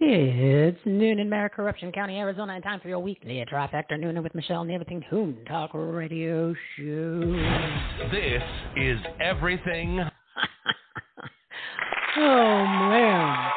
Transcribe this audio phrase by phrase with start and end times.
[0.00, 4.32] It's noon in Mayor Corruption County, Arizona, and time for your weekly trifecta nooner with
[4.32, 7.20] Michele and the Everything Home Talk Radio Show.
[8.12, 8.42] This
[8.76, 9.98] is Everything.
[12.16, 13.50] oh, man.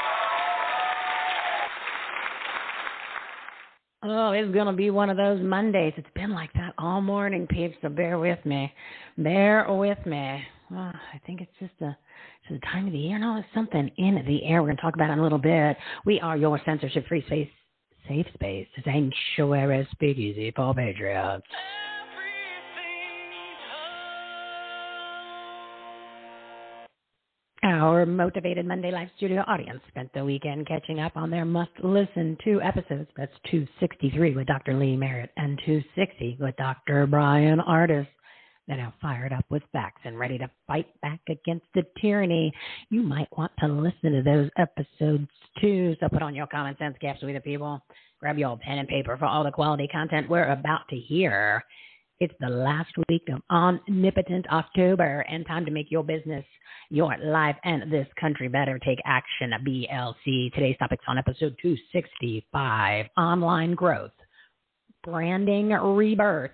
[4.02, 5.94] Oh, it's going to be one of those Mondays.
[5.96, 8.74] It's been like that all morning, peeps, so bear with me.
[9.16, 10.42] Bear with me.
[10.72, 11.96] Oh, I think it's just a
[12.54, 13.18] the time of the year.
[13.20, 14.62] No, it's something in the air.
[14.62, 15.78] We're going to talk about it in a little bit.
[16.06, 17.50] We are your censorship free space,
[18.08, 21.46] safe space, sanctuary speakeasy for patriots.
[27.64, 32.36] Our motivated Monday Live Studio audience spent the weekend catching up on their must listen
[32.44, 33.08] to episodes.
[33.16, 34.74] That's 263 with Dr.
[34.74, 37.06] Lee Merritt and 260 with Dr.
[37.06, 38.08] Bryan Ardis.
[38.68, 42.54] They're now fired up with facts and ready to fight back against the tyranny.
[42.90, 45.28] You might want to listen to those episodes
[45.60, 45.96] too.
[46.00, 47.82] So put on your common sense caps, we the people.
[48.20, 51.64] Grab your pen and paper for all the quality content we're about to hear.
[52.20, 56.46] It's the last week of Omnipotent October and time to make your business,
[56.92, 58.78] your life, and this country better.
[58.78, 60.54] Take action, BLC.
[60.54, 64.12] Today's topics on episode 265 Online Growth,
[65.04, 66.52] Branding Rebirth.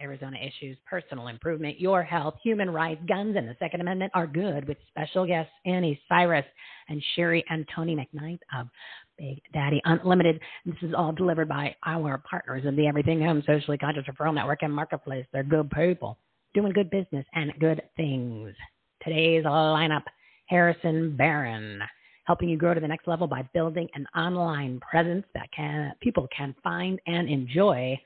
[0.00, 4.66] Arizona issues, personal improvement, your health, human rights, guns, and the Second Amendment are good
[4.68, 6.44] with special guests Anni Cyrus
[6.88, 8.68] and Sherrie and Tony McKnight of
[9.18, 10.40] Big Daddy Unlimited.
[10.64, 14.62] This is all delivered by our partners in the Everything Home Socially Conscious Referral Network
[14.62, 15.26] and Marketplace.
[15.32, 16.18] They're good people
[16.54, 18.54] doing good business and good things.
[19.02, 20.04] Today's lineup
[20.46, 21.80] Harrison Baron
[22.24, 26.28] helping you grow to the next level by building an online presence that can people
[26.36, 27.98] can find and enjoy.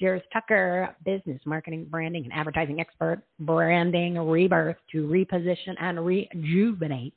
[0.00, 7.14] Jaris Tucker, business marketing, branding, and advertising expert, branding rebirth to reposition and rejuvenate.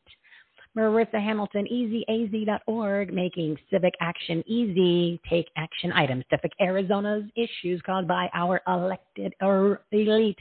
[0.75, 5.21] Merissa Hamilton, EZAZ.org, making civic action easy.
[5.29, 10.39] Take action items to Arizona's issues caused by our elected or elite.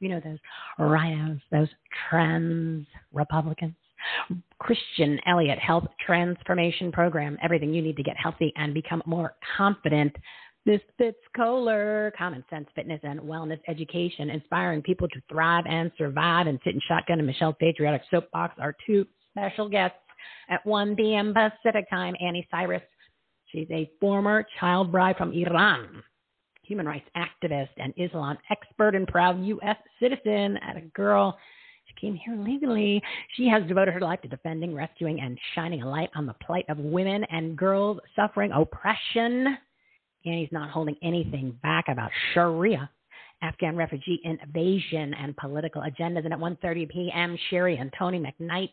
[0.00, 0.38] You know, those
[0.78, 1.68] rhinos, those
[2.08, 3.74] trans Republicans.
[4.58, 10.14] Christian Elliot Health Transformation Program, everything you need to get healthy and become more confident.
[10.66, 16.46] This Fitz Koehler, common sense, fitness, and wellness education, inspiring people to thrive and survive.
[16.46, 19.98] And sit in shotgun and Michele's patriotic soapbox are two special guests
[20.48, 21.34] at 1 p.m.
[21.34, 22.14] Pacific time.
[22.18, 22.82] Anni Cyrus,
[23.52, 26.02] she's a former child bride from Iran,
[26.62, 29.76] human rights activist and Islam expert and proud U.S.
[30.00, 30.56] citizen.
[30.66, 31.36] At a girl,
[31.84, 33.02] she came here legally.
[33.36, 36.64] She has devoted her life to defending, rescuing, and shining a light on the plight
[36.70, 39.58] of women and girls suffering oppression
[40.24, 42.90] and he's not holding anything back about Sharia,
[43.42, 46.24] Afghan refugee invasion, and political agendas.
[46.24, 48.72] And at 1.30 p.m., Sherrie and Tony McKnight,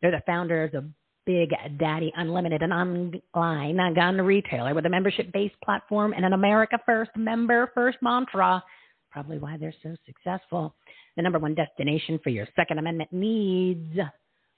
[0.00, 0.84] they're the founders of
[1.24, 7.12] Big Daddy Unlimited, an online gun retailer with a membership-based platform and an America First
[7.16, 8.62] member first mantra.
[9.10, 10.74] Probably why they're so successful.
[11.16, 13.98] The number one destination for your Second Amendment needs.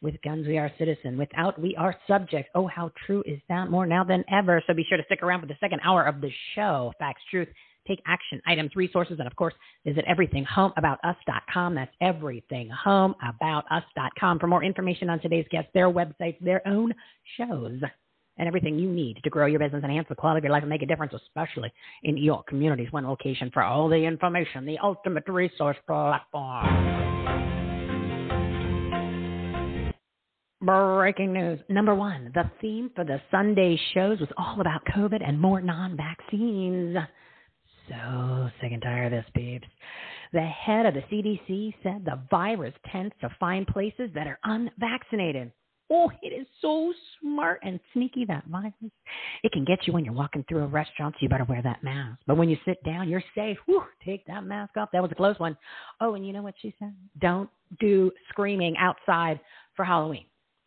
[0.05, 1.17] With guns, we are citizen.
[1.17, 2.51] Without, we are subject.
[2.55, 3.71] Oh, how true is that?
[3.71, 4.63] More now than ever.
[4.67, 6.93] So be sure to stick around for the second hour of the show.
[6.99, 7.49] Facts, truth,
[7.89, 11.75] take action, items, resources, and of course, visit everythinghomeaboutus.com.
[11.75, 16.93] That's everythinghomeaboutus.com for more information on today's guests, their websites, their own
[17.39, 17.81] shows,
[18.37, 20.69] and everything you need to grow your business, enhance the quality of your life, and
[20.69, 22.89] make a difference, especially in your communities.
[22.91, 27.54] One location for all the information, the ultimate resource platform.
[30.65, 31.61] Breaking news.
[31.69, 35.95] Number one, the theme for the Sunday shows was all about COVID and more non
[35.95, 36.97] vaccines.
[37.89, 39.69] So sick and tired of this, peeps.
[40.33, 45.53] The head of the CDC said the virus tends to find places that are unvaccinated.
[45.91, 48.73] Oh, it is so smart and sneaky, that virus.
[49.43, 51.85] It can get you when you're walking through a restaurant, so you better wear that
[51.85, 52.21] mask.
[52.27, 53.59] But when you sit down, you're safe.
[53.67, 54.89] Whew, take that mask off.
[54.95, 55.59] That was a close one.
[56.01, 56.95] Oh, and you know what she said?
[57.21, 57.51] Don't
[57.81, 59.39] do screaming outside
[59.77, 60.25] for Halloween.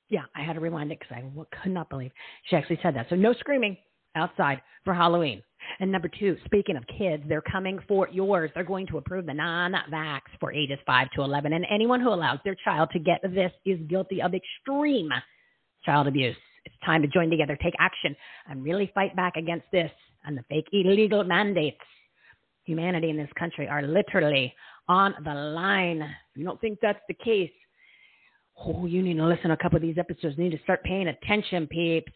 [0.09, 2.11] Yeah, I had to rewind it because I could not believe
[2.49, 3.07] she actually said that.
[3.09, 3.77] So no screaming
[4.15, 5.43] outside for Halloween.
[5.79, 8.51] And number two, speaking of kids, they're coming for yours.
[8.53, 11.53] They're going to approve the non vax for ages 5 to 11.
[11.53, 15.09] And anyone who allows their child to get this is guilty of extreme
[15.83, 16.37] child abuse.
[16.65, 18.15] It's time to join together, take action,
[18.49, 19.91] and really fight back against this
[20.25, 21.77] and the fake illegal mandates.
[22.65, 24.53] Humanity in this country are literally
[24.89, 26.01] on the line.
[26.01, 27.51] If you don't think that's the case,
[28.65, 30.35] oh, you need to listen to a couple of these episodes.
[30.37, 32.11] You need to start paying attention, peeps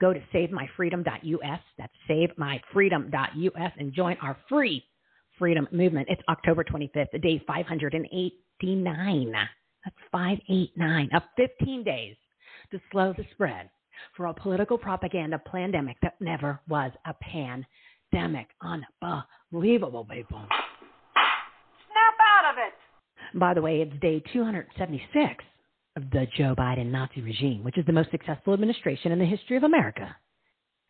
[0.00, 1.60] go to savemyfreedom.us.
[1.78, 4.84] That's savemyfreedom.us and join our free
[5.38, 6.08] freedom movement.
[6.10, 9.32] It's October 25th, day 589.
[9.84, 12.16] That's 589 of 15 days
[12.70, 13.70] to slow the spread
[14.16, 18.48] for a political propaganda pandemic that never was a pandemic.
[18.62, 20.46] Unbelievable, people.
[23.34, 25.44] By the way, it's day 276
[25.96, 29.56] of the Joe Biden Nazi regime, which is the most successful administration in the history
[29.56, 30.14] of America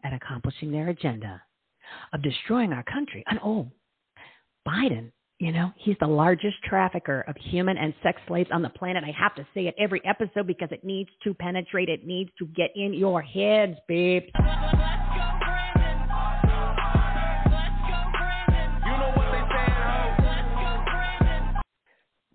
[0.05, 1.43] at accomplishing their agenda
[2.13, 3.25] of destroying our country.
[3.27, 3.69] And oh,
[4.67, 9.05] Biden, you know, he's the largest trafficker of human and sex slaves on the planet.
[9.05, 12.47] I have to say it every episode because it needs to penetrate, it needs to
[12.47, 14.25] get in your heads, babe.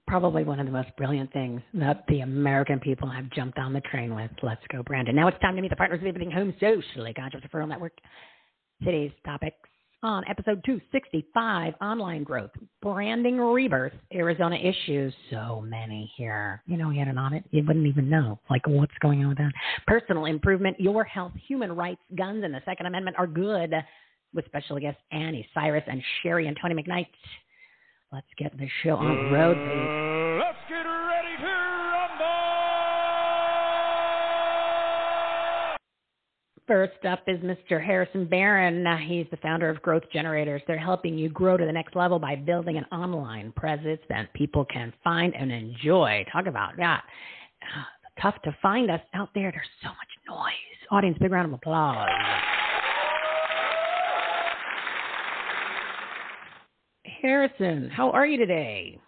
[0.08, 3.82] Probably one of the most brilliant things that the American people have jumped on the
[3.82, 4.30] train with.
[4.44, 5.16] Let's go, Brandon.
[5.16, 7.94] Now it's time to meet the partners of Everything Home Socially Conscious Referral Network.
[8.84, 9.58] Today's topics
[10.04, 12.52] on episode 265 online growth,
[12.84, 15.12] branding rebirth, Arizona issues.
[15.32, 16.62] So many here.
[16.68, 18.40] You know, you had an audit, you wouldn't even know.
[18.48, 19.52] Like, what's going on with that?
[19.88, 23.74] Personal improvement, your health, human rights, guns, and the Second Amendment are good.
[24.34, 27.08] With special guests Anni Cyrus and Sherrie and Tony McKnight.
[28.12, 30.44] Let's get the show on the road, please.
[30.46, 31.52] Let's get ready to
[31.92, 32.26] rumble!
[36.68, 37.84] First up is Mr.
[37.84, 38.86] Harrison Baron.
[39.08, 40.62] He's the founder of Growth Generators.
[40.68, 44.66] They're helping you grow to the next level by building an online presence that people
[44.66, 46.26] can find and enjoy.
[46.32, 47.04] Talk about that.
[47.62, 47.84] Uh,
[48.22, 49.52] tough to find us out there.
[49.52, 49.98] There's so much
[50.28, 50.54] noise.
[50.92, 52.08] Audience, big round of applause.
[57.26, 59.00] Harrison, how are you today?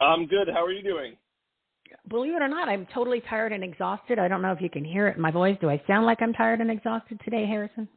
[0.00, 0.48] I'm good.
[0.52, 1.14] How are you doing?
[2.08, 4.18] Believe it or not, I'm totally tired and exhausted.
[4.18, 5.56] I don't know if you can hear it in my voice.
[5.60, 7.88] Do I sound like I'm tired and exhausted today, Harrison?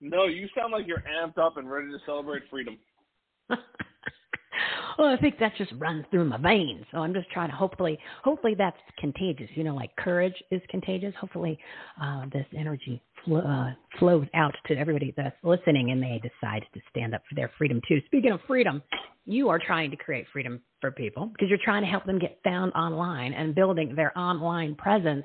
[0.00, 2.78] No, you sound like you're amped up and ready to celebrate freedom.
[3.48, 6.84] well, I think that just runs through my veins.
[6.92, 9.48] So I'm just trying to hopefully, hopefully that's contagious.
[9.56, 11.14] You know, like courage is contagious.
[11.20, 11.58] Hopefully,
[12.00, 16.80] uh, this energy fl- uh, flows out to everybody that's listening, and they decide to
[16.90, 18.00] stand up for their freedom too.
[18.06, 18.82] Speaking of freedom,
[19.26, 22.38] you are trying to create freedom for people because you're trying to help them get
[22.42, 25.24] found online and building their online presence.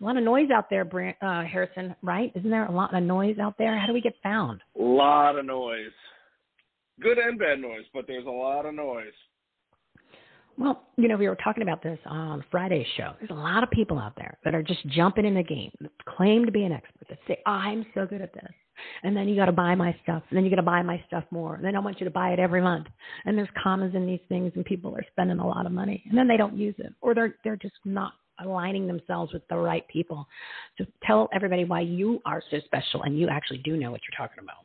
[0.00, 0.86] A lot of noise out there,
[1.22, 1.94] uh, Harrison.
[2.02, 2.32] Right?
[2.34, 3.78] Isn't there a lot of noise out there?
[3.78, 4.60] How do we get found?
[4.78, 5.92] A lot of noise
[7.00, 9.06] good and bad noise, but there's a lot of noise.
[10.58, 13.12] Well, you know, we were talking about this on Friday's show.
[13.20, 15.92] There's a lot of people out there that are just jumping in the game, that
[16.04, 18.50] claim to be an expert, that say, I'm so good at this.
[19.04, 20.22] And then you got to buy my stuff.
[20.30, 21.54] And then you got to buy my stuff more.
[21.54, 22.88] And then I want you to buy it every month.
[23.24, 26.02] And there's commas in these things, and people are spending a lot of money.
[26.08, 29.56] And then they don't use it, or they're they're just not aligning themselves with the
[29.56, 30.26] right people.
[30.76, 34.28] So tell everybody why you are so special, and you actually do know what you're
[34.28, 34.64] talking about.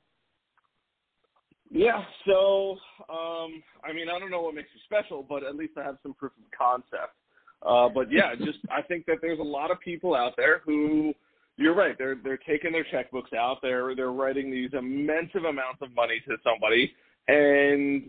[1.74, 2.78] Yeah, so
[3.10, 5.98] um, I mean, I don't know what makes you special, but at least I have
[6.04, 7.16] some proof of concept.
[7.66, 11.14] Uh, but yeah, just I think that there's a lot of people out there who
[11.58, 11.98] you're right.
[11.98, 13.58] They're they're taking their checkbooks out.
[13.64, 16.94] They're they're writing these immense amounts of money to somebody,
[17.28, 18.08] and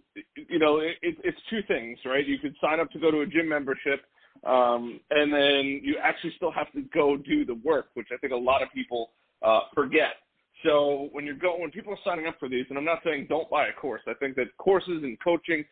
[0.49, 2.27] you know it, it, it's two things, right?
[2.27, 4.03] You could sign up to go to a gym membership,
[4.47, 8.35] um, and then you actually still have to go do the work, which I think
[8.35, 10.17] a lot of people uh, forget.
[10.65, 13.27] So when you're going, when people are signing up for these, and I'm not saying
[13.29, 14.01] don't buy a course.
[14.09, 15.65] I think that courses and coaching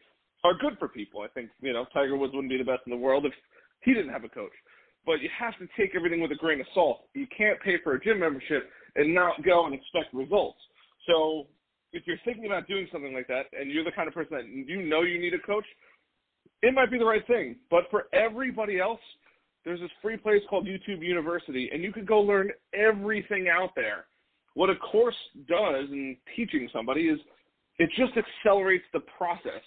[0.45, 1.23] are good for people.
[1.23, 3.33] I think you know Tiger Woods wouldn't be the best in the world if
[3.83, 4.53] he didn't have a coach.
[5.05, 7.07] But you have to take everything with a grain of salt.
[7.15, 10.59] You can't pay for a gym membership and not go and expect results.
[11.09, 11.47] So
[11.93, 14.47] if you're thinking about doing something like that, and you're the kind of person that
[14.47, 15.65] you know you need a coach,
[16.61, 17.57] it might be the right thing.
[17.71, 19.01] But for everybody else,
[19.65, 24.07] there's this free place called YouTube University, and you could go learn everything out there
[24.55, 25.17] what a course
[25.49, 27.19] does in teaching somebody is
[27.79, 29.63] it just accelerates the process.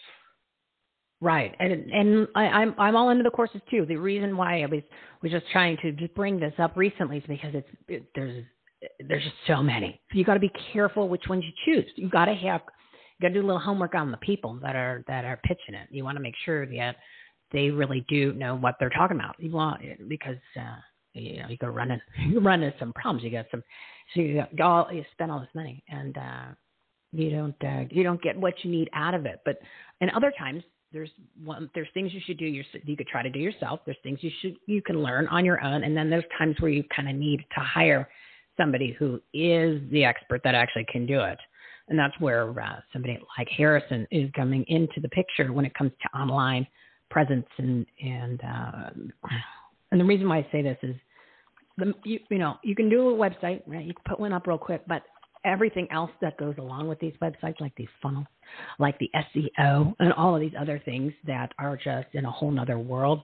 [1.21, 3.85] Right, and and I, I'm I'm all into the courses too.
[3.87, 4.83] The reason why I was
[5.23, 8.43] was just trying to just bring this up recently is because it's it, there's
[9.07, 9.99] there's just so many.
[10.11, 11.89] So you got to be careful which ones you choose.
[11.95, 12.61] You got to have
[13.17, 15.73] you got to do a little homework on the people that are that are pitching
[15.73, 15.87] it.
[15.89, 16.97] You want to make sure that
[17.51, 19.35] they really do know what they're talking about.
[19.39, 20.75] You want because uh,
[21.15, 23.23] you know you go run in, you run into some problems.
[23.23, 23.63] You got some
[24.13, 26.45] so you got all you spend all this money and uh,
[27.11, 29.41] you don't uh, you don't get what you need out of it.
[29.45, 29.57] But
[30.01, 30.63] and other times
[30.95, 31.11] there's
[31.43, 34.19] one there's things you should do your, you could try to do yourself there's things
[34.21, 37.09] you should you can learn on your own and then there's times where you kind
[37.09, 38.07] of need to hire
[38.57, 41.37] somebody who is the expert that actually can do it
[41.89, 45.91] and that's where uh, somebody like harrison is coming into the picture when it comes
[46.01, 46.65] to online
[47.09, 48.89] presence and and uh,
[49.91, 50.95] and the reason why i say this is
[51.77, 54.47] the you, you know you can do a website right you can put one up
[54.47, 55.03] real quick but
[55.45, 58.25] everything else that goes along with these websites, like these funnels,
[58.79, 62.51] like the SEO, and all of these other things that are just in a whole
[62.51, 63.21] nother world.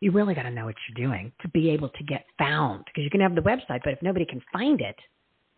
[0.00, 3.02] You really got to know what you're doing to be able to get found because
[3.02, 4.94] you can have the website, but if nobody can find it,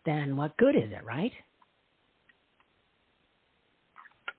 [0.05, 1.31] then what good is it, right?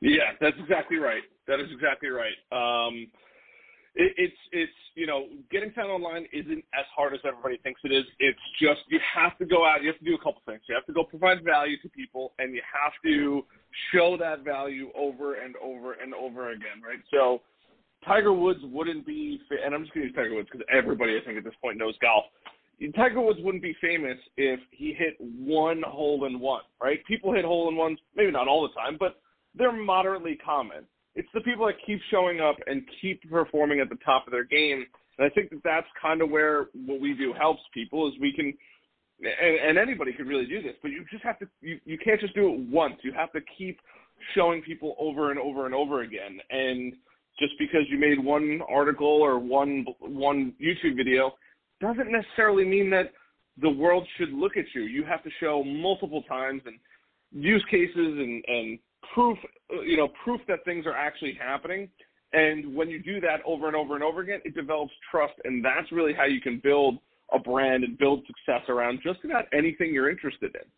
[0.01, 1.23] Yeah, that's exactly right.
[1.47, 2.35] That is exactly right.
[2.51, 3.07] Um,
[3.95, 7.93] it, it's it's you know getting found online isn't as hard as everybody thinks it
[7.93, 8.05] is.
[8.19, 9.83] It's just you have to go out.
[9.83, 10.61] You have to do a couple things.
[10.69, 13.45] You have to go provide value to people, and you have to
[13.93, 17.01] show that value over and over and over again, right?
[17.11, 17.43] So
[18.07, 21.25] Tiger Woods wouldn't be, and I'm just going to use Tiger Woods because everybody I
[21.25, 22.25] think at this point knows golf.
[22.97, 26.99] Tiger Woods wouldn't be famous if he hit one hole in one, right?
[27.07, 29.21] People hit hole in ones, maybe not all the time, but
[29.55, 30.85] they're moderately common
[31.15, 34.45] it's the people that keep showing up and keep performing at the top of their
[34.45, 34.85] game.
[35.19, 38.33] And I think that that's kind of where what we do helps people is we
[38.33, 38.53] can,
[39.21, 42.21] and, and anybody could really do this, but you just have to, you, you can't
[42.21, 42.95] just do it once.
[43.03, 43.79] You have to keep
[44.35, 46.39] showing people over and over and over again.
[46.51, 46.95] And
[47.39, 51.33] just because you made one article or one one YouTube video
[51.81, 53.13] doesn't necessarily mean that
[53.61, 54.83] the world should look at you.
[54.83, 56.79] You have to show multiple times and
[57.33, 58.79] use cases and, and
[59.15, 59.39] proof,
[59.85, 61.89] you know, proof that things are actually happening.
[62.33, 65.65] And when you do that over and over and over again, it develops trust, and
[65.65, 66.99] that's really how you can build
[67.33, 70.69] a brand and build success around just about anything you're interested in.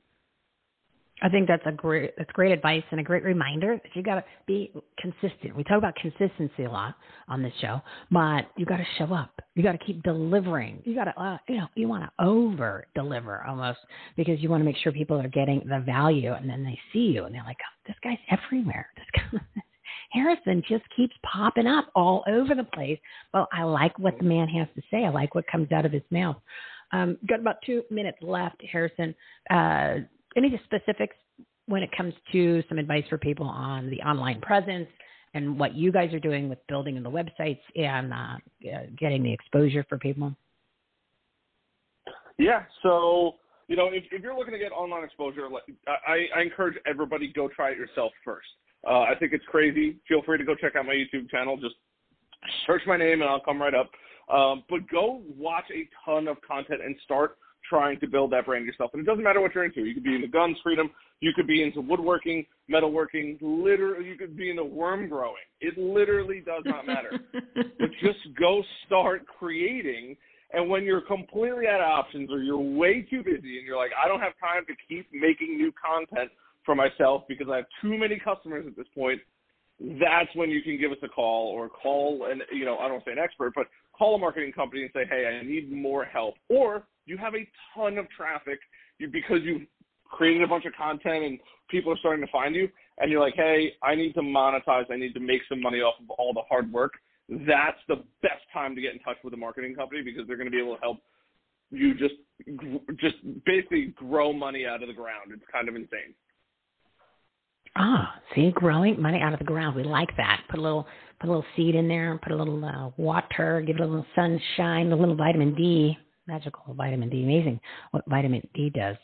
[1.25, 4.17] I think that's a great that's great advice and a great reminder that you got
[4.17, 5.57] to be consistent.
[5.57, 6.97] We talk about consistency a lot
[7.29, 9.31] on this show, but you got to show up.
[9.55, 10.83] You got to keep delivering.
[10.85, 13.79] You got to uh, you know you want to over deliver almost
[14.19, 17.13] because you want to make sure people are getting the value, and then they see
[17.15, 18.87] you and they're like, oh, this guy's everywhere.
[18.95, 19.41] This guy.
[20.13, 22.99] Harrison just keeps popping up all over the place.
[23.33, 25.07] Well, I like what the man has to say.
[25.07, 26.37] I like what comes out of his mouth.
[26.93, 29.15] Um, got about two minutes left, Harrison.
[29.51, 29.97] Uh,
[30.37, 31.17] any specifics
[31.67, 34.89] when it comes to some advice for people on the online presence
[35.33, 38.37] and what you guys are doing with building the websites and uh,
[38.99, 40.35] getting the exposure for people?
[42.39, 43.35] Yeah, so
[43.69, 45.49] you know, if, if you're looking to get online exposure,
[45.87, 48.47] I, I encourage everybody go try it yourself first.
[48.87, 49.97] Uh, I think it's crazy.
[50.07, 51.57] Feel free to go check out my YouTube channel.
[51.57, 51.77] Just
[52.67, 53.91] search my name and I'll come right up.
[54.33, 58.67] Um, but go watch a ton of content and start trying to build that brand
[58.67, 58.91] yourself.
[58.93, 59.85] And it doesn't matter what you're into.
[59.85, 60.91] You could be into guns, freedom.
[61.21, 63.39] You could be into woodworking, metalworking.
[63.41, 65.43] Literally, you could be into worm growing.
[65.61, 67.19] It literally does not matter.
[67.33, 70.17] but just go start creating.
[70.53, 73.91] And when you're completely out of options or you're way too busy and you're like,
[74.03, 76.31] I don't have time to keep making new content
[76.65, 79.21] for myself because I have too many customers at this point,
[79.81, 83.05] that's when you can give us a call or call and you know I don't
[83.05, 86.35] say an expert, but call a marketing company and say, hey, I need more help.
[86.49, 88.59] Or you have a ton of traffic
[88.99, 89.63] because you've
[90.05, 92.69] created a bunch of content and people are starting to find you,
[92.99, 95.95] and you're like, hey, I need to monetize, I need to make some money off
[96.01, 96.93] of all the hard work.
[97.29, 100.51] That's the best time to get in touch with a marketing company because they're going
[100.51, 100.99] to be able to help
[101.71, 102.15] you just
[103.01, 105.33] just basically grow money out of the ground.
[105.33, 106.15] It's kind of insane.
[107.77, 109.75] Ah, see, growing money out of the ground.
[109.75, 110.43] We like that.
[110.49, 110.87] Put a little,
[111.19, 112.21] put a little seed in there.
[112.23, 113.63] Put a little uh, water.
[113.67, 114.93] Give it a little sunshine.
[114.93, 115.99] A little vitamin D.
[116.27, 117.23] Magical vitamin D.
[117.23, 118.97] Amazing what vitamin D does.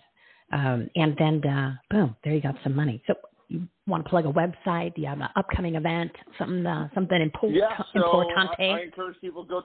[0.52, 3.02] Um, and then, uh, boom, there you got some money.
[3.06, 3.14] So
[3.48, 4.94] you want to plug a website?
[4.94, 6.12] Do you have an upcoming event?
[6.38, 7.60] Something, uh, something important?
[7.60, 7.76] Yeah.
[7.92, 8.58] So importante?
[8.58, 9.62] I, I encourage people go.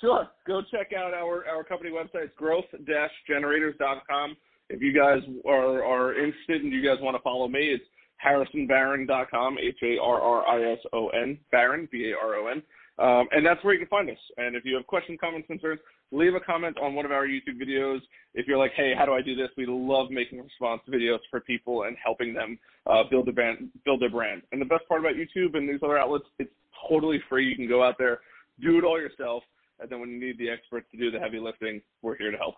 [0.00, 2.26] Sure, go check out our our company website.
[2.26, 4.36] It's growth-generators.com.
[4.68, 7.84] If you guys are are interested and you guys want to follow me, it's
[8.24, 12.62] harrisonbaron.com, H A R R I S O N, Baron, B A R O N.
[12.98, 14.18] Um, and that's where you can find us.
[14.36, 15.80] And if you have questions, comments, concerns,
[16.12, 18.00] leave a comment on one of our YouTube videos.
[18.34, 19.48] If you're like, hey, how do I do this?
[19.56, 24.02] We love making response videos for people and helping them uh, build their brand, build
[24.02, 24.42] their brand.
[24.52, 26.52] And the best part about YouTube and these other outlets, it's
[26.88, 27.48] totally free.
[27.48, 28.20] You can go out there,
[28.60, 29.42] do it all yourself,
[29.80, 32.36] and then when you need the experts to do the heavy lifting, we're here to
[32.36, 32.56] help.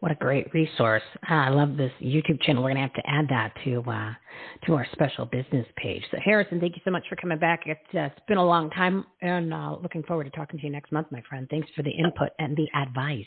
[0.00, 1.02] What a great resource!
[1.28, 2.62] Ah, I love this YouTube channel.
[2.62, 4.12] We're going to have to add that to uh,
[4.66, 6.02] to our special business page.
[6.10, 7.62] So, Harrison, thank you so much for coming back.
[7.66, 10.72] It's, uh, it's been a long time, and uh, looking forward to talking to you
[10.72, 11.46] next month, my friend.
[11.50, 13.24] Thanks for the input and the advice.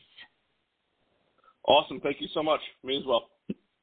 [1.68, 2.00] Awesome.
[2.00, 2.62] Thank you so much.
[2.84, 3.30] Me as well.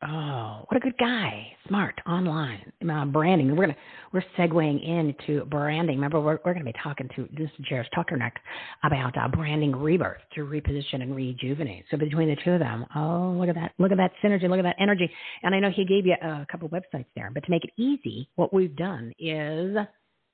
[0.06, 1.56] Oh, what a good guy!
[1.66, 3.56] Smart online uh, branding.
[3.56, 3.76] We're gonna
[4.12, 5.96] we're segueing into branding.
[5.96, 8.32] Remember, we're we're gonna be talking to this is Jaris Tuckernuck
[8.84, 11.86] about uh, branding rebirth to reposition and rejuvenate.
[11.90, 14.58] So between the two of them, oh look at that, look at that synergy, look
[14.58, 15.10] at that energy.
[15.42, 18.28] And I know he gave you a couple websites there, but to make it easy,
[18.36, 19.74] what we've done is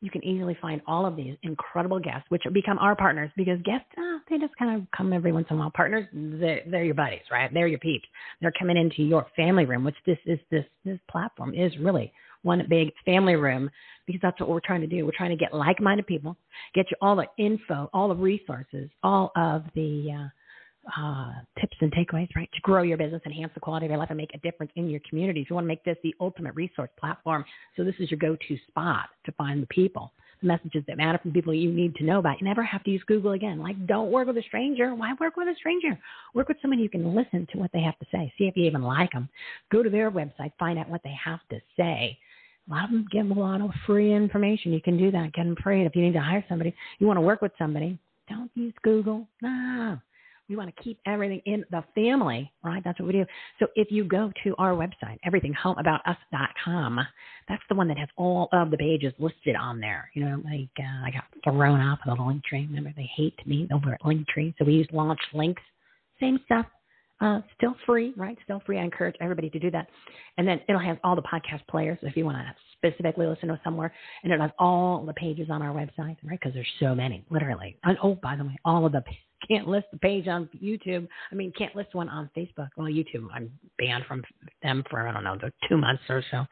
[0.00, 3.86] you can easily find all of these incredible guests, which become our partners because guests,
[3.98, 5.70] uh, they just kind of come every once in a while.
[5.70, 7.52] Partners, they're, they're your buddies, right?
[7.52, 8.06] They're your peeps.
[8.40, 12.64] They're coming into your family room, which this is this this platform is really one
[12.70, 13.70] big family room
[14.06, 15.04] because that's what we're trying to do.
[15.04, 16.36] We're trying to get like-minded people,
[16.74, 20.28] get you all the info, all the resources, all of the uh,
[20.96, 22.48] uh, tips and takeaways, right?
[22.54, 24.88] To grow your business, enhance the quality of your life, and make a difference in
[24.88, 25.40] your community.
[25.40, 27.44] If you want to make this the ultimate resource platform,
[27.76, 31.32] so this is your go-to spot to find the people, the messages that matter from
[31.32, 32.40] people you need to know about.
[32.40, 33.58] You never have to use Google again.
[33.60, 34.94] Like, don't work with a stranger.
[34.94, 35.98] Why work with a stranger?
[36.34, 38.32] Work with someone you can listen to what they have to say.
[38.38, 39.28] See if you even like them.
[39.70, 42.18] Go to their website, find out what they have to say.
[42.68, 44.72] A lot of them give a lot of free information.
[44.72, 45.32] You can do that.
[45.32, 45.84] Get them free.
[45.84, 49.26] If you need to hire somebody, you want to work with somebody, don't use Google.
[49.42, 49.98] No
[50.50, 52.82] we want to keep everything in the family, right?
[52.84, 53.24] That's what we do.
[53.60, 57.00] So if you go to our website, everythinghomeaboutus.com,
[57.48, 60.10] that's the one that has all of the pages listed on there.
[60.14, 62.66] You know, like uh, I got thrown off of the link tree.
[62.68, 64.54] Remember, they hate me over at Linktree.
[64.58, 65.62] So we use launch links.
[66.18, 66.66] Same stuff.
[67.20, 68.36] Uh, still free, right?
[68.44, 68.78] Still free.
[68.78, 69.86] I encourage everybody to do that.
[70.38, 73.60] And then it'll have all the podcast players if you want to specifically listen to
[73.62, 73.92] somewhere.
[74.24, 76.40] And it has all the pages on our website, right?
[76.40, 77.76] Because there's so many, literally.
[77.84, 79.02] And oh, by the way, all of the
[79.48, 81.06] can't list the page on YouTube.
[81.30, 82.68] I mean, can't list one on Facebook.
[82.76, 84.22] Well, YouTube, I'm banned from
[84.62, 85.36] them for I don't know,
[85.68, 86.44] two months or so.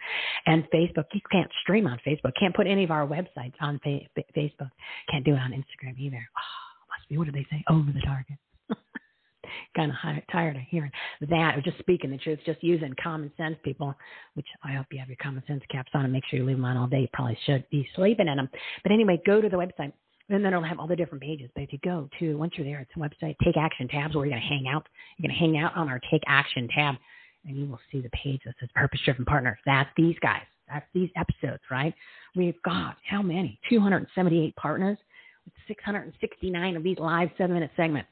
[0.46, 2.32] And Facebook, you can't stream on Facebook.
[2.38, 4.70] Can't put any of our websites on fa- Facebook.
[5.10, 6.16] Can't do it on Instagram either.
[6.36, 7.62] Oh, must be what do they say?
[7.68, 8.36] Over the target.
[9.76, 9.96] kind of
[10.30, 13.94] tired of hearing that or just speaking the truth, just using common sense, people.
[14.34, 16.56] Which I hope you have your common sense caps on and make sure you leave
[16.56, 17.00] them on all day.
[17.00, 18.48] You probably should be sleeping in them.
[18.82, 19.92] But anyway, go to the website
[20.28, 21.50] and then it'll have all the different pages.
[21.54, 24.26] But if you go to, once you're there, it's a website, Take Action tabs where
[24.26, 24.86] you're to hang out.
[25.16, 26.96] You're going to hang out on our Take Action tab,
[27.46, 29.58] and you will see the page that says Purpose Driven Partners.
[29.64, 30.42] That's these guys.
[30.68, 31.94] That's these episodes, right?
[32.36, 33.58] We've got how many?
[33.70, 34.98] 278 partners
[35.44, 38.10] with 669 of these live seven minute segments.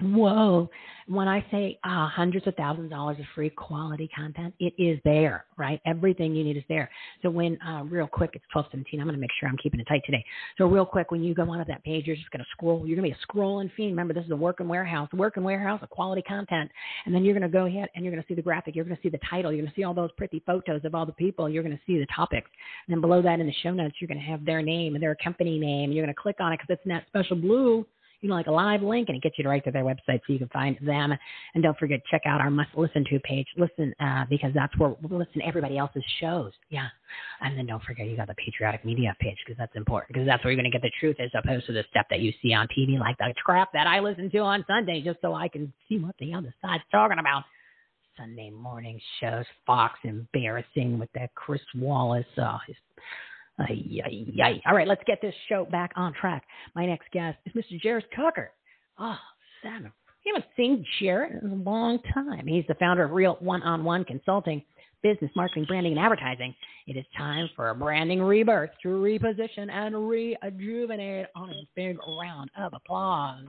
[0.00, 0.68] Whoa.
[1.08, 4.98] When I say uh, hundreds of thousands of dollars of free quality content, it is
[5.04, 5.80] there, right?
[5.86, 6.90] Everything you need is there.
[7.22, 9.00] So when, uh, real quick, it's 1217.
[9.00, 10.22] I'm going to make sure I'm keeping it tight today.
[10.58, 12.86] So real quick, when you go onto that page, you're just going to scroll.
[12.86, 13.92] You're going to be a scrolling fiend.
[13.92, 16.70] Remember, this is a work and warehouse, work and warehouse of quality content.
[17.06, 18.74] And then you're going to go ahead and you're going to see the graphic.
[18.74, 19.52] You're going to see the title.
[19.52, 21.48] You're going to see all those pretty photos of all the people.
[21.48, 22.50] You're going to see the topics.
[22.86, 25.02] And then below that in the show notes, you're going to have their name and
[25.02, 25.84] their company name.
[25.84, 27.86] and You're going to click on it because it's in that special blue
[28.20, 30.32] you know, like a live link, and it gets you right to their website so
[30.32, 31.12] you can find them.
[31.54, 33.46] And don't forget, check out our must listen to page.
[33.56, 36.52] Listen, uh, because that's where we'll listen to everybody else's shows.
[36.70, 36.88] Yeah.
[37.40, 40.42] And then don't forget, you got the patriotic media page because that's important because that's
[40.44, 42.52] where you're going to get the truth as opposed to the stuff that you see
[42.52, 45.72] on TV, like the crap that I listen to on Sunday just so I can
[45.88, 47.44] see what the other side's talking about.
[48.16, 52.24] Sunday morning shows, Fox embarrassing with that Chris Wallace.
[52.38, 52.76] Uh, his
[53.58, 54.62] Ay, ay, ay.
[54.66, 56.44] All right, let's get this show back on track.
[56.74, 57.80] My next guest is Mr.
[57.82, 58.52] Jaris Tucker.
[58.98, 59.16] Oh,
[59.62, 59.92] Sam,
[60.24, 62.46] you haven't seen Jared in a long time.
[62.46, 64.62] He's the founder of Real One on One Consulting,
[65.02, 66.54] Business Marketing, Branding, and Advertising.
[66.86, 72.50] It is time for a branding rebirth to reposition and rejuvenate on a big round
[72.58, 73.44] of applause.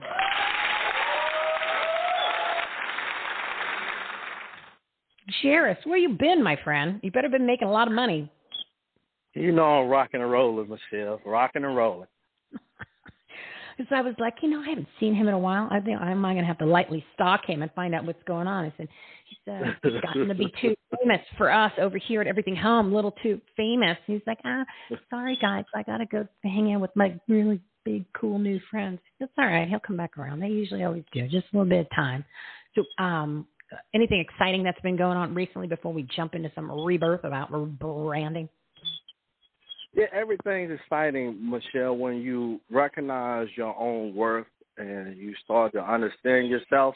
[5.44, 7.00] Jaris, where you been, my friend?
[7.02, 8.30] You better been making a lot of money.
[9.34, 11.20] You know I'm rocking and rolling, Michele.
[11.24, 12.08] Rocking and rolling.
[13.88, 15.68] so I was like, you know, I haven't seen him in a while.
[15.70, 18.46] I think I'm going to have to lightly stalk him and find out what's going
[18.46, 18.64] on.
[18.64, 18.88] I said,
[19.82, 22.94] he's uh, gotten to be too famous for us over here at Everything Home, a
[22.94, 23.96] little too famous.
[24.06, 24.64] He's like, ah,
[25.10, 28.98] sorry guys, I got to go hang out with my really big, cool new friends.
[29.20, 29.68] It's all right.
[29.68, 30.40] He'll come back around.
[30.40, 31.22] They usually always do.
[31.28, 32.24] Just a little bit of time.
[32.74, 33.46] So, um,
[33.94, 38.48] anything exciting that's been going on recently before we jump into some rebirth about branding?
[39.98, 46.48] Yeah, everything's exciting, Michele, when you recognize your own worth and you start to understand
[46.48, 46.94] yourself.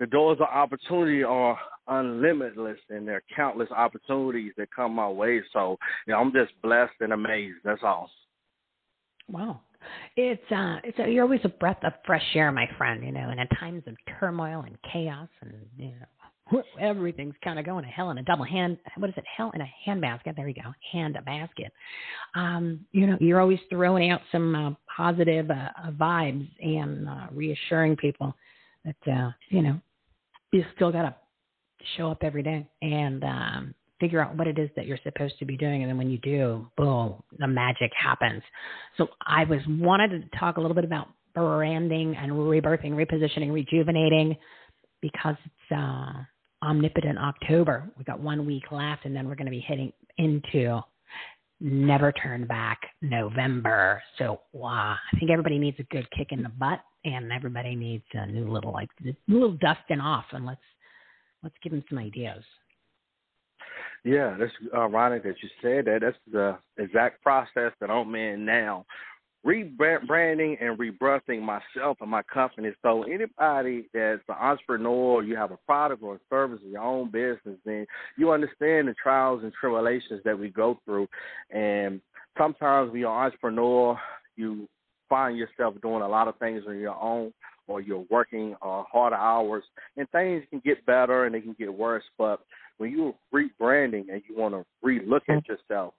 [0.00, 5.42] The doors of opportunity are unlimitless, and there are countless opportunities that come my way.
[5.52, 7.58] So, you know, I'm just blessed and amazed.
[7.64, 8.08] That's all.
[9.28, 9.60] Wow.
[10.16, 13.28] It's uh it's a, you're always a breath of fresh air, my friend, you know,
[13.28, 16.21] and in times of turmoil and chaos and you know
[16.80, 18.78] everything's kind of going to hell in a double hand.
[18.96, 19.24] What is it?
[19.36, 20.34] Hell in a hand basket.
[20.36, 20.72] There you go.
[20.92, 21.72] Hand a basket.
[22.34, 27.26] Um, you know, you're always throwing out some uh, positive uh, uh, vibes and uh,
[27.32, 28.34] reassuring people
[28.84, 29.80] that uh, you know
[30.52, 31.14] you still got to
[31.96, 35.44] show up every day and um, figure out what it is that you're supposed to
[35.44, 35.82] be doing.
[35.82, 38.42] And then when you do, boom, the magic happens.
[38.98, 44.36] So I was wanted to talk a little bit about branding and rebirthing, repositioning, rejuvenating
[45.00, 46.12] because it's uh,
[46.62, 47.90] omnipotent October.
[47.98, 50.80] We got one week left, and then we're going to be heading into
[51.60, 54.02] never turn back November.
[54.18, 58.04] So wow, I think everybody needs a good kick in the butt, and everybody needs
[58.14, 58.88] a new little like
[59.28, 60.60] little dusting off, and let's
[61.42, 62.44] let's give them some ideas.
[64.04, 66.00] Yeah, that's ironic that you said that.
[66.00, 68.84] That's the exact process that I'm in now
[69.44, 72.70] rebranding and rebirthing myself and my company.
[72.82, 77.10] So anybody that's an entrepreneur, you have a product or a service or your own
[77.10, 81.08] business, then you understand the trials and tribulations that we go through.
[81.50, 82.00] And
[82.38, 83.98] sometimes when you're an entrepreneur,
[84.36, 84.68] you
[85.08, 87.32] find yourself doing a lot of things on your own
[87.66, 89.64] or you're working uh, harder hours
[89.96, 92.04] and things can get better and they can get worse.
[92.16, 92.40] But
[92.78, 95.94] when you're rebranding and you want to re-look at yourself,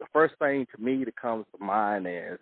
[0.00, 2.38] the first thing to me that comes to mind is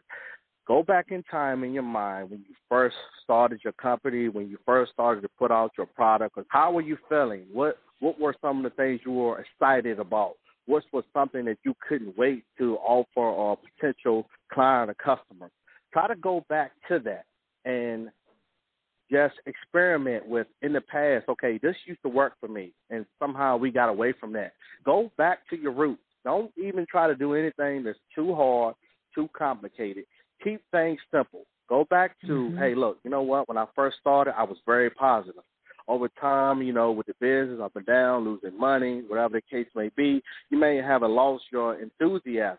[0.66, 2.94] Go back in time in your mind when you first
[3.24, 6.38] started your company, when you first started to put out your product.
[6.48, 7.46] How were you feeling?
[7.52, 10.34] What what were some of the things you were excited about?
[10.66, 15.50] What was something that you couldn't wait to offer a potential client or customer?
[15.92, 17.24] Try to go back to that
[17.64, 18.08] and
[19.10, 23.56] just experiment with in the past, okay, this used to work for me and somehow
[23.56, 24.52] we got away from that.
[24.84, 26.02] Go back to your roots.
[26.24, 28.74] Don't even try to do anything that's too hard,
[29.14, 30.04] too complicated
[30.42, 31.44] keep things simple.
[31.68, 32.58] Go back to, mm-hmm.
[32.58, 33.48] hey, look, you know what?
[33.48, 35.42] When I first started, I was very positive.
[35.88, 39.66] Over time, you know, with the business up and down, losing money, whatever the case
[39.74, 42.58] may be, you may have lost your enthusiasm.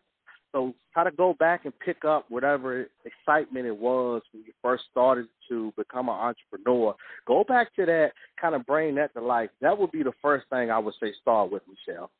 [0.51, 4.83] So try to go back and pick up whatever excitement it was when you first
[4.91, 6.93] started to become an entrepreneur.
[7.25, 9.49] Go back to that, kind of bring that to life.
[9.61, 12.11] That would be the first thing I would say start with, Michele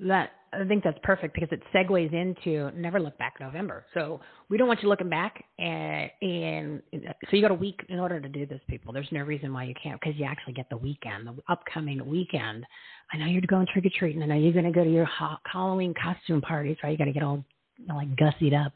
[0.00, 3.86] that I think that's perfect because it segues into never look back November.
[3.94, 7.98] So we don't want you looking back, and, and so you got a week in
[7.98, 8.92] order to do this, people.
[8.92, 12.66] There's no reason why you can't because you actually get the weekend, the upcoming weekend.
[13.12, 14.22] I know you're going trick or treating.
[14.22, 15.08] I know you're going to go to your
[15.50, 16.90] Halloween costume parties, right?
[16.90, 17.44] You got to get all
[17.78, 18.72] you know, like gussied up,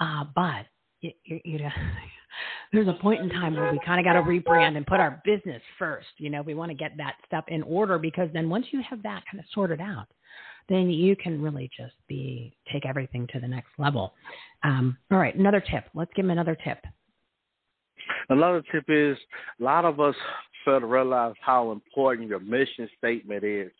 [0.00, 0.66] uh, but
[1.00, 1.68] you, you, you know.
[2.72, 5.20] there's a point in time where we kind of got to rebrand and put our
[5.24, 6.06] business first.
[6.18, 9.02] You know, we want to get that stuff in order because then once you have
[9.02, 10.06] that kind of sorted out,
[10.70, 14.14] then you can really just be take everything to the next level.
[14.62, 15.84] Um, all right, another tip.
[15.94, 16.78] Let's give him another tip.
[18.30, 19.18] Another tip is
[19.60, 20.14] a lot of us
[20.64, 23.72] fail to realize how important your mission statement is.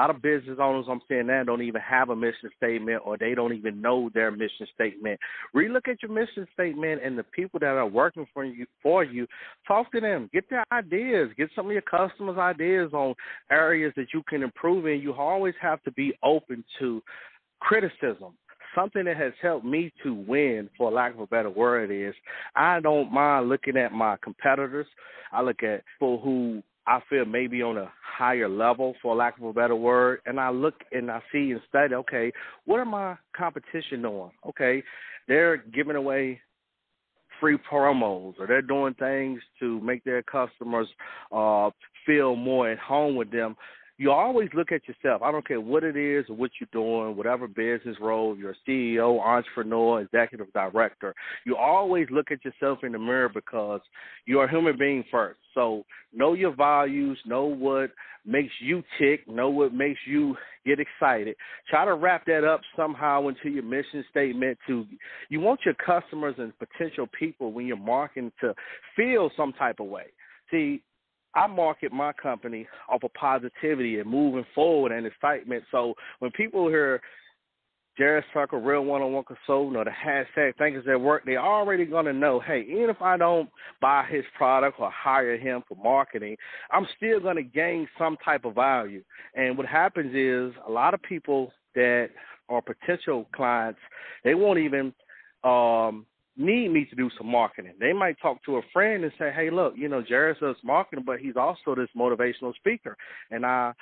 [0.00, 3.18] A lot of business owners, I'm saying that, don't even have a mission statement or
[3.18, 5.20] they don't even know their mission statement.
[5.54, 9.26] Relook at your mission statement and the people that are working for you for you.
[9.68, 10.30] Talk to them.
[10.32, 11.28] Get their ideas.
[11.36, 13.14] Get some of your customers' ideas on
[13.50, 15.02] areas that you can improve in.
[15.02, 17.02] You always have to be open to
[17.60, 18.32] criticism
[18.74, 22.14] something that has helped me to win, for lack of a better word, is
[22.54, 24.86] I don't mind looking at my competitors.
[25.32, 29.44] I look at people who I feel maybe on a higher level, for lack of
[29.44, 32.32] a better word, and I look and I see and study, okay,
[32.64, 34.30] what are my competition doing?
[34.48, 34.82] Okay,
[35.28, 36.40] they're giving away
[37.40, 40.86] free promos or they're doing things to make their customers
[41.32, 41.70] uh,
[42.06, 43.56] feel more at home with them
[44.00, 45.20] you always look at yourself.
[45.20, 48.70] I don't care what it is or what you're doing, whatever business role, you're a
[48.70, 51.14] CEO, entrepreneur, executive director.
[51.44, 53.82] You always look at yourself in the mirror because
[54.24, 55.38] you're a human being first.
[55.52, 55.84] So
[56.14, 57.90] know your values, know what
[58.24, 60.34] makes you tick, know what makes you
[60.64, 61.36] get excited.
[61.68, 64.86] Try to wrap that up somehow into your mission statement to
[65.28, 68.54] you want your customers and potential people when you're marketing to
[68.96, 70.06] feel some type of way.
[70.50, 70.82] See,
[71.34, 75.64] I market my company off of positivity and moving forward and excitement.
[75.70, 77.00] So when people hear
[77.98, 81.84] Jared Circle, Real One on One Consultant, or the hashtag Thinkers at Work, they're already
[81.84, 83.48] going to know, hey, even if I don't
[83.80, 86.36] buy his product or hire him for marketing,
[86.70, 89.02] I'm still going to gain some type of value.
[89.34, 92.08] And what happens is a lot of people that
[92.48, 93.80] are potential clients,
[94.24, 94.94] they won't even
[95.44, 97.74] um, need me to do some marketing.
[97.78, 101.04] They might talk to a friend and say, "Hey, look, you know, Jared does marketing,
[101.04, 102.96] but he's also this motivational speaker,
[103.30, 103.72] and I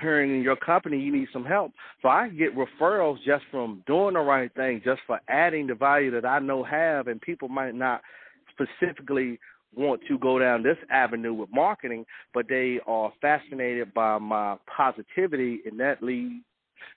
[0.00, 4.14] hearing in your company you need some help." So I get referrals just from doing
[4.14, 7.74] the right thing, just for adding the value that I know have, and people might
[7.74, 8.02] not
[8.50, 9.38] specifically
[9.74, 15.60] want to go down this avenue with marketing, but they are fascinated by my positivity,
[15.66, 16.44] and that leads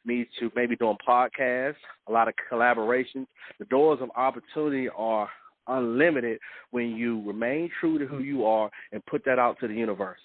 [0.05, 1.75] me to maybe doing podcasts,
[2.07, 3.27] a lot of collaborations.
[3.59, 5.29] The doors of opportunity are
[5.67, 6.39] unlimited
[6.71, 10.19] when you remain true to who you are and put that out to the universe.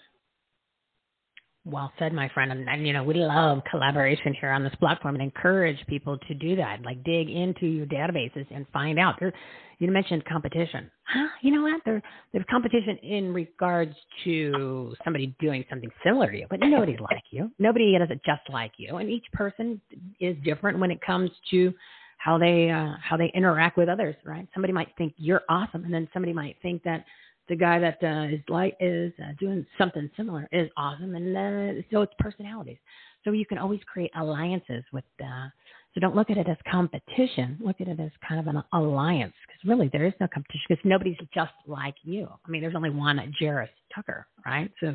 [1.64, 2.50] Well said, my friend.
[2.50, 6.34] And, and, you know, we love collaboration here on this platform and encourage people to
[6.34, 6.82] do that.
[6.84, 9.14] Like dig into your databases and find out.
[9.20, 9.32] There,
[9.78, 10.90] you mentioned competition.
[11.04, 11.28] Huh?
[11.40, 11.80] You know what?
[11.84, 13.94] There, there's competition in regards
[14.24, 17.50] to somebody doing something similar to you, but nobody's like you.
[17.58, 19.80] Nobody is just like you, and each person
[20.20, 21.72] is different when it comes to
[22.18, 24.14] how they uh, how they interact with others.
[24.24, 24.46] Right?
[24.54, 27.04] Somebody might think you're awesome, and then somebody might think that
[27.52, 31.82] the guy that uh, is like is uh, doing something similar is awesome, and uh,
[31.90, 32.78] so it's personalities.
[33.24, 35.04] So you can always create alliances with.
[35.22, 35.48] Uh,
[35.92, 37.58] so don't look at it as competition.
[37.60, 40.82] Look at it as kind of an alliance, because really there is no competition, because
[40.86, 42.26] nobody's just like you.
[42.46, 44.70] I mean, there's only one Jaris Tucker, right?
[44.80, 44.92] So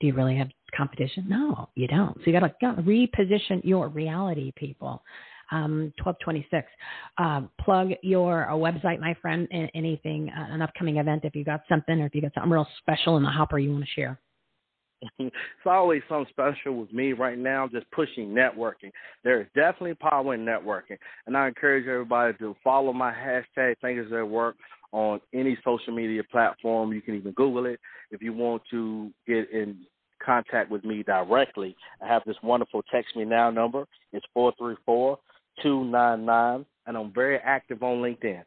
[0.00, 1.26] do you really have competition?
[1.28, 2.16] No, you don't.
[2.18, 5.02] So you got to reposition your reality, people
[5.50, 6.66] um, 1226.
[7.18, 11.62] Uh, plug your uh, website, my friend, anything, uh, an upcoming event if you got
[11.68, 14.18] something or if you got something real special in the hopper you want to share.
[15.18, 15.34] it's
[15.66, 18.90] always something special with me right now, just pushing networking.
[19.24, 20.98] There is definitely power in networking.
[21.26, 24.56] And I encourage everybody to follow my hashtag Thinkers at Work
[24.92, 26.92] on any social media platform.
[26.92, 27.78] You can even Google it.
[28.10, 29.78] If you want to get in
[30.24, 33.86] contact with me directly, I have this wonderful text me now number.
[34.12, 35.18] It's 434
[35.62, 38.42] 299, and I'm very active on LinkedIn.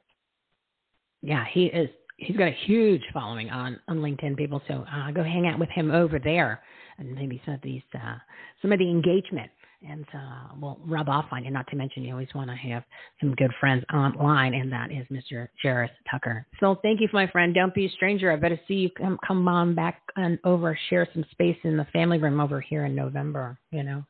[1.21, 1.89] Yeah, he is.
[2.17, 4.61] He's got a huge following on on LinkedIn, people.
[4.67, 6.61] So uh, go hang out with him over there,
[6.97, 8.15] and maybe some of these uh,
[8.61, 9.51] some of the engagement
[9.87, 11.51] and uh, will rub off on you.
[11.51, 12.83] Not to mention, you always want to have
[13.19, 15.47] some good friends online, and that is Mr.
[15.63, 16.45] Jaris Tucker.
[16.59, 17.53] So thank you, my friend.
[17.53, 18.31] Don't be a stranger.
[18.31, 21.85] I better see you come come on back and over share some space in the
[21.85, 23.57] family room over here in November.
[23.71, 24.03] You know.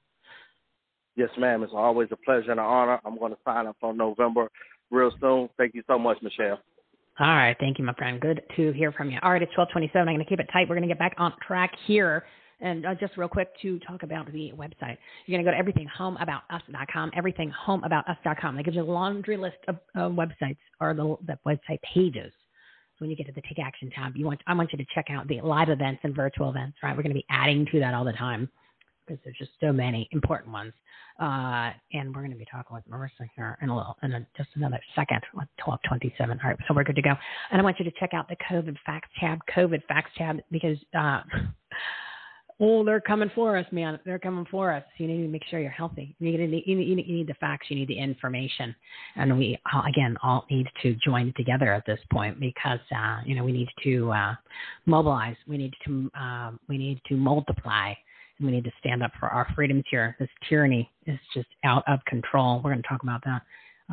[1.15, 1.63] Yes, ma'am.
[1.63, 2.99] It's always a pleasure and an honor.
[3.05, 4.49] I'm going to sign up for November
[4.89, 5.49] real soon.
[5.57, 6.59] Thank you so much, Michele.
[7.19, 7.55] All right.
[7.59, 8.19] Thank you, my friend.
[8.19, 9.19] Good to hear from you.
[9.21, 9.41] All right.
[9.41, 10.07] It's 1227.
[10.07, 10.69] I'm going to keep it tight.
[10.69, 12.23] We're going to get back on track here.
[12.61, 14.97] And uh, just real quick to talk about the website.
[15.25, 18.55] You're going to go to everythinghomeaboutus.com, everythinghomeaboutus.com.
[18.55, 22.31] That gives you a laundry list of uh, websites or the, the website pages.
[22.99, 25.07] When you get to the Take Action tab, you want I want you to check
[25.09, 26.77] out the live events and virtual events.
[26.83, 28.47] Right, we're going to be adding to that all the time
[29.05, 30.73] because there's just so many important ones.
[31.19, 34.25] Uh, and we're going to be talking with Merissa here in a little, in a,
[34.35, 36.39] just another second, 1227.
[36.43, 37.13] All right, so we're good to go.
[37.51, 40.77] And I want you to check out the COVID facts tab, COVID facts tab, because,
[40.97, 41.21] uh,
[42.59, 43.99] oh, they're coming for us, man.
[44.05, 44.83] They're coming for us.
[44.97, 46.15] You need to make sure you're healthy.
[46.19, 47.67] You need, you need, you need the facts.
[47.69, 48.73] You need the information.
[49.15, 53.43] And we, again, all need to join together at this point because, uh, you know,
[53.43, 54.35] we need to uh,
[54.85, 55.35] mobilize.
[55.47, 57.93] We need to, uh, we need to multiply
[58.43, 60.15] we need to stand up for our freedoms here.
[60.19, 62.61] This tyranny is just out of control.
[62.63, 63.41] We're going to talk about that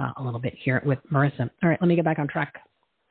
[0.01, 1.51] uh, a little bit here with Merissa.
[1.63, 2.55] All right, let me get back on track.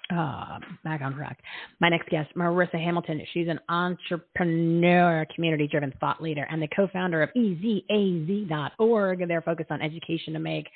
[0.10, 1.38] Uh, back on track.
[1.82, 3.22] My next guest, Merissa Hamilton.
[3.34, 9.28] She's an entrepreneur, community driven thought leader, and the co founder of EZAZ.org.
[9.28, 10.68] They're focused on education to make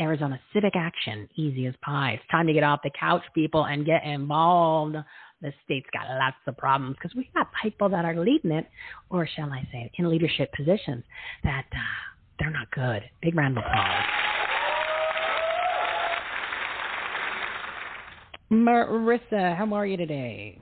[0.00, 2.12] Arizona civic action easy as pie.
[2.12, 4.96] It's time to get off the couch, people, and get involved
[5.42, 8.66] the state's got lots of problems because we got people that are leading it,
[9.08, 11.02] or shall I say, in leadership positions
[11.44, 11.78] that uh,
[12.38, 13.02] they're not good.
[13.22, 14.04] Big round of applause.
[18.50, 20.60] Merissa, how are you today?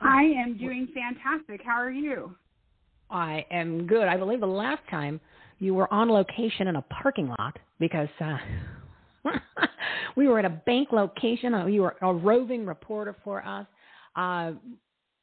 [0.00, 1.60] I am doing fantastic.
[1.64, 2.34] How are you?
[3.10, 4.08] I am good.
[4.08, 5.20] I believe the last time
[5.58, 8.36] you were on location in a parking lot because uh,
[10.16, 11.54] we were at a bank location.
[11.54, 13.66] Uh, you were a roving reporter for us.
[14.16, 14.52] Uh,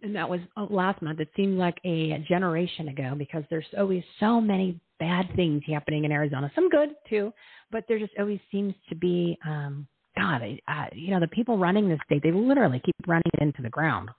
[0.03, 1.19] and that was uh, last month.
[1.19, 6.11] It seemed like a generation ago because there's always so many bad things happening in
[6.11, 6.51] Arizona.
[6.55, 7.31] Some good too,
[7.71, 11.87] but there just always seems to be, um, God, uh, you know, the people running
[11.87, 14.09] the state, they literally keep running it into the ground.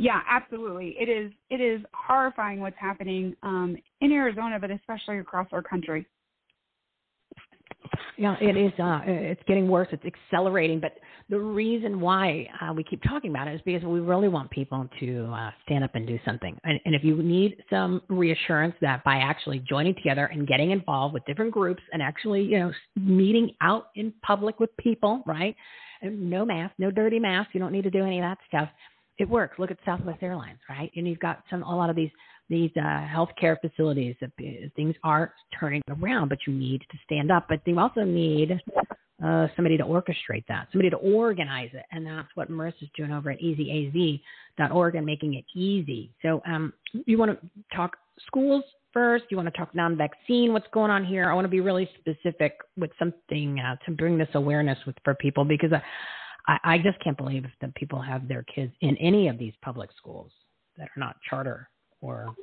[0.00, 0.96] Yeah, absolutely.
[0.98, 1.30] It is.
[1.50, 6.06] It is horrifying what's happening um, in Arizona, but especially across our country.
[8.16, 8.72] yeah, it is.
[8.78, 9.88] Uh, it's getting worse.
[9.92, 10.80] It's accelerating.
[10.80, 10.92] But
[11.28, 14.88] the reason why uh, we keep talking about it is because we really want people
[15.00, 16.58] to uh, stand up and do something.
[16.64, 21.12] And, and if you need some reassurance that by actually joining together and getting involved
[21.12, 25.54] with different groups and actually, you know, meeting out in public with people, right?
[26.02, 27.50] No mask, no dirty masks.
[27.52, 28.70] You don't need to do any of that stuff.
[29.20, 29.58] It works.
[29.58, 30.90] Look at Southwest Airlines, right?
[30.96, 32.10] And you've got some a lot of these
[32.48, 34.16] these uh, healthcare facilities.
[34.22, 34.30] That
[34.74, 37.44] things are turning around, but you need to stand up.
[37.46, 38.58] But you also need
[39.22, 43.30] uh, somebody to orchestrate that, somebody to organize it, and that's what Merissa's doing over
[43.30, 46.10] at EZAZ.org and making it easy.
[46.22, 46.72] So, um,
[47.04, 49.24] you want to talk schools first?
[49.28, 50.54] You want to talk non-vaccine?
[50.54, 51.30] What's going on here?
[51.30, 55.14] I want to be really specific with something uh, to bring this awareness with for
[55.14, 55.82] people because I,
[56.46, 60.30] I just can't believe that people have their kids in any of these public schools
[60.76, 61.68] that are not charter
[62.00, 62.34] or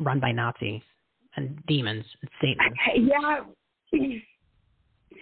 [0.00, 0.82] run by Nazis
[1.36, 3.10] and demons and Satan.
[3.12, 3.40] Yeah.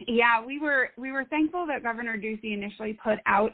[0.08, 3.52] Yeah, we were we were thankful that Governor Ducey initially put out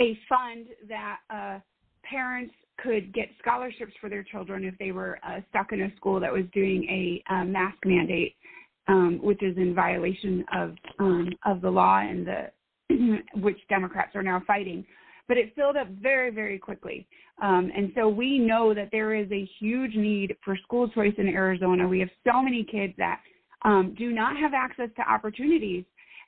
[0.00, 1.58] a fund that uh,
[2.02, 6.18] parents could get scholarships for their children if they were uh, stuck in a school
[6.20, 8.36] that was doing a uh, mask mandate,
[8.88, 12.50] um, which is in violation of um, of the law and the
[13.34, 14.84] which Democrats are now fighting
[15.28, 17.06] but it filled up very, very quickly.
[17.40, 21.28] Um, and so we know that there is a huge need for school choice in
[21.28, 21.88] Arizona.
[21.88, 23.20] We have so many kids that
[23.64, 25.84] um, do not have access to opportunities.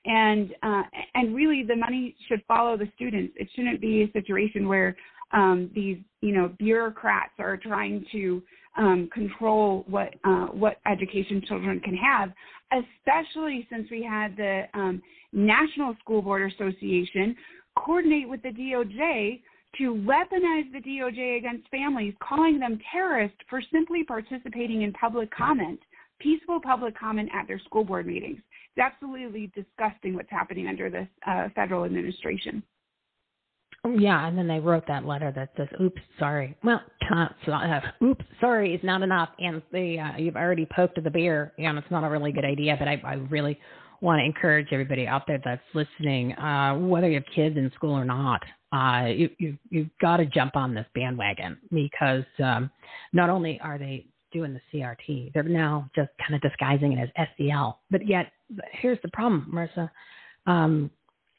[0.06, 0.82] And uh,
[1.14, 3.34] and really, the money should follow the students.
[3.36, 4.96] It shouldn't be a situation where
[5.32, 8.42] um, these you know bureaucrats are trying to
[8.76, 12.32] um, control what uh, what education children can have,
[12.72, 15.02] especially since we had the um,
[15.34, 17.36] National School Board Association
[17.76, 19.40] coordinate with the DOJ
[19.78, 25.80] to weaponize the DOJ against families, calling them terrorists for simply participating in public comment,
[26.20, 28.38] peaceful public comment at their school board meetings.
[28.76, 32.62] It's absolutely disgusting what's happening under this uh, federal administration.
[33.98, 36.80] Yeah, and then they wrote that letter that says, "Oops, sorry." Well,
[37.14, 41.76] uh, oops, sorry is not enough, and the uh, you've already poked the bear, and
[41.76, 42.76] it's not a really good idea.
[42.78, 43.58] But I, I really
[44.04, 47.92] want to encourage everybody out there that's listening, uh, whether you have kids in school
[47.92, 52.70] or not, uh, you, you, you've got to jump on this bandwagon because um,
[53.12, 57.26] not only are they doing the CRT, they're now just kind of disguising it as
[57.38, 57.80] SEL.
[57.90, 58.32] But yet,
[58.72, 59.88] here's the problem, Merissa.
[60.46, 60.90] Um,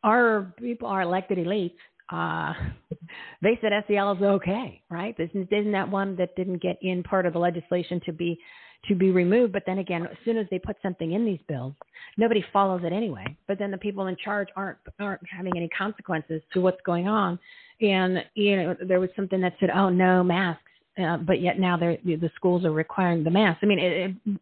[0.04, 1.75] our people, our elected elites,
[2.12, 2.54] uh,
[3.43, 5.15] they said SEL is okay, right?
[5.19, 8.39] Isn't, isn't that one that didn't get in part of the legislation to be
[8.88, 9.54] to be removed.
[9.54, 11.74] But then again, as soon as they put something in these bills,
[12.17, 13.26] nobody follows it anyway.
[13.48, 17.39] But then the people in charge aren't aren't having any consequences to what's going on.
[17.82, 20.63] And you know, there was something that said, "Oh, no masks,"
[21.02, 23.60] uh, but yet now they're, the schools are requiring the masks.
[23.63, 24.39] I mean, it, it,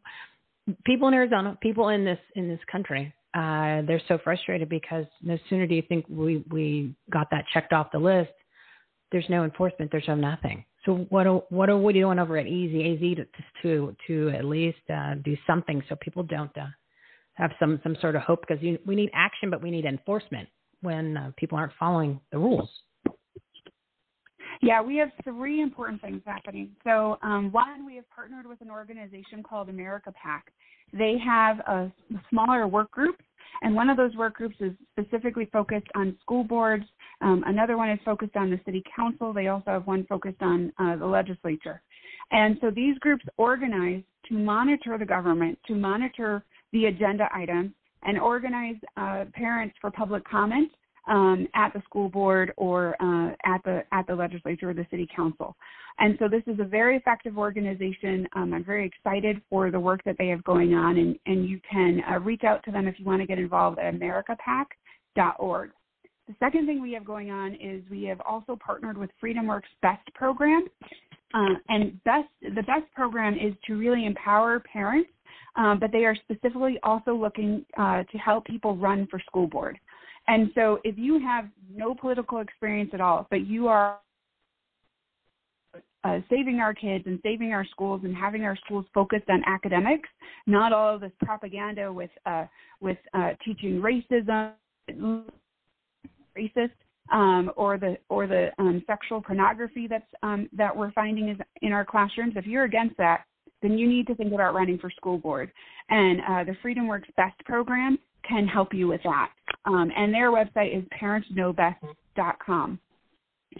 [0.85, 5.37] people in Arizona, people in this in this country, uh, they're so frustrated because no
[5.49, 8.31] sooner do you think we we got that checked off the list,
[9.11, 10.63] there's no enforcement, there's no nothing.
[10.85, 13.25] So what are, what are we doing over at EZAZ to
[13.61, 16.65] to, to at least uh, do something so people don't uh,
[17.35, 20.49] have some some sort of hope because we need action, but we need enforcement
[20.81, 22.69] when uh, people aren't following the rules.
[24.63, 26.69] Yeah, we have three important things happening.
[26.85, 30.45] So, um, one, we have partnered with an organization called America PAC.
[30.93, 31.91] They have a
[32.29, 33.17] smaller work group,
[33.61, 36.85] and one of those work groups is specifically focused on school boards.
[37.19, 39.33] Um, another one is focused on the city council.
[39.33, 41.81] They also have one focused on uh, the legislature.
[42.31, 47.71] And so these groups organize to monitor the government, to monitor the agenda items,
[48.03, 50.71] and organize uh, parents for public comment
[51.07, 55.07] um, at the school board or uh, at the at the legislature or the city
[55.15, 55.55] council.
[55.99, 58.27] And so this is a very effective organization.
[58.35, 61.59] Um, I'm very excited for the work that they have going on, and, and you
[61.69, 65.71] can uh, reach out to them if you want to get involved at americapac.org.
[66.27, 70.11] The second thing we have going on is we have also partnered with FreedomWorks Best
[70.15, 70.67] program.
[71.33, 75.09] Uh, and best the best program is to really empower parents,
[75.55, 79.77] um, but they are specifically also looking uh, to help people run for school board.
[80.27, 83.99] And so if you have no political experience at all, but you are
[86.03, 90.09] uh, saving our kids and saving our schools and having our schools focused on academics,
[90.47, 92.45] not all of this propaganda with uh,
[92.81, 94.51] with uh, teaching racism,
[96.37, 96.71] racist,
[97.11, 101.71] um, or the or the um, sexual pornography that's um, that we're finding is in
[101.71, 102.33] our classrooms.
[102.35, 103.23] If you're against that,
[103.61, 105.51] then you need to think about running for school board.
[105.89, 109.29] And uh, the FreedomWorks Best program can help you with that.
[109.65, 112.79] Um, and their website is parentsknowbest.com.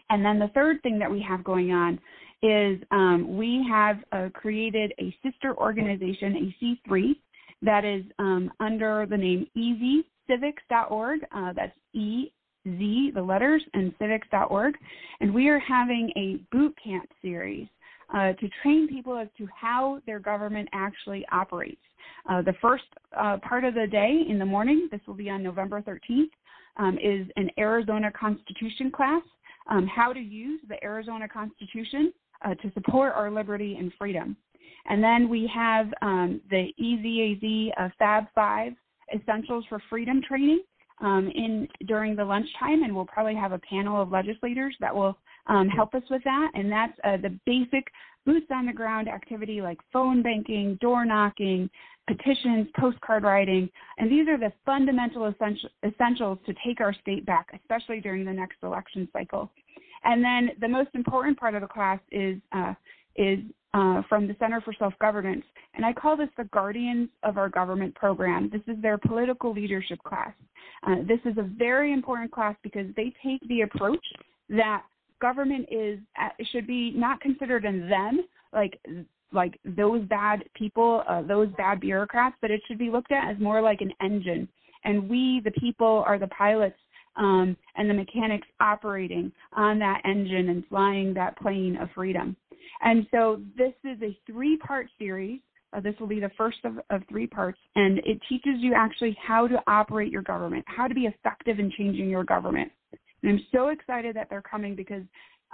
[0.10, 2.00] And then the third thing that we have going on
[2.42, 7.16] is um, we have uh, created a sister organization, a C3,
[7.62, 11.20] that is um, under the name easycivics.org.
[11.34, 12.32] Uh, that's E
[12.66, 14.76] Z, the letters, and civics.org.
[15.20, 17.68] And we are having a boot camp series
[18.14, 21.82] uh, to train people as to how their government actually operates.
[22.30, 22.84] Uh, the first
[23.18, 26.30] uh, part of the day in the morning, this will be on November 13th,
[26.78, 29.22] um, is an Arizona Constitution class,
[29.70, 32.14] um, how to use the Arizona Constitution
[32.46, 34.36] uh, to support our liberty and freedom.
[34.86, 38.74] And then we have um, the EZAZ uh, Fab 5
[39.16, 40.62] Essentials for Freedom training
[41.02, 45.18] um, in during the lunchtime, and we'll probably have a panel of legislators that will
[45.48, 46.52] um, help us with that.
[46.54, 47.86] And that's uh, the basic
[48.26, 51.70] boots on the ground activity like phone banking, door knocking,
[52.08, 57.48] petitions, postcard writing, and these are the fundamental essential, essentials to take our state back,
[57.54, 59.50] especially during the next election cycle.
[60.04, 62.74] And then the most important part of the class is uh,
[63.16, 63.40] is
[63.74, 67.50] uh, from the Center for Self Governance, and I call this the Guardians of Our
[67.50, 68.50] Government program.
[68.52, 70.34] This is their political leadership class.
[70.86, 74.06] Uh, this is a very important class because they take the approach
[74.50, 74.84] that
[75.24, 76.00] government is
[76.52, 78.78] should be not considered in them like
[79.32, 83.40] like those bad people, uh, those bad bureaucrats, but it should be looked at as
[83.40, 84.48] more like an engine.
[84.84, 86.78] And we, the people, are the pilots
[87.16, 92.36] um, and the mechanics operating on that engine and flying that plane of freedom.
[92.82, 95.40] And so this is a three part series.
[95.72, 99.18] Uh, this will be the first of, of three parts, and it teaches you actually
[99.26, 102.72] how to operate your government, how to be effective in changing your government.
[103.30, 105.04] I'm so excited that they're coming because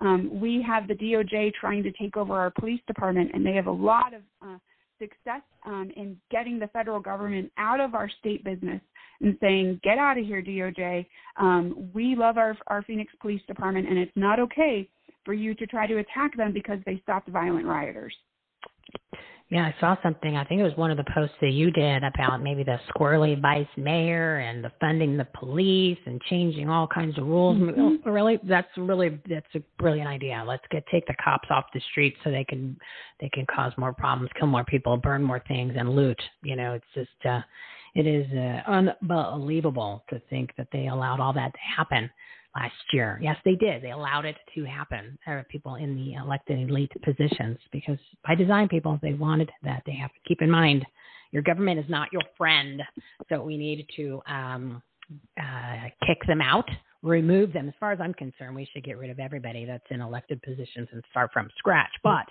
[0.01, 3.67] um, we have the DOJ trying to take over our police department, and they have
[3.67, 4.57] a lot of uh,
[4.97, 8.81] success um, in getting the federal government out of our state business
[9.21, 11.05] and saying, "Get out of here, DOJ.
[11.37, 14.89] Um, we love our our Phoenix Police Department, and it's not okay
[15.25, 18.15] for you to try to attack them because they stopped violent rioters."
[19.51, 20.37] Yeah, I saw something.
[20.37, 23.39] I think it was one of the posts that you did about maybe the squirrely
[23.41, 27.57] vice mayor and the funding the police and changing all kinds of rules.
[27.57, 28.07] Mm-hmm.
[28.07, 30.43] Really, that's really that's a brilliant idea.
[30.47, 32.77] Let's get take the cops off the street so they can
[33.19, 36.21] they can cause more problems, kill more people, burn more things, and loot.
[36.43, 37.41] You know, it's just uh,
[37.95, 42.07] it is uh, unbelievable to think that they allowed all that to happen
[42.55, 43.19] last year.
[43.21, 43.81] Yes, they did.
[43.81, 45.17] They allowed it to happen.
[45.25, 47.97] There are people in the elected elite positions because
[48.27, 49.83] by design, people, they wanted that.
[49.85, 50.85] They have to keep in mind
[51.31, 52.81] your government is not your friend.
[53.29, 54.81] So we need to um,
[55.39, 56.67] uh, kick them out,
[57.03, 57.67] remove them.
[57.67, 60.87] As far as I'm concerned, we should get rid of everybody that's in elected positions
[60.91, 61.91] and start from scratch.
[62.03, 62.25] But,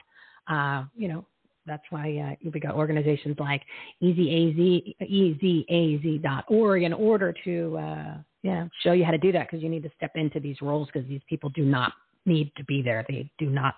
[0.53, 1.27] uh, you know,
[1.67, 3.63] that's why uh, we got organizations like
[4.03, 9.69] EZAZ, EZAZ.org in order to uh, yeah, show you how to do that because you
[9.69, 11.93] need to step into these roles because these people do not
[12.25, 13.05] need to be there.
[13.09, 13.75] They do not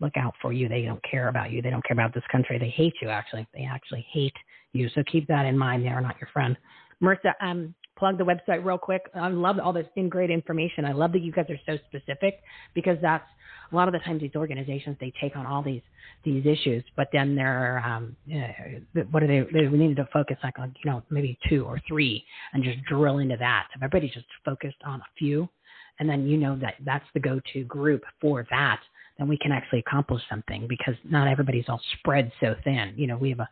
[0.00, 0.68] look out for you.
[0.68, 1.62] They don't care about you.
[1.62, 2.58] They don't care about this country.
[2.58, 3.46] They hate you, actually.
[3.54, 4.36] They actually hate
[4.72, 4.88] you.
[4.94, 5.84] So keep that in mind.
[5.84, 6.56] They are not your friend.
[7.02, 9.02] Merissa, um, plug the website real quick.
[9.14, 10.84] I love all this in great information.
[10.84, 12.40] I love that you guys are so specific
[12.74, 13.26] because that's
[13.72, 15.82] a lot of the times these organizations they take on all these
[16.24, 19.40] these issues, but then they're um, uh, what are they?
[19.52, 23.18] They needed to focus like on you know maybe two or three and just drill
[23.18, 23.68] into that.
[23.74, 25.48] If everybody's just focused on a few,
[25.98, 28.80] and then you know that that's the go-to group for that,
[29.18, 32.94] then we can actually accomplish something because not everybody's all spread so thin.
[32.96, 33.48] You know, we have a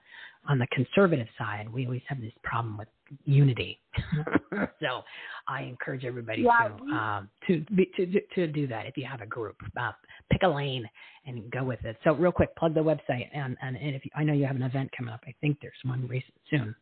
[0.48, 2.88] on the conservative side, we always have this problem with
[3.24, 3.80] unity.
[4.80, 5.02] so
[5.46, 7.64] I encourage everybody yeah, to, um, to,
[7.96, 8.86] to to do that.
[8.86, 9.92] If you have a group, uh,
[10.30, 10.88] pick a lane
[11.26, 11.96] and go with it.
[12.02, 14.56] So real quick, plug the website and and, and if you, I know you have
[14.56, 16.08] an event coming up, I think there's one
[16.50, 16.74] soon.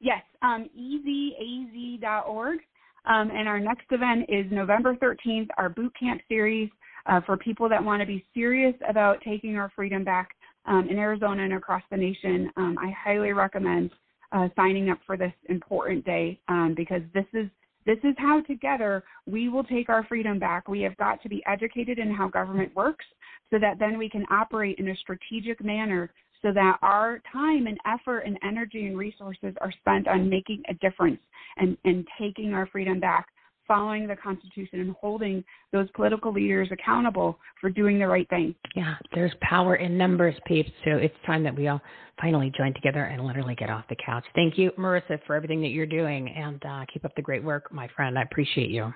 [0.00, 2.58] Yes, um, ezaz.org.
[3.06, 6.68] Um, and our next event is November 13th, our boot camp series
[7.06, 10.30] uh, for people that want to be serious about taking our freedom back
[10.66, 12.50] um, in Arizona and across the nation.
[12.56, 13.90] Um, I highly recommend
[14.32, 17.48] uh, signing up for this important day um, because this is
[17.86, 20.66] this is how together we will take our freedom back.
[20.66, 23.04] We have got to be educated in how government works
[23.48, 26.10] so that then we can operate in a strategic manner
[26.42, 30.74] so that our time and effort and energy and resources are spent on making a
[30.74, 31.20] difference
[31.58, 33.28] and, and taking our freedom back
[33.66, 38.54] following the Constitution and holding those political leaders accountable for doing the right thing.
[38.74, 40.70] Yeah, there's power in numbers, peeps.
[40.84, 41.80] So it's time that we all
[42.20, 44.24] finally join together and literally get off the couch.
[44.34, 47.72] Thank you, Merissa, for everything that you're doing, and uh, keep up the great work,
[47.72, 48.18] my friend.
[48.18, 48.92] I appreciate you.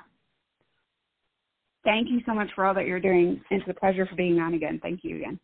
[1.85, 3.41] Thank you so much for all that you're doing.
[3.51, 4.79] It's a pleasure for being on again.
[4.83, 5.41] Thank you again.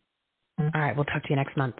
[0.59, 0.75] Mm-hmm.
[0.75, 1.75] All right, we'll talk to you next month.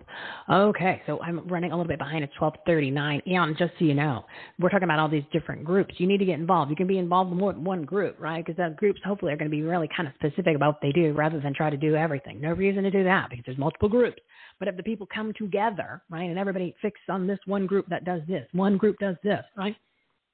[0.52, 2.24] Okay, so I'm running a little bit behind.
[2.24, 3.22] It's 12:39.
[3.26, 4.24] And just so you know,
[4.60, 5.96] we're talking about all these different groups.
[5.98, 6.70] You need to get involved.
[6.70, 8.46] You can be involved in more than one group, right?
[8.46, 10.92] Because those groups hopefully are going to be really kind of specific about what they
[10.92, 12.40] do, rather than try to do everything.
[12.40, 14.22] No reason to do that because there's multiple groups.
[14.60, 18.06] But if the people come together, right, and everybody fix on this one group that
[18.06, 19.76] does this, one group does this, right,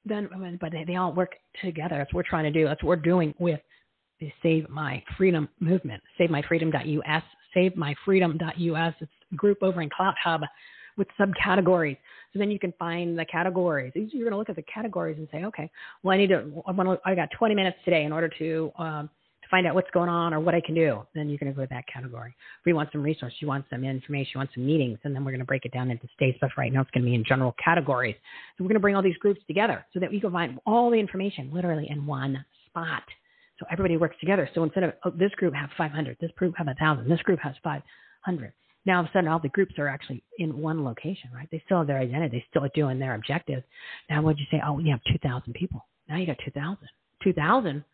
[0.04, 0.28] then
[0.60, 1.32] but they, they all work
[1.62, 1.96] together.
[1.96, 2.66] That's what we're trying to do.
[2.66, 3.60] That's what we're doing with
[4.20, 6.02] the Save My Freedom movement.
[6.20, 7.22] SaveMyFreedom.us.
[7.56, 8.94] SaveMyFreedom.us.
[9.00, 10.42] It's a group over in CloutHub
[10.96, 11.98] with subcategories.
[12.32, 13.92] So then you can find the categories.
[13.94, 15.70] You're going to look at the categories and say, okay,
[16.02, 18.72] well, I need to, I, want to, I got 20 minutes today in order to,
[18.78, 19.10] um,
[19.42, 21.02] to find out what's going on or what I can do.
[21.14, 22.34] Then you're going to go to that category.
[22.60, 25.24] If you want some resources, you want some information, you want some meetings, and then
[25.24, 26.38] we're going to break it down into states.
[26.40, 28.16] But right now it's going to be in general categories.
[28.56, 30.90] So we're going to bring all these groups together so that we can find all
[30.90, 33.02] the information literally in one spot.
[33.58, 34.48] So everybody works together.
[34.54, 37.54] So instead of oh, this group have 500, this group has 1,000, this group has
[37.62, 38.52] 500.
[38.86, 41.48] Now all of a sudden all the groups are actually in one location, right?
[41.50, 42.38] They still have their identity.
[42.38, 43.62] They still are doing their objectives.
[44.10, 44.60] Now what'd you say?
[44.66, 45.86] Oh, you have 2,000 people.
[46.08, 46.78] Now you got 2,000.
[47.22, 47.84] 2,000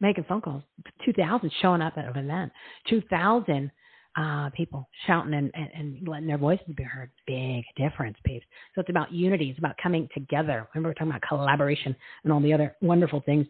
[0.00, 0.62] making phone calls.
[1.04, 2.52] 2,000 showing up at an event.
[2.88, 3.70] 2,000
[4.16, 7.10] uh, people shouting and, and, and, letting their voices be heard.
[7.26, 8.46] Big difference, peeps.
[8.74, 9.50] So it's about unity.
[9.50, 10.66] It's about coming together.
[10.74, 11.94] Remember, we are talking about collaboration
[12.24, 13.46] and all the other wonderful things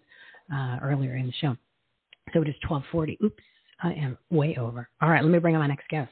[0.53, 1.57] uh, earlier in the show.
[2.33, 3.19] So it is 1240.
[3.25, 3.43] Oops,
[3.83, 4.89] I am way over.
[5.01, 6.11] All right, let me bring on my next guest.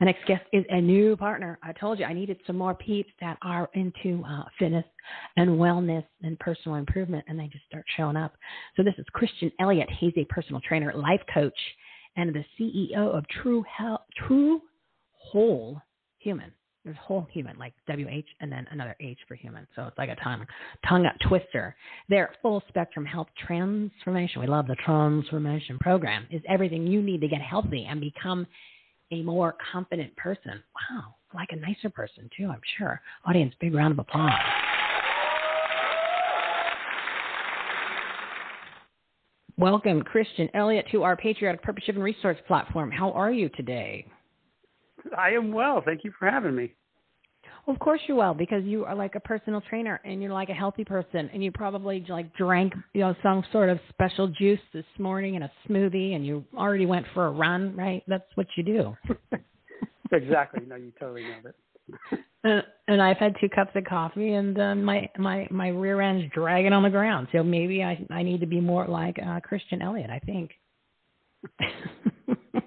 [0.00, 1.58] My next guest is a new partner.
[1.62, 4.84] I told you I needed some more peeps that are into uh, fitness
[5.36, 8.34] and wellness and personal improvement, and they just start showing up.
[8.76, 9.88] So this is Christian Elliot.
[9.98, 11.58] He's a personal trainer, life coach,
[12.16, 14.60] and the CEO of True Health, True
[15.12, 15.80] Whole
[16.18, 16.52] Human.
[16.84, 19.68] There's whole human, like WH, and then another H for human.
[19.76, 20.44] So it's like a tongue
[20.88, 21.76] tongue twister.
[22.08, 24.40] Their full spectrum health transformation.
[24.40, 26.26] We love the transformation program.
[26.30, 28.48] Is everything you need to get healthy and become
[29.12, 30.62] a more confident person.
[30.90, 32.48] Wow, like a nicer person too.
[32.48, 33.00] I'm sure.
[33.26, 34.32] Audience, big round of applause.
[39.58, 42.90] Welcome, Christian Elliot, to our Patriotic Purpose Driven Resource Platform.
[42.90, 44.06] How are you today?
[45.16, 45.82] I am well.
[45.84, 46.74] Thank you for having me.
[47.66, 50.48] Well, of course you will, because you are like a personal trainer and you're like
[50.48, 54.60] a healthy person, and you probably like drank you know some sort of special juice
[54.72, 58.02] this morning in a smoothie, and you already went for a run, right?
[58.08, 58.96] That's what you do.
[60.12, 60.64] exactly.
[60.66, 61.54] No, you totally nailed it.
[62.44, 66.32] and, and I've had two cups of coffee, and uh, my my my rear end's
[66.34, 67.28] dragging on the ground.
[67.32, 70.10] So maybe I I need to be more like uh, Christian Elliot.
[70.10, 70.50] I think.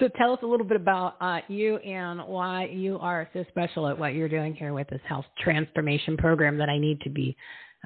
[0.00, 3.86] So tell us a little bit about uh, you and why you are so special
[3.86, 7.36] at what you're doing here with this health transformation program that I need to be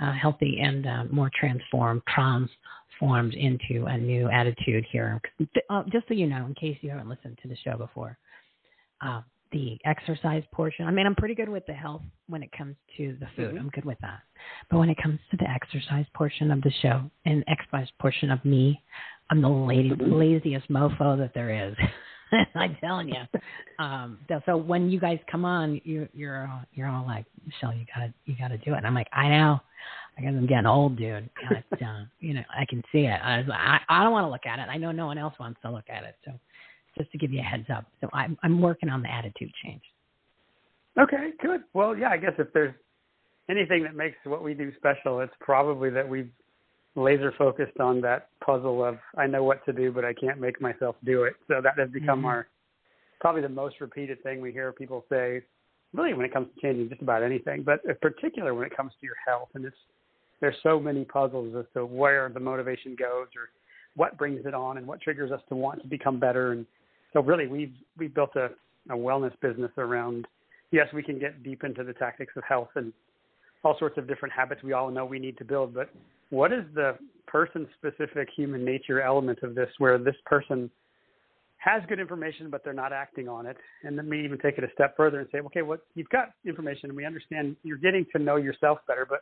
[0.01, 5.21] uh, healthy and uh, more transformed, transformed into a new attitude here.
[5.69, 8.17] Uh, just so you know, in case you haven't listened to the show before,
[9.05, 10.87] uh, the exercise portion.
[10.87, 13.51] I mean, I'm pretty good with the health when it comes to the food.
[13.51, 13.59] Mm-hmm.
[13.59, 14.21] I'm good with that.
[14.71, 18.45] But when it comes to the exercise portion of the show and exercise portion of
[18.45, 18.83] me,
[19.31, 21.75] I'm the laziest mofo that there is.
[22.55, 23.23] I'm telling you.
[23.79, 27.87] Um, so when you guys come on, you, you're all, you're all like, Michele, you
[27.95, 28.79] gotta you gotta do it.
[28.79, 29.61] And I'm like, I know.
[30.17, 31.29] I guess I'm getting old, dude.
[31.49, 33.21] But, uh, you know, I can see it.
[33.23, 34.69] I, I I don't want to look at it.
[34.71, 36.17] I know no one else wants to look at it.
[36.25, 36.33] So
[36.97, 37.85] just to give you a heads up.
[38.01, 39.83] So I'm I'm working on the attitude change.
[40.99, 41.63] Okay, good.
[41.73, 42.75] Well, yeah, I guess if there's
[43.51, 46.31] anything that makes what we do special, it's probably that we've
[46.97, 50.61] laser focused on that puzzle of I know what to do, but I can't make
[50.61, 51.35] myself do it.
[51.49, 52.27] So that has become mm-hmm.
[52.27, 52.49] our
[53.21, 55.43] probably the most repeated thing we hear people say,
[55.93, 58.93] really when it comes to changing just about anything, but in particular when it comes
[59.01, 59.49] to your health.
[59.55, 59.77] And it's
[60.41, 63.49] there's so many puzzles as to where the motivation goes or
[63.97, 66.53] what brings it on and what triggers us to want to become better.
[66.53, 66.67] And
[67.13, 68.51] so really we've we've built a,
[68.91, 70.27] a wellness business around
[70.71, 72.93] yes, we can get deep into the tactics of health and
[73.63, 75.89] all sorts of different habits we all know we need to build, but
[76.31, 76.97] what is the
[77.27, 80.71] person specific human nature element of this where this person
[81.57, 83.57] has good information but they're not acting on it?
[83.83, 86.31] And then we even take it a step further and say okay well you've got
[86.47, 89.21] information and we understand you're getting to know yourself better but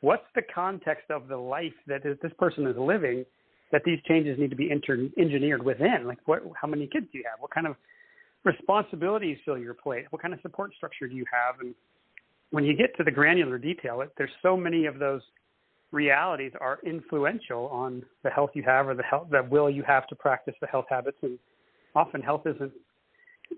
[0.00, 3.24] what's the context of the life that this person is living
[3.70, 6.06] that these changes need to be inter- engineered within?
[6.06, 7.40] Like what how many kids do you have?
[7.40, 7.76] What kind of
[8.44, 10.06] responsibilities fill your plate?
[10.10, 11.60] What kind of support structure do you have?
[11.60, 11.74] And
[12.50, 15.22] when you get to the granular detail it, there's so many of those
[15.92, 20.06] realities are influential on the health you have or the health the will you have
[20.08, 21.18] to practice the health habits.
[21.22, 21.38] And
[21.94, 22.72] often health isn't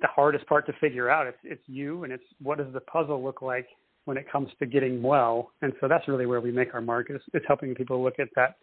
[0.00, 1.26] the hardest part to figure out.
[1.26, 3.66] It's it's you and it's what does the puzzle look like
[4.04, 5.52] when it comes to getting well.
[5.62, 8.28] And so that's really where we make our mark is, is helping people look at
[8.36, 8.56] that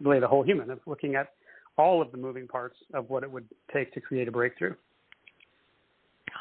[0.00, 1.28] really the whole human of looking at
[1.76, 4.74] all of the moving parts of what it would take to create a breakthrough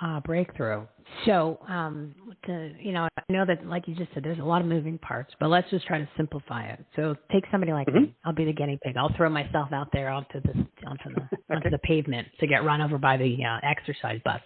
[0.04, 0.86] aha breakthrough.
[1.26, 4.62] So, um, to, you know, I know that, like you just said, there's a lot
[4.62, 6.84] of moving parts, but let's just try to simplify it.
[6.96, 8.04] So, take somebody like mm-hmm.
[8.04, 8.16] me.
[8.26, 8.98] I'll be the guinea pig.
[8.98, 10.54] I'll throw myself out there onto the
[10.88, 11.38] onto the okay.
[11.56, 14.42] onto the pavement to get run over by the uh, exercise bus.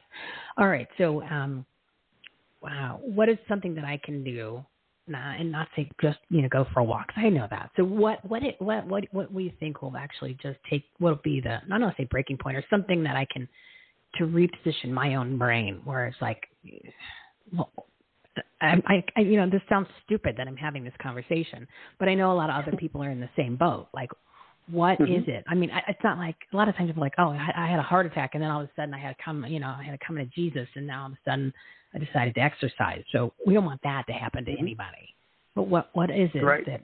[0.57, 0.87] All right.
[0.97, 1.65] So, um,
[2.61, 4.63] wow, what is something that I can do
[5.07, 7.07] not, and not say just you know go for a walk.
[7.15, 7.71] I know that.
[7.77, 11.21] So what what it what what what we think will actually just take what will
[11.23, 13.47] be the I don't want to say breaking point or something that I can
[14.17, 16.47] to reposition my own brain where it's like
[17.55, 17.71] well
[18.61, 21.67] I, I, I you know this sounds stupid that I'm having this conversation,
[21.99, 23.87] but I know a lot of other people are in the same boat.
[23.93, 24.11] Like
[24.69, 25.13] what mm-hmm.
[25.13, 25.45] is it?
[25.47, 27.67] I mean, I, it's not like a lot of times are like, oh, I, I
[27.67, 29.59] had a heart attack, and then all of a sudden I had to come, you
[29.59, 31.53] know, I had to come to Jesus, and now all of a sudden
[31.93, 33.03] I decided to exercise.
[33.11, 34.61] So we don't want that to happen to mm-hmm.
[34.61, 35.15] anybody.
[35.55, 36.65] But what what is it right.
[36.67, 36.83] that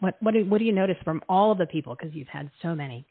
[0.00, 2.50] what what do, what do you notice from all of the people because you've had
[2.60, 3.06] so many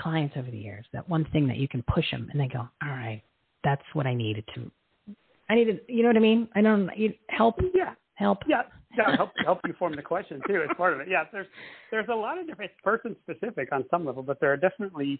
[0.00, 2.60] clients over the years that one thing that you can push them and they go,
[2.82, 3.22] all right,
[3.64, 4.70] that's what I needed to.
[5.48, 6.48] I needed, you know what I mean?
[6.54, 7.56] I don't you, help.
[7.74, 7.94] Yeah.
[8.14, 8.38] Help.
[8.46, 8.62] Yeah.
[8.96, 9.16] Yeah.
[9.16, 10.62] Help help you form the question too.
[10.62, 11.08] As part of it.
[11.10, 11.24] Yeah.
[11.32, 11.46] There's
[11.90, 15.18] there's a lot of different person specific on some level, but there are definitely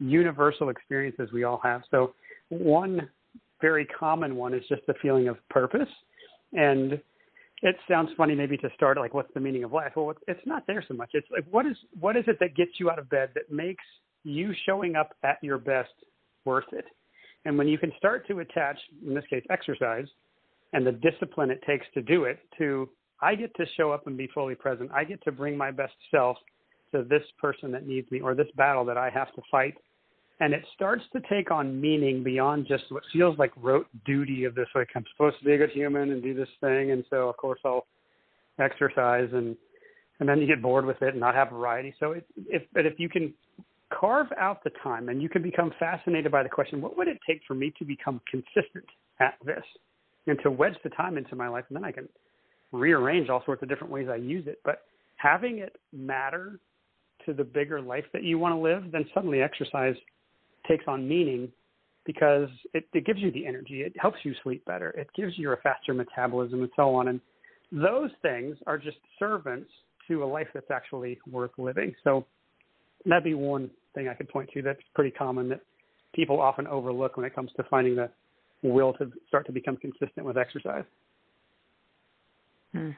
[0.00, 1.82] universal experiences we all have.
[1.90, 2.14] So
[2.48, 3.08] one
[3.60, 5.88] very common one is just the feeling of purpose.
[6.52, 7.00] And
[7.62, 9.92] it sounds funny maybe to start like what's the meaning of life?
[9.94, 11.10] Well, it's not there so much.
[11.14, 13.84] It's like what is what is it that gets you out of bed that makes
[14.24, 15.92] you showing up at your best
[16.44, 16.84] worth it?
[17.44, 20.06] And when you can start to attach, in this case, exercise
[20.72, 22.88] and the discipline it takes to do it to
[23.20, 24.90] I get to show up and be fully present.
[24.92, 26.36] I get to bring my best self
[26.92, 29.74] to this person that needs me or this battle that I have to fight
[30.40, 34.54] and it starts to take on meaning beyond just what feels like rote duty of
[34.54, 37.28] this like I'm supposed to be a good human and do this thing and so
[37.28, 37.86] of course I'll
[38.58, 39.56] exercise and
[40.20, 41.94] and then you get bored with it and not have variety.
[41.98, 43.32] So it, if but if you can
[43.98, 47.18] carve out the time and you can become fascinated by the question, what would it
[47.26, 48.84] take for me to become consistent
[49.20, 49.62] at this
[50.26, 52.08] and to wedge the time into my life and then I can
[52.72, 54.58] rearrange all sorts of different ways I use it.
[54.64, 54.82] But
[55.16, 56.58] having it matter
[57.26, 59.94] to the bigger life that you want to live, then suddenly exercise
[60.68, 61.50] takes on meaning
[62.04, 63.82] because it, it gives you the energy.
[63.82, 64.90] It helps you sleep better.
[64.90, 67.08] It gives you a faster metabolism and so on.
[67.08, 67.20] And
[67.70, 69.70] those things are just servants
[70.08, 71.94] to a life that's actually worth living.
[72.02, 72.26] So
[73.06, 75.60] that'd be one thing I could point to that's pretty common that
[76.14, 78.10] people often overlook when it comes to finding the
[78.62, 80.84] will to start to become consistent with exercise.
[82.72, 82.90] Hmm.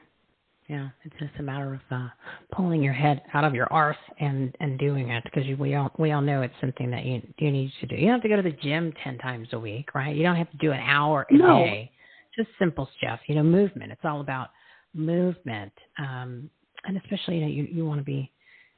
[0.67, 2.07] Yeah, it's just a matter of uh,
[2.51, 6.11] pulling your head out of your arse and and doing it because we all we
[6.11, 7.95] all know it's something that you you need to do.
[7.95, 10.15] You don't have to go to the gym ten times a week, right?
[10.15, 11.59] You don't have to do an hour a no.
[11.59, 11.91] day.
[12.35, 13.91] Just simple stuff, you know, movement.
[13.91, 14.49] It's all about
[14.95, 16.49] movement, um,
[16.85, 18.31] and especially you know you you want to be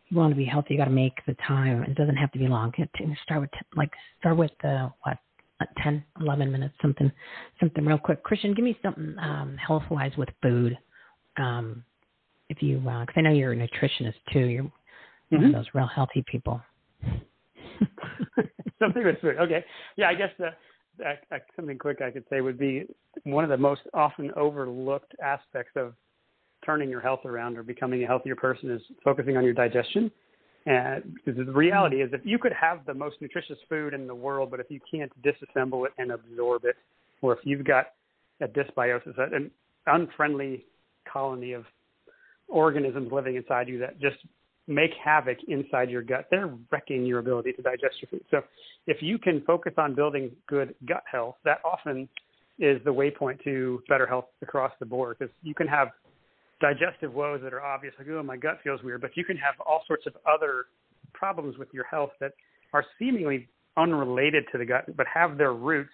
[0.10, 0.74] you want to be healthy.
[0.74, 1.84] You got to make the time.
[1.84, 2.72] It doesn't have to be long.
[3.24, 5.18] Start with like start with the what
[5.60, 7.12] uh, 10, 11 minutes, something,
[7.60, 8.24] something real quick.
[8.24, 10.78] Christian, give me something um, health wise with food
[11.38, 11.84] um,
[12.50, 14.40] if you, because uh, I know you're a nutritionist too.
[14.40, 15.36] You're mm-hmm.
[15.36, 16.62] one of those real healthy people.
[18.80, 19.38] something with food.
[19.40, 19.66] Okay.
[19.96, 20.50] Yeah, I guess the,
[21.04, 22.86] uh, something quick I could say would be
[23.24, 25.94] one of the most often overlooked aspects of
[26.68, 30.12] turning your health around or becoming a healthier person is focusing on your digestion.
[30.66, 34.52] And the reality is, if you could have the most nutritious food in the world,
[34.52, 36.76] but if you can't disassemble it and absorb it,
[37.22, 37.94] or if you've got
[38.42, 39.50] a dysbiosis, an
[39.86, 40.66] unfriendly
[41.12, 41.64] colony of
[42.50, 44.18] organisms living inside you that just
[44.68, 46.28] make havoc inside your gut.
[46.30, 48.26] They're wrecking your ability to digest your food.
[48.30, 48.42] So
[48.88, 52.10] if you can focus on building good gut health, that often
[52.60, 55.90] is the waypoint to better health across the board because you can have
[56.60, 59.56] digestive woes that are obvious, like, oh, my gut feels weird, but you can have
[59.66, 60.66] all sorts of other
[61.14, 62.34] problems with your health that
[62.74, 63.48] are seemingly
[63.78, 65.92] unrelated to the gut, but have their roots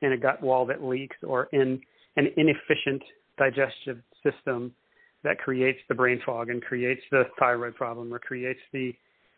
[0.00, 1.80] in a gut wall that leaks or in
[2.16, 3.02] an inefficient
[3.36, 4.72] digestive system
[5.24, 8.92] that creates the brain fog and creates the thyroid problem or creates the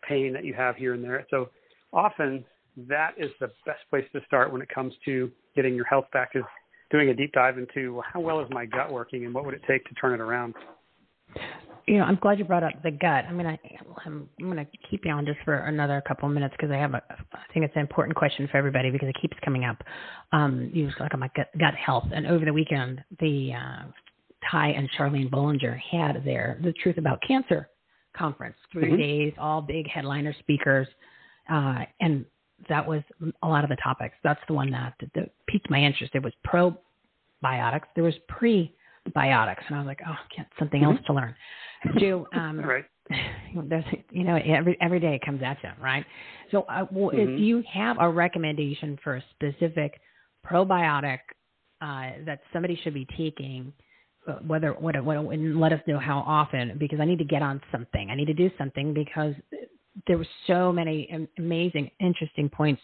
[0.06, 1.26] pain that you have here and there.
[1.30, 1.50] So
[1.92, 2.44] often
[2.76, 6.30] that is the best place to start when it comes to getting your health back
[6.34, 6.44] is
[6.90, 9.62] doing a deep dive into how well is my gut working and what would it
[9.68, 10.54] take to turn it around.
[11.86, 13.24] You know, I'm glad you brought up the gut.
[13.28, 13.58] I mean, I,
[14.04, 16.76] I'm, I'm going to keep you on just for another couple of minutes because I
[16.76, 19.82] have a, I think it's an important question for everybody because it keeps coming up.
[20.32, 23.84] Um, you was talking about gut, gut health, and over the weekend, the uh,
[24.50, 27.68] Ty and Charlene Bollinger had their The Truth About Cancer
[28.16, 28.96] conference, 3 mm-hmm.
[28.96, 30.86] days, all big headliner speakers,
[31.50, 32.24] uh, and
[32.68, 33.02] that was
[33.42, 34.14] a lot of the topics.
[34.22, 36.12] That's the one that, that, piqued my interest.
[36.12, 40.96] There was probiotics, there was prebiotics, and I was like, oh, get something mm-hmm.
[40.96, 41.34] else to learn.
[41.98, 42.84] Do um, right.
[43.68, 46.04] There's, you know, every every day it comes at you, right?
[46.52, 47.34] So, uh, well, mm-hmm.
[47.34, 50.00] if you have a recommendation for a specific
[50.48, 51.18] probiotic
[51.80, 53.72] uh, that somebody should be taking,
[54.28, 57.42] uh, whether what, what and let us know how often because I need to get
[57.42, 58.10] on something.
[58.10, 59.34] I need to do something because
[60.06, 62.82] there were so many amazing, interesting points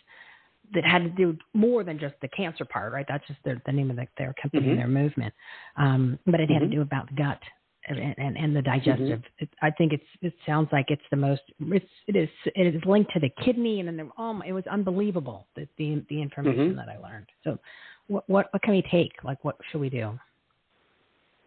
[0.74, 3.06] that had to do more than just the cancer part, right?
[3.08, 4.70] That's just their, the name of the, their company mm-hmm.
[4.70, 5.34] and their movement.
[5.76, 6.70] Um, but it had mm-hmm.
[6.70, 7.40] to do about the gut
[7.88, 9.20] and, and, and the digestive.
[9.20, 9.44] Mm-hmm.
[9.44, 12.82] It, I think it's it sounds like it's the most it's it is it is
[12.84, 16.70] linked to the kidney and then the, um it was unbelievable the the, the information
[16.70, 16.76] mm-hmm.
[16.76, 17.26] that I learned.
[17.44, 17.58] So
[18.08, 19.12] what what what can we take?
[19.22, 20.18] Like what should we do?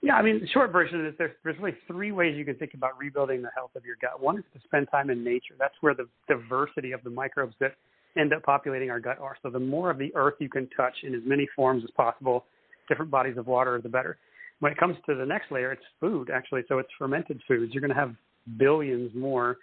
[0.02, 2.74] Yeah, I mean, the short version is there's there's really three ways you can think
[2.74, 4.22] about rebuilding the health of your gut.
[4.22, 5.56] One is to spend time in nature.
[5.60, 7.76] That's where the diversity of the microbes that
[8.18, 9.36] end up populating our gut are.
[9.44, 12.46] So the more of the earth you can touch in as many forms as possible,
[12.88, 14.18] different bodies of water, the better.
[14.62, 16.64] When it comes to the next layer, it's food actually.
[16.70, 17.74] So it's fermented foods.
[17.74, 18.16] You're going to have
[18.58, 19.58] billions more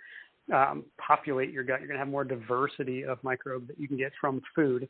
[0.53, 1.81] um, populate your gut.
[1.81, 4.89] You're going to have more diversity of microbes that you can get from food.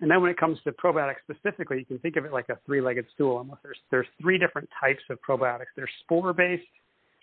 [0.00, 2.58] And then when it comes to probiotics specifically, you can think of it like a
[2.64, 3.62] three-legged stool almost.
[3.62, 5.72] There's there's three different types of probiotics.
[5.76, 6.62] There's spore-based,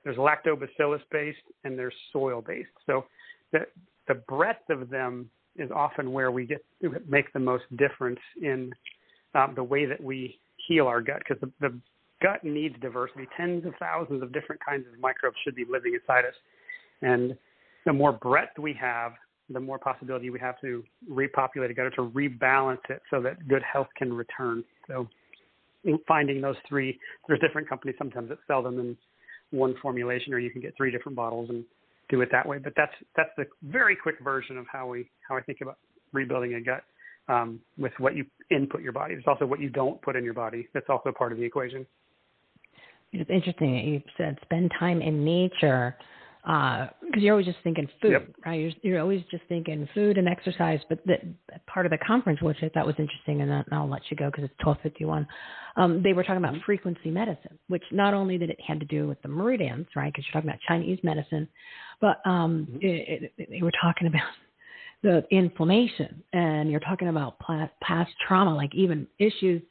[0.03, 2.69] there's lactobacillus-based, and there's soil-based.
[2.85, 3.05] So
[3.51, 3.61] the
[4.07, 6.63] the breadth of them is often where we get
[7.09, 8.71] make the most difference in
[9.33, 11.79] um, the way that we heal our gut because the, the
[12.21, 13.27] gut needs diversity.
[13.35, 16.35] Tens of thousands of different kinds of microbes should be living inside us,
[17.01, 17.35] and
[17.85, 19.13] the more breadth we have,
[19.49, 23.63] the more possibility we have to repopulate a gut to rebalance it so that good
[23.63, 24.63] health can return.
[24.87, 25.07] So
[26.07, 28.97] finding those three, there's different companies sometimes that sell them in
[29.51, 31.63] one formulation, or you can get three different bottles and
[32.09, 32.57] do it that way.
[32.57, 35.77] But that's that's the very quick version of how we how I think about
[36.13, 36.83] rebuilding a gut
[37.29, 39.15] um, with what you input your body.
[39.15, 40.67] There's also what you don't put in your body.
[40.73, 41.85] That's also part of the equation.
[43.13, 45.95] It's interesting that you said spend time in nature
[46.47, 48.29] because uh, you're always just thinking food, yep.
[48.45, 48.55] right?
[48.55, 50.79] You're, you're always just thinking food and exercise.
[50.87, 51.17] But the,
[51.67, 54.45] part of the conference, which I thought was interesting, and, I'll let you go because
[54.45, 55.27] it's 12:51.
[55.75, 59.09] Um, they were talking about frequency medicine, which not only did it had to do
[59.09, 60.13] with the meridians, right?
[60.13, 61.49] Because you're talking about Chinese medicine,
[61.99, 62.77] but um, mm-hmm.
[62.81, 64.21] it, it, they were talking about
[65.03, 67.39] the inflammation, and you're talking about
[67.81, 69.61] past trauma, like even issues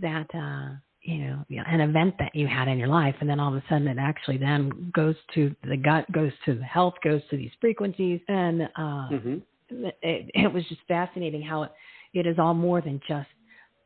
[0.00, 0.26] that.
[0.34, 3.56] Uh, you know, an event that you had in your life, and then all of
[3.56, 7.36] a sudden it actually then goes to the gut, goes to the health, goes to
[7.36, 9.36] these frequencies, and uh, mm-hmm.
[9.70, 11.72] it, it was just fascinating how it,
[12.12, 13.28] it is all more than just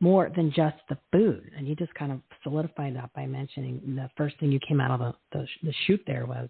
[0.01, 1.49] more than just the food.
[1.57, 4.91] And you just kind of solidified that by mentioning the first thing you came out
[4.91, 6.49] of the the, the shoot there was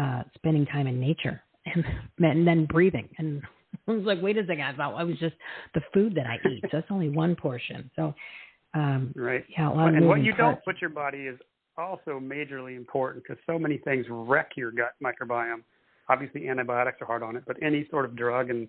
[0.00, 1.84] uh, spending time in nature and,
[2.18, 3.42] and then breathing and.
[3.88, 4.60] I was like, wait a second.
[4.60, 5.34] I thought I was just
[5.74, 6.60] the food that I eat.
[6.64, 7.90] So that's only one portion.
[7.96, 8.14] So
[8.74, 9.44] um, right.
[9.48, 10.56] Yeah, and what you parts.
[10.56, 11.38] don't put your body is
[11.76, 15.62] also majorly important because so many things wreck your gut microbiome.
[16.08, 18.68] Obviously, antibiotics are hard on it, but any sort of drug and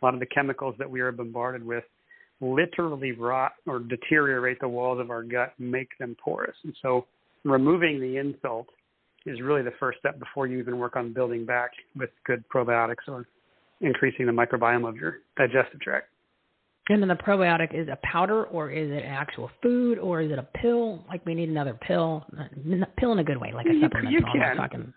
[0.00, 1.84] a lot of the chemicals that we are bombarded with
[2.40, 6.56] literally rot or deteriorate the walls of our gut, make them porous.
[6.64, 7.06] And so,
[7.44, 8.66] removing the insult
[9.26, 13.06] is really the first step before you even work on building back with good probiotics
[13.06, 13.26] or
[13.80, 16.08] increasing the microbiome of your digestive tract.
[16.88, 20.38] And then the probiotic is a powder, or is it actual food, or is it
[20.38, 21.04] a pill?
[21.08, 22.26] Like we need another pill,
[22.98, 24.12] pill in a good way, like a you, supplement.
[24.12, 24.94] You can.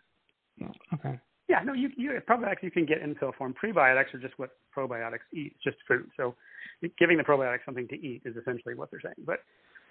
[0.96, 1.20] Okay.
[1.48, 3.54] Yeah, no, you, you probiotics you can get in pill form.
[3.54, 6.10] Prebiotics are just what probiotics eat, it's just food.
[6.18, 6.34] So
[6.98, 9.26] giving the probiotics something to eat is essentially what they're saying.
[9.26, 9.42] But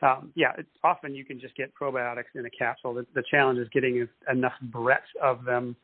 [0.05, 2.95] um, yeah, it's often you can just get probiotics in a capsule.
[2.95, 5.77] The, the challenge is getting enough breadth of them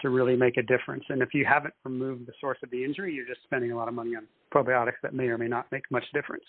[0.00, 1.04] to really make a difference.
[1.08, 3.88] And if you haven't removed the source of the injury, you're just spending a lot
[3.88, 6.44] of money on probiotics that may or may not make much difference.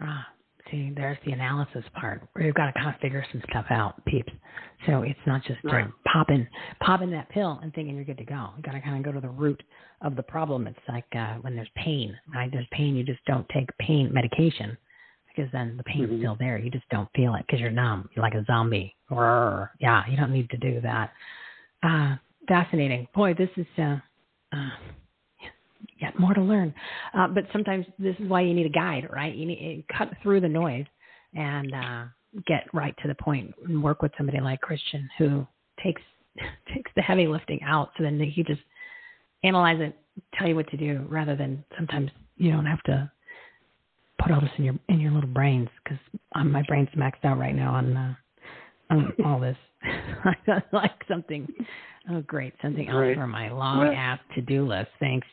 [0.00, 0.26] Ah,
[0.70, 4.04] see, there's the analysis part where you've got to kind of figure some stuff out,
[4.06, 4.32] peeps.
[4.86, 5.88] So it's not just uh, right.
[6.12, 6.46] popping
[6.80, 8.50] popping that pill and thinking you're good to go.
[8.56, 9.62] You got to kind of go to the root
[10.02, 10.66] of the problem.
[10.66, 12.50] It's like uh, when there's pain, right?
[12.50, 14.76] There's pain, you just don't take pain medication
[15.28, 16.20] because then the pain's mm-hmm.
[16.20, 16.58] still there.
[16.58, 18.08] You just don't feel it because you're numb.
[18.14, 18.94] You're like a zombie.
[19.10, 21.12] Or yeah, you don't need to do that.
[21.82, 23.06] Uh, fascinating.
[23.14, 23.96] Boy, this is uh,
[24.52, 24.70] uh,
[26.00, 26.74] yet more to learn.
[27.14, 29.34] Uh, but sometimes this is why you need a guide, right?
[29.34, 30.86] You need to cut through the noise
[31.34, 32.04] and uh,
[32.46, 35.46] get right to the point and work with somebody like Christian who
[35.82, 36.02] takes
[36.74, 38.60] takes the heavy lifting out, so then he just
[39.42, 39.96] analyze it,
[40.34, 43.10] tell you what to do, rather than sometimes you don't have to
[44.22, 45.98] put all this in your in your little brains because
[46.44, 48.14] my brain's maxed out right now on uh,
[48.90, 49.56] on all this.
[49.82, 51.46] I like something.
[52.10, 52.54] Oh, great!
[52.62, 53.16] Something else right.
[53.16, 54.88] for my long well, ass to do list.
[54.98, 55.26] Thanks,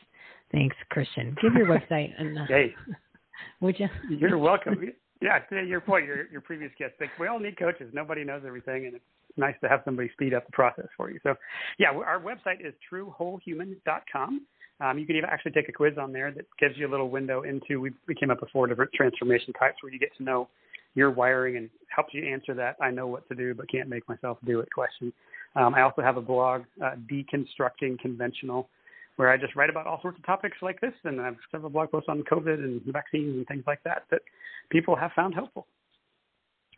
[0.56, 1.36] thanks, Christian.
[1.40, 2.38] Give your website and.
[2.38, 2.74] Uh, hey,
[3.60, 3.88] would you?
[4.10, 4.92] You're welcome.
[5.22, 7.90] Yeah, to your point, your your previous guest, we all need coaches.
[7.94, 9.04] Nobody knows everything, and it's
[9.38, 11.18] nice to have somebody speed up the process for you.
[11.22, 11.34] So,
[11.78, 14.46] yeah, our website is truewholehuman.com.
[14.80, 17.08] Um, you can even actually take a quiz on there that gives you a little
[17.08, 17.80] window into.
[17.80, 20.48] We, we came up with four different transformation types where you get to know
[20.94, 24.06] your wiring and helps you answer that I know what to do but can't make
[24.10, 25.14] myself do it question.
[25.54, 28.68] Um, I also have a blog, uh, Deconstructing Conventional,
[29.16, 31.70] where I just write about all sorts of topics like this, and I have several
[31.70, 34.22] blog posts on COVID and vaccines and things like that that
[34.70, 35.66] people have found helpful.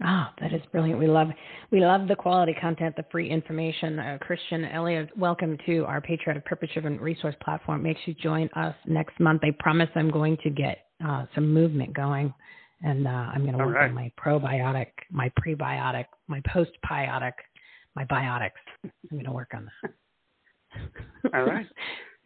[0.01, 1.01] Ah, oh, that is brilliant.
[1.01, 1.29] We love
[1.73, 3.99] we love the quality content, the free information.
[3.99, 7.83] Uh, Christian Elliot, welcome to our Patriotic Purpose Driven Resource Platform.
[7.83, 9.43] Make sure you join us next month.
[9.43, 12.33] I promise I'm going to get uh, some movement going,
[12.83, 13.89] and uh, I'm going to work right.
[13.89, 17.33] on my probiotic, my prebiotic, my postbiotic,
[17.97, 18.51] my biotics.
[18.85, 21.35] I'm going to work on that.
[21.35, 21.67] All right.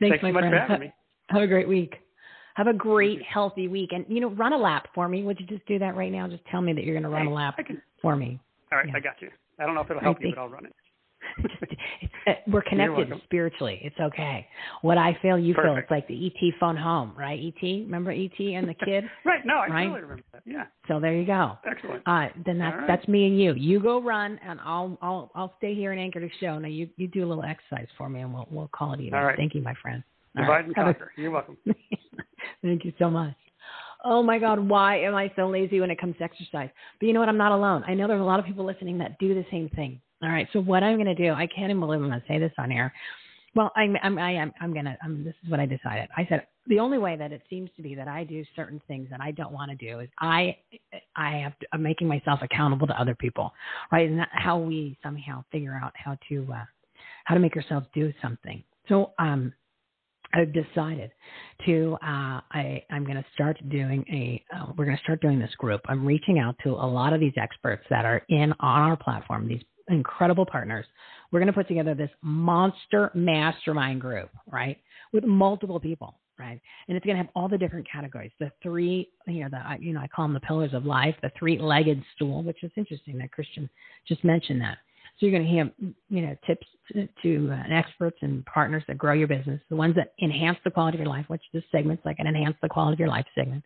[0.02, 0.54] Thanks, Thanks my so much friend.
[0.54, 0.94] for having me.
[1.28, 1.94] Have a great week.
[2.54, 3.90] Have a great, healthy week.
[3.92, 5.22] And, you know, run a lap for me.
[5.22, 6.26] Would you just do that right now?
[6.26, 7.80] Just tell me that you're going to run hey, a lap can...
[8.02, 8.38] for me.
[8.72, 8.96] All right, yeah.
[8.96, 9.30] I got you.
[9.58, 10.74] I don't know if it'll help you, but I'll run it.
[12.26, 13.80] Uh, we're connected spiritually.
[13.82, 14.46] It's okay.
[14.82, 15.74] What I feel, you Perfect.
[15.74, 15.82] feel.
[15.82, 17.38] It's like the ET phone home, right?
[17.38, 19.04] ET, remember ET and the kid?
[19.24, 19.44] right.
[19.44, 19.84] No, I right?
[19.84, 20.42] totally remember that.
[20.44, 20.64] Yeah.
[20.88, 21.58] So there you go.
[21.68, 22.02] Excellent.
[22.06, 22.86] Uh, then that's right.
[22.86, 23.54] that's me and you.
[23.54, 26.58] You go run, and I'll I'll I'll stay here and anchor the show.
[26.58, 29.14] Now you you do a little exercise for me, and we'll we'll call it even.
[29.14, 29.36] All right.
[29.36, 30.02] Thank you, my friend.
[30.36, 30.64] Divide right.
[30.64, 31.12] and conquer.
[31.16, 31.56] You're welcome.
[32.62, 33.34] Thank you so much.
[34.04, 36.70] Oh my God, why am I so lazy when it comes to exercise?
[36.98, 37.28] But you know what?
[37.28, 37.84] I'm not alone.
[37.86, 40.00] I know there's a lot of people listening that do the same thing.
[40.22, 40.48] All right.
[40.52, 42.52] So what I'm going to do, I can't even believe I'm going to say this
[42.58, 42.92] on air.
[43.54, 46.08] Well, I'm, I'm, I am, I'm going to, this is what I decided.
[46.16, 49.08] I said, the only way that it seems to be that I do certain things
[49.10, 50.56] that I don't want to do is I,
[51.16, 53.52] I have to, I'm making myself accountable to other people,
[53.90, 54.08] right?
[54.08, 56.64] And how we somehow figure out how to, uh,
[57.24, 58.62] how to make ourselves do something.
[58.88, 59.52] So, um,
[60.34, 61.10] I've decided
[61.66, 65.38] to uh, I I'm going to start doing a uh, we're going to start doing
[65.38, 65.82] this group.
[65.86, 69.46] I'm reaching out to a lot of these experts that are in on our platform.
[69.46, 70.86] These incredible partners.
[71.30, 74.78] We're going to put together this monster mastermind group, right,
[75.12, 78.32] with multiple people, right, and it's going to have all the different categories.
[78.38, 81.32] The three, you know, the you know I call them the pillars of life, the
[81.38, 83.68] three-legged stool, which is interesting that Christian
[84.06, 84.78] just mentioned that.
[85.18, 88.98] So you're going to have, you know, tips to, to uh, experts and partners that
[88.98, 92.04] grow your business, the ones that enhance the quality of your life, which this segment's
[92.04, 93.62] like an enhance the quality of your life segment,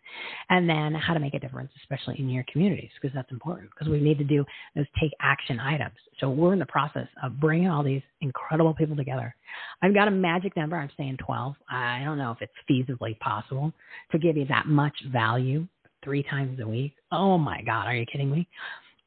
[0.49, 3.69] and then how to make a difference, especially in your communities, because that's important.
[3.71, 4.45] Because we need to do
[4.75, 5.95] those take action items.
[6.19, 9.35] So we're in the process of bringing all these incredible people together.
[9.81, 10.75] I've got a magic number.
[10.75, 11.55] I'm saying 12.
[11.69, 13.73] I don't know if it's feasibly possible
[14.11, 15.67] to give you that much value
[16.03, 16.93] three times a week.
[17.11, 18.47] Oh my God, are you kidding me?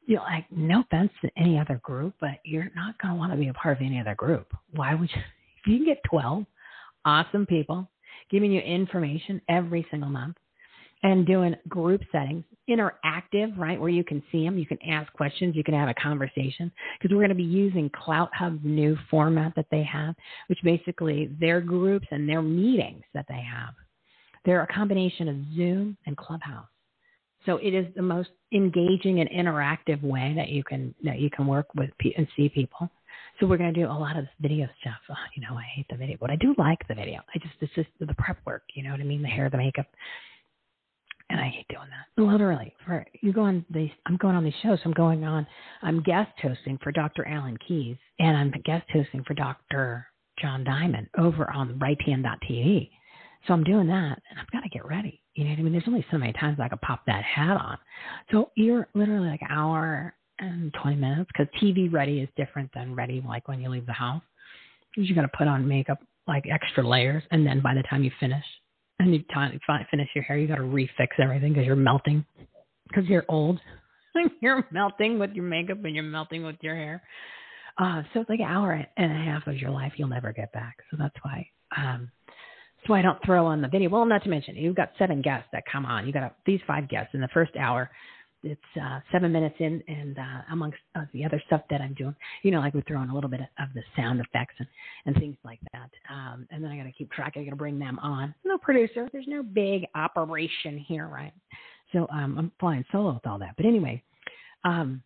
[0.06, 3.32] You know, like no offense to any other group, but you're not going to want
[3.32, 4.52] to be a part of any other group.
[4.74, 5.22] Why would you?
[5.62, 6.46] If you can get 12
[7.04, 7.86] awesome people
[8.30, 10.36] giving you information every single month
[11.02, 15.56] and doing group settings, interactive, right, where you can see them, you can ask questions,
[15.56, 19.66] you can have a conversation, because we're going to be using CloutHub's new format that
[19.70, 20.14] they have,
[20.48, 23.74] which basically their groups and their meetings that they have.
[24.44, 26.66] They're a combination of Zoom and Clubhouse.
[27.46, 31.46] So it is the most engaging and interactive way that you can that you can
[31.46, 32.90] work with and see people.
[33.38, 34.98] So we're going to do a lot of this video stuff.
[35.08, 37.20] Oh, you know, I hate the video, but I do like the video.
[37.34, 38.62] I just it's just the prep work.
[38.74, 39.22] You know what I mean?
[39.22, 39.86] The hair, the makeup,
[41.30, 42.22] and I hate doing that.
[42.22, 44.78] Literally, for you go on these, I'm going on these shows.
[44.84, 45.46] I'm going on.
[45.82, 47.26] I'm guest hosting for Dr.
[47.26, 50.06] Alan Keyes, and I'm guest hosting for Dr.
[50.40, 52.90] John Diamond over on RightHand.tv.
[53.46, 55.19] So I'm doing that, and I've got to get ready.
[55.34, 55.72] You know what I mean?
[55.72, 57.78] There's only so many times I could pop that hat on.
[58.32, 62.94] So you're literally like an hour and 20 minutes because TV ready is different than
[62.94, 64.22] ready like when you leave the house.
[64.94, 68.02] Because you got to put on makeup like extra layers, and then by the time
[68.02, 68.44] you finish
[68.98, 69.58] and you time
[69.90, 72.24] finish your hair, you got to refix everything because you're melting
[72.88, 73.60] because you're old.
[74.42, 77.02] you're melting with your makeup and you're melting with your hair.
[77.78, 80.52] Uh, so it's like an hour and a half of your life you'll never get
[80.52, 80.76] back.
[80.90, 82.10] So that's why um,
[82.88, 83.90] why I don't throw on the video.
[83.90, 86.06] Well, not to mention, you've got seven guests that come on.
[86.06, 87.90] You got a, these five guests in the first hour.
[88.42, 92.14] It's uh, seven minutes in, and uh, amongst uh, the other stuff that I'm doing,
[92.42, 94.68] you know, like we throw in a little bit of the sound effects and,
[95.04, 95.90] and things like that.
[96.10, 97.34] Um, and then I got to keep track.
[97.36, 98.34] I got to bring them on.
[98.44, 99.10] No producer.
[99.12, 101.32] There's no big operation here, right?
[101.92, 103.56] So um, I'm flying solo with all that.
[103.58, 104.02] But anyway,
[104.64, 105.02] um,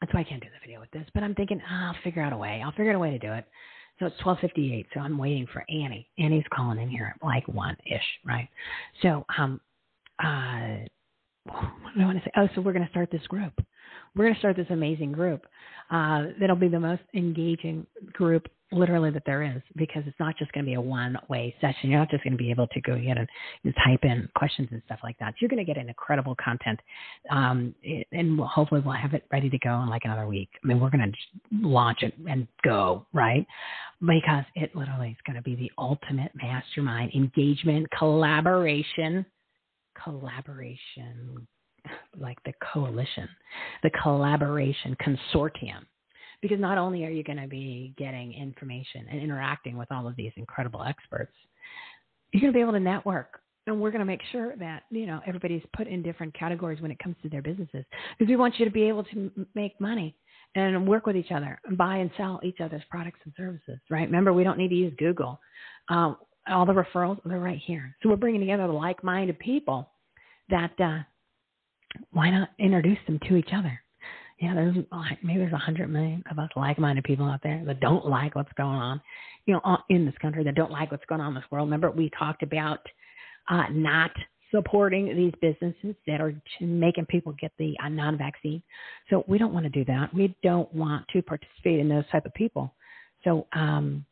[0.00, 1.06] that's why I can't do the video with this.
[1.12, 2.62] But I'm thinking oh, I'll figure out a way.
[2.64, 3.44] I'll figure out a way to do it.
[3.98, 4.86] So it's 12:58.
[4.94, 6.08] So I'm waiting for Anni.
[6.18, 8.48] Anni's calling in here at like one ish, right?
[9.02, 9.60] So um,
[10.22, 10.86] uh,
[11.44, 12.32] what do I want to say?
[12.36, 13.52] Oh, so we're going to start this group.
[14.14, 15.44] We're going to start this amazing group.
[15.90, 20.50] Uh, that'll be the most engaging group literally that there is because it's not just
[20.52, 21.90] going to be a one way session.
[21.90, 23.28] You're not just going to be able to go in and,
[23.84, 25.34] type in questions and stuff like that.
[25.40, 26.80] You're going to get an incredible content.
[27.30, 27.74] Um,
[28.12, 30.48] and we'll, hopefully we'll have it ready to go in like another week.
[30.62, 33.46] I mean, we're going to launch it and go, right?
[34.00, 39.26] Because it literally is going to be the ultimate mastermind engagement, collaboration,
[40.02, 41.46] collaboration,
[42.18, 43.28] like the coalition,
[43.82, 45.86] the collaboration consortium
[46.42, 50.16] because not only are you going to be getting information and interacting with all of
[50.16, 51.32] these incredible experts,
[52.32, 53.38] you're going to be able to network.
[53.68, 56.90] And we're going to make sure that you know everybody's put in different categories when
[56.90, 57.84] it comes to their businesses
[58.18, 60.16] because we want you to be able to make money
[60.56, 63.78] and work with each other and buy and sell each other's products and services.
[63.88, 64.08] Right?
[64.08, 65.38] Remember, we don't need to use Google.
[65.88, 66.16] Um,
[66.48, 67.96] all the referrals they're right here.
[68.02, 69.90] So we're bringing together the like-minded people
[70.48, 71.00] that uh,
[72.10, 73.80] why not introduce them to each other?
[74.42, 74.76] yeah, there's
[75.22, 78.52] maybe there's a hundred million of us like-minded people out there that don't like what's
[78.54, 79.00] going on,
[79.46, 81.68] you know, in this country that don't like what's going on in this world.
[81.68, 82.80] Remember, we talked about
[83.48, 84.10] uh, not
[84.50, 88.60] supporting these businesses that are making people get the uh, non-vaccine.
[89.10, 90.12] So we don't want to do that.
[90.12, 92.74] We don't want to participate in those type of people.
[93.22, 94.04] So um,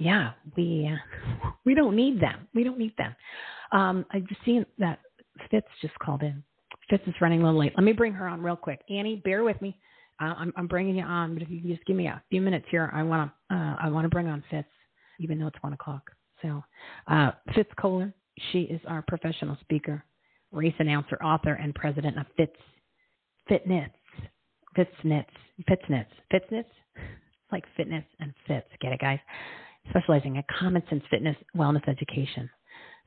[0.00, 2.48] yeah, we uh, we don't need them.
[2.54, 3.14] We don't need them.
[3.72, 4.98] Um, I've just seen that
[5.50, 6.42] Fitz just called in.
[6.88, 7.72] Fitz is running a little late.
[7.76, 8.80] Let me bring her on real quick.
[8.88, 9.78] Anni, bear with me.
[10.20, 12.40] Uh, I'm, I'm bringing you on, but if you can just give me a few
[12.40, 14.68] minutes here, I want to uh, I want to bring on Fitz,
[15.20, 16.10] even though it's one o'clock.
[16.42, 16.64] So,
[17.06, 18.12] uh, Fitz Koehler,
[18.50, 20.02] she is our professional speaker,
[20.52, 22.56] race announcer, author, and president of Fitz
[23.48, 23.90] Fitness,
[24.76, 25.26] Fitznits,
[25.68, 26.64] Fitznits, Fitznits,
[27.52, 28.68] like fitness and fits.
[28.80, 29.18] Get it, guys?
[29.90, 32.48] Specializing in common sense fitness, wellness education.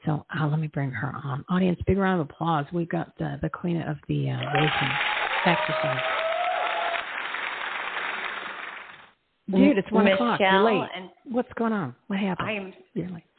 [0.06, 1.46] So uh, let me bring her on.
[1.50, 2.66] Audience, big round of applause.
[2.74, 4.92] We've got the, the queen of the uh, racing
[5.46, 6.02] exercise.
[9.52, 10.40] Dude, it's one Michelle o'clock.
[10.40, 10.90] You're late.
[11.26, 11.94] What's going on?
[12.08, 12.48] What happened?
[12.48, 12.74] I am.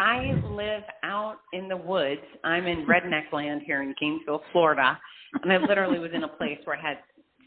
[0.00, 2.20] I live out in the woods.
[2.44, 4.98] I'm in redneck land here in Gainesville, Florida,
[5.42, 6.98] and I literally was in a place where I had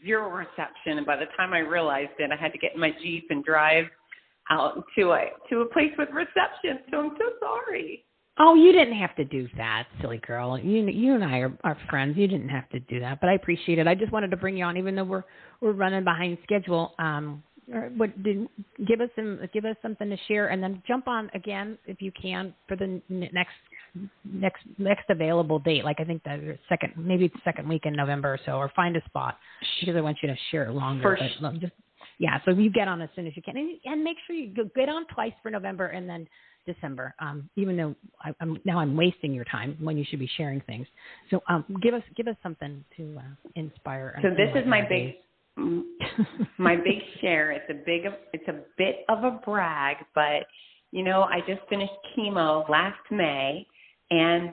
[0.04, 0.98] zero reception.
[0.98, 3.44] And by the time I realized it, I had to get in my jeep and
[3.44, 3.86] drive
[4.50, 6.80] out to a to a place with reception.
[6.90, 8.04] So I'm so sorry.
[8.40, 10.58] Oh, you didn't have to do that, silly girl.
[10.58, 12.16] You you and I are, are friends.
[12.16, 13.88] You didn't have to do that, but I appreciate it.
[13.88, 15.24] I just wanted to bring you on, even though we're
[15.60, 16.94] we're running behind schedule.
[16.98, 17.42] Um,
[17.96, 18.48] what did
[18.86, 22.12] give us some give us something to share, and then jump on again if you
[22.20, 23.50] can for the next
[24.24, 25.84] next next available date.
[25.84, 28.96] Like I think the second maybe the second week in November or so, or find
[28.96, 29.36] a spot
[29.80, 31.02] because I want you to share it longer.
[31.02, 31.72] For but just
[32.18, 34.52] yeah, so you get on as soon as you can, and, and make sure you
[34.74, 36.26] get on twice for November, and then
[36.66, 37.14] December.
[37.18, 40.60] Um, even though I, I'm now I'm wasting your time when you should be sharing
[40.62, 40.86] things.
[41.30, 44.18] So um, give us give us something to uh, inspire.
[44.22, 45.14] So this is my big
[46.58, 47.52] my big share.
[47.52, 48.02] It's a big
[48.32, 50.46] it's a bit of a brag, but
[50.90, 53.66] you know, I just finished chemo last May
[54.10, 54.52] and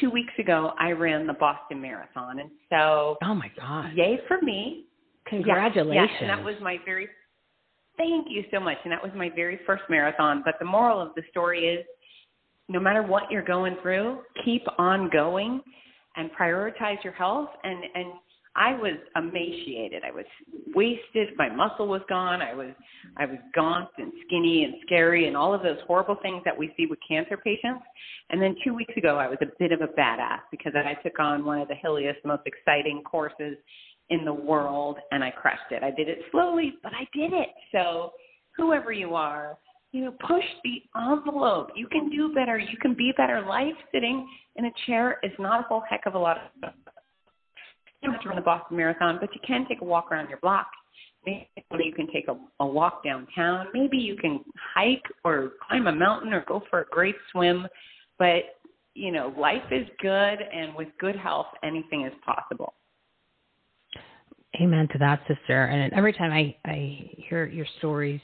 [0.00, 2.38] 2 weeks ago I ran the Boston Marathon.
[2.38, 3.92] And so oh my god!
[3.94, 4.84] yay for me.
[5.28, 6.10] Congratulations!
[6.10, 7.08] Yes, and that was my very
[7.96, 8.78] thank you so much.
[8.84, 10.42] And that was my very first marathon.
[10.44, 11.84] But the moral of the story is
[12.68, 15.60] no matter what you're going through, keep on going
[16.16, 18.12] and prioritize your health and and
[18.56, 20.02] I was emaciated.
[20.04, 20.24] I was
[20.74, 21.28] wasted.
[21.36, 22.42] My muscle was gone.
[22.42, 22.70] I was
[23.16, 26.72] I was gaunt and skinny and scary and all of those horrible things that we
[26.76, 27.84] see with cancer patients.
[28.30, 31.20] And then 2 weeks ago I was a bit of a badass because I took
[31.20, 33.56] on one of the hilliest most exciting courses
[34.10, 35.82] in the world and I crushed it.
[35.82, 37.48] I did it slowly, but I did it.
[37.72, 38.12] So
[38.56, 39.58] whoever you are,
[39.92, 41.70] you know, push the envelope.
[41.74, 42.58] You can do better.
[42.58, 43.40] You can be better.
[43.42, 46.72] Life sitting in a chair is not a whole heck of a lot of
[48.00, 50.28] you don't have to run the Boston Marathon, but you can take a walk around
[50.28, 50.68] your block.
[51.26, 51.48] Maybe
[51.84, 53.66] you can take a, a walk downtown.
[53.74, 54.40] Maybe you can
[54.74, 57.66] hike or climb a mountain or go for a great swim.
[58.18, 58.56] But,
[58.94, 62.72] you know, life is good, and with good health, anything is possible.
[64.60, 65.64] Amen to that, sister.
[65.64, 68.20] And every time I I hear your stories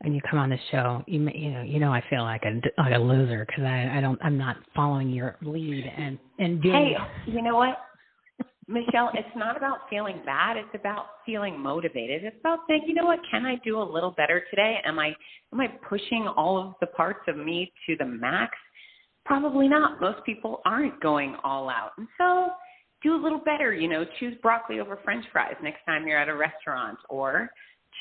[0.00, 2.60] and you come on the show, you you know you know I feel like a
[2.80, 6.96] like a loser because I I don't I'm not following your lead and and doing.
[6.96, 7.78] Hey, you know what?
[8.68, 10.56] Michele, it's not about feeling bad.
[10.56, 12.24] It's about feeling motivated.
[12.24, 14.78] It's about saying, you know what, can I do a little better today?
[14.84, 15.14] Am I
[15.52, 18.56] am I pushing all of the parts of me to the max?
[19.24, 20.00] Probably not.
[20.00, 21.92] Most people aren't going all out.
[21.98, 22.50] And so
[23.06, 26.28] do a little better, you know, choose broccoli over french fries next time you're at
[26.28, 27.50] a restaurant or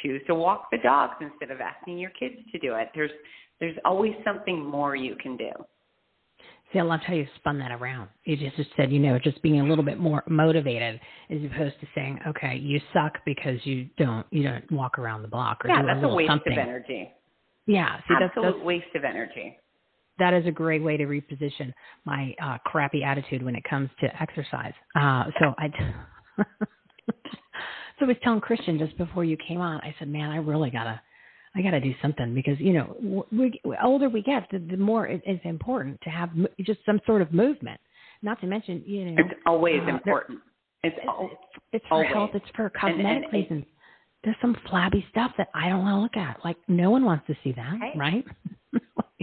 [0.01, 2.89] choose to walk the dogs instead of asking your kids to do it.
[2.95, 3.11] There's
[3.59, 5.51] there's always something more you can do.
[6.73, 8.09] See, I love how you spun that around.
[8.25, 10.99] You just said, you know, just being a little bit more motivated
[11.29, 15.27] as opposed to saying, okay, you suck because you don't you don't walk around the
[15.27, 15.75] block or something.
[15.75, 16.53] yeah, do that's a little waste something.
[16.53, 17.11] of energy.
[17.67, 19.57] Yeah, see, that's, Absolute that's waste of energy.
[20.19, 21.73] That is a great way to reposition
[22.05, 24.73] my uh, crappy attitude when it comes to exercise.
[24.95, 25.69] Uh, so I,
[27.07, 29.77] so I was telling Christian just before you came on.
[29.81, 30.99] I said, "Man, I really gotta,
[31.55, 35.07] I gotta do something because you know, we, the older we get, the, the more
[35.07, 37.79] it, it's important to have mo- just some sort of movement.
[38.21, 40.39] Not to mention, you know, It's always uh, important.
[40.83, 41.41] It's it's, al- it's,
[41.73, 42.13] it's for always.
[42.13, 42.29] health.
[42.33, 43.65] It's for And- and- cosmetic reasons.
[44.23, 46.43] There's some flabby stuff that I don't want to look at.
[46.43, 47.93] Like no one wants to see that, Hey.
[47.95, 48.25] right?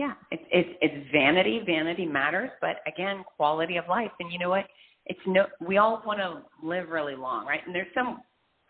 [0.03, 1.61] yeah, it's it's it's vanity.
[1.65, 4.11] Vanity matters, but again, quality of life.
[4.19, 4.65] And you know what?
[5.07, 5.47] It's no.
[5.61, 7.61] We all want to live really long, right?
[7.65, 8.21] And there's some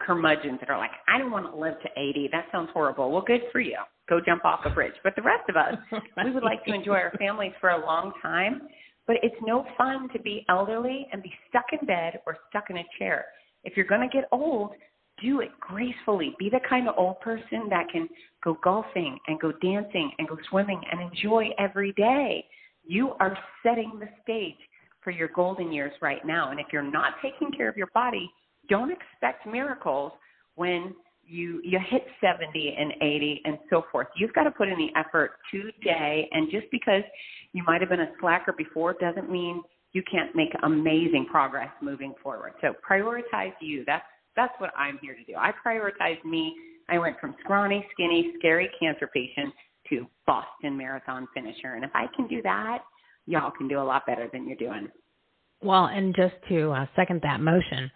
[0.03, 2.29] curmudgeons that are like, I don't want to live to 80.
[2.33, 3.11] That sounds horrible.
[3.11, 3.79] Well, good for you.
[4.11, 4.93] Go jump off a bridge.
[5.03, 5.75] But the rest of us,
[6.25, 8.63] we would like to enjoy our families for a long time.
[9.07, 12.77] But it's no fun to be elderly and be stuck in bed or stuck in
[12.77, 13.25] a chair.
[13.65, 14.73] If you're going to get old,
[15.23, 16.35] do it gracefully.
[16.39, 18.09] Be the kind of old person that can
[18.43, 22.45] go golfing and go dancing and go swimming and enjoy every day.
[22.85, 24.57] You are setting the stage
[25.03, 26.51] for your golden years right now.
[26.51, 28.31] And if you're not taking care of your body,
[28.69, 30.13] don't expect miracles
[30.55, 30.95] when
[31.25, 34.09] you you hit 70 and 80 and so forth.
[34.17, 37.03] You've got to put in the effort today and just because
[37.53, 39.63] you might have been a slacker before doesn't mean
[39.93, 42.55] you can't make amazing progress moving forward.
[42.61, 43.85] So prioritize you.
[43.87, 44.05] That's
[44.37, 45.35] that's what I'm here to do.
[45.37, 46.55] I prioritize me.
[46.89, 49.55] I went from scrawny, skinny, scary cancer patient
[49.91, 51.75] to Boston Marathon finisher.
[51.75, 52.79] And if I can do that,
[53.27, 54.89] y'all can do a lot better than you're doing.
[55.63, 57.91] Well, and just to uh, second that motion,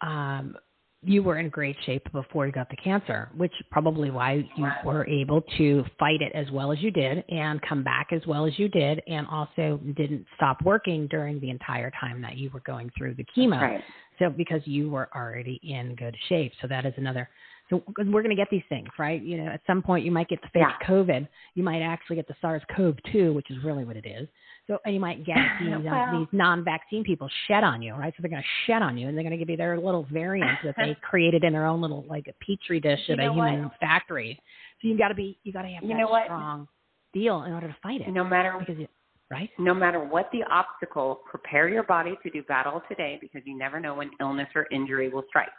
[0.00, 0.56] um,
[1.04, 5.06] you were in great shape before you got the cancer, which probably why you were
[5.06, 8.56] able to fight it as well as you did and come back as well as
[8.58, 12.90] you did, and also didn't stop working during the entire time that you were going
[12.96, 13.60] through the chemo.
[13.60, 13.82] Right.
[14.18, 17.28] So because you were already in good shape, so that is another.
[17.70, 19.20] so we're going to get these things, right?
[19.22, 20.86] You know, at some point you might get the fake Yeah.
[20.86, 21.26] COVID.
[21.54, 24.28] You might actually get the SARS-CoV-2, which is really what it is.
[24.68, 28.12] So and you might get these uh, Well- these non-vaccine people shed on you, right?
[28.16, 30.06] So they're going to shed on you, and they're going to give you their little
[30.12, 33.32] variants that they created in their own little like a petri dish You at a
[33.32, 33.72] human what?
[33.80, 34.40] factory.
[34.80, 36.24] So you got to be you got to have You that know what?
[36.26, 36.68] strong
[37.12, 38.08] deal in order to fight it.
[38.08, 38.88] No matter because you,
[39.30, 39.50] right?
[39.58, 43.78] no matter what the obstacle, prepare your body to do battle today because you never
[43.80, 45.50] know when illness or injury will strike.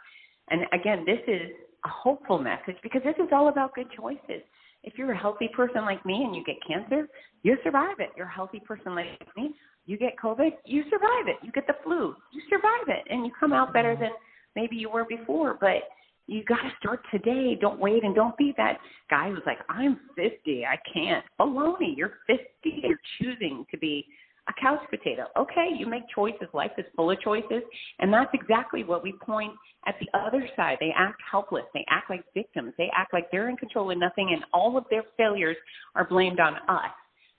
[0.50, 1.50] And again, this is
[1.84, 4.42] a hopeful message because this is all about good choices.
[4.84, 7.08] If you're a healthy person like me and you get cancer,
[7.42, 8.10] you survive it.
[8.16, 9.06] You're a healthy person like
[9.36, 9.50] me,
[9.86, 11.36] you get COVID, you survive it.
[11.42, 14.02] You get the flu, you survive it, and you come out better mm-hmm.
[14.02, 14.12] than
[14.56, 15.56] maybe you were before.
[15.60, 15.82] But
[16.26, 17.56] you got to start today.
[17.60, 18.78] Don't wait and don't be that
[19.10, 21.24] guy who's like, I'm 50, I can't.
[21.38, 24.06] Baloney, you're 50, you're choosing to be
[24.48, 25.26] a couch potato.
[25.38, 26.48] Okay, you make choices.
[26.52, 27.62] Life is full of choices.
[27.98, 29.52] And that's exactly what we point
[29.86, 30.76] at the other side.
[30.80, 31.64] They act helpless.
[31.72, 32.74] They act like victims.
[32.76, 35.56] They act like they're in control of nothing and all of their failures
[35.94, 36.92] are blamed on us.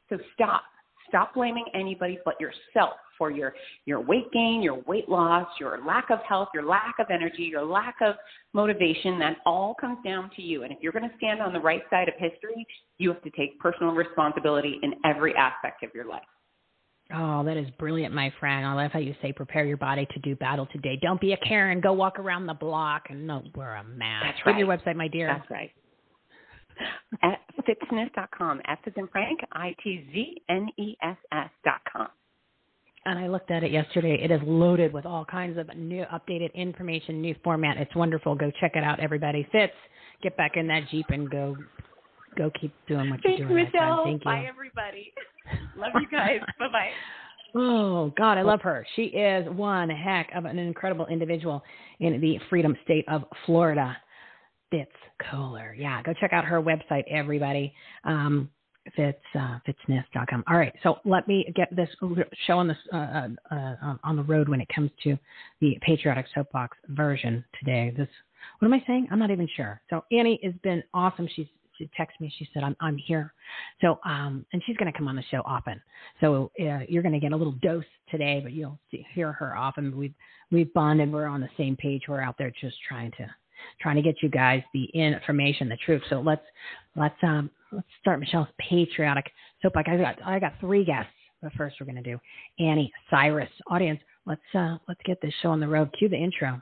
[0.09, 0.63] So stop.
[1.07, 3.53] Stop blaming anybody but yourself for your,
[3.85, 7.63] your weight gain, your weight loss, your lack of health, your lack of energy, your
[7.63, 8.15] lack of
[8.53, 9.19] motivation.
[9.19, 10.63] That all comes down to you.
[10.63, 12.65] And if you're going to stand on the right side of history,
[12.97, 16.23] you have to take personal responsibility in every aspect of your life.
[17.13, 18.65] Oh, that is brilliant, my friend.
[18.65, 20.97] I love how you say prepare your body to do battle today.
[21.01, 21.79] Don't be a Karen.
[21.79, 24.25] Go walk around the block and not wear a mask.
[24.25, 24.53] That's right.
[24.53, 25.27] Give your website, my dear.
[25.27, 25.71] That's right.
[27.21, 28.61] At fitzness.com.
[28.67, 32.07] F is in Frank, I T Z N E S S dot com.
[33.05, 34.19] And I looked at it yesterday.
[34.21, 37.77] It is loaded with all kinds of new, updated information, new format.
[37.77, 38.33] It's wonderful.
[38.33, 39.47] Go check it out, everybody.
[39.51, 39.73] Fitz.
[40.23, 41.55] Get back in that jeep and go,
[42.35, 43.63] go keep doing what Thanks, you're doing.
[43.65, 43.89] my friend.
[43.89, 44.03] Michele.
[44.03, 44.31] Thank you.
[44.31, 45.13] Bye, everybody.
[45.77, 46.39] Love you guys.
[46.59, 46.89] bye bye.
[47.57, 48.85] Oh God, I love her.
[48.97, 51.63] She is one heck of an incredible individual
[52.01, 53.95] in the freedom state of Florida.
[54.71, 55.73] Fitz Koehler.
[55.77, 57.73] Yeah, go check out her website, everybody.
[58.03, 58.49] Um,
[58.95, 60.43] Fitz uh, fitzness.com.
[60.47, 61.89] All right, so let me get this
[62.45, 62.97] show on this uh,
[63.51, 65.17] uh, uh, on the road when it comes to
[65.59, 67.93] the patriotic soapbox version today.
[67.97, 68.07] This
[68.59, 69.07] what am I saying?
[69.11, 69.81] I'm not even sure.
[69.89, 71.27] So Annie has been awesome.
[71.35, 71.47] She's
[71.77, 72.33] she texted me.
[72.37, 73.33] She said, "I'm I'm here."
[73.81, 75.81] So um, and she's going to come on the show often.
[76.21, 79.55] So uh, you're going to get a little dose today, but you'll see, hear her
[79.55, 79.95] often.
[79.95, 80.13] We've
[80.51, 81.11] we've bonded.
[81.11, 82.03] We're on the same page.
[82.07, 83.27] We're out there just trying to
[83.81, 86.01] trying to get you guys the information, the truth.
[86.09, 86.45] So let's
[86.95, 89.89] let's um let's start Michele's patriotic soapbox.
[89.91, 91.11] I got I got three guests.
[91.41, 92.17] But first, we're going to do
[92.59, 93.49] Anni Cyrus.
[93.67, 95.93] Audience, let's uh let's get this show on the road.
[95.97, 96.61] Cue the intro.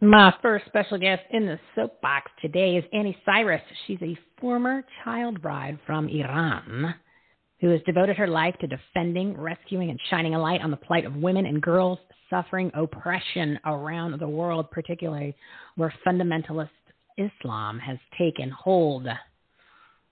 [0.00, 3.62] My first special guest in the soapbox today is Anni Cyrus.
[3.86, 6.94] She's a former child bride from Iran
[7.62, 11.06] who has devoted her life to defending, rescuing, and shining a light on the plight
[11.06, 11.98] of women and girls
[12.28, 15.34] suffering oppression around the world, particularly
[15.76, 16.68] where fundamentalist
[17.16, 19.06] Islam has taken hold.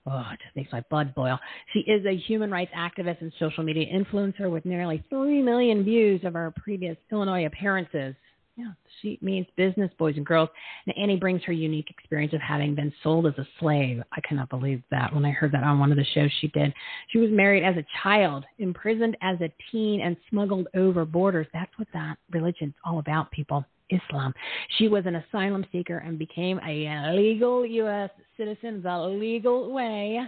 [0.07, 1.37] Oh, it just makes my blood boil.
[1.73, 6.21] She is a human rights activist and social media influencer with nearly 3 million views
[6.23, 8.15] of our previous Illinois appearances.
[8.57, 8.71] Yeah,
[9.01, 10.47] she means business boys and girls.
[10.85, 14.01] And Anni brings her unique experience of having been sold as a slave.
[14.13, 16.73] I cannot believe that when I heard that on one of the shows she did.
[17.09, 21.47] She was married as a child, imprisoned as a teen, and smuggled over borders.
[21.53, 23.65] That's what that religion's all about, people.
[23.91, 24.33] Islam.
[24.77, 28.09] She was an asylum seeker and became a legal U.S.
[28.35, 30.19] citizen the legal way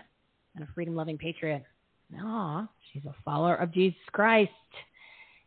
[0.56, 1.64] and a freedom loving patriot.
[2.20, 4.52] Ah, she's a follower of Jesus Christ.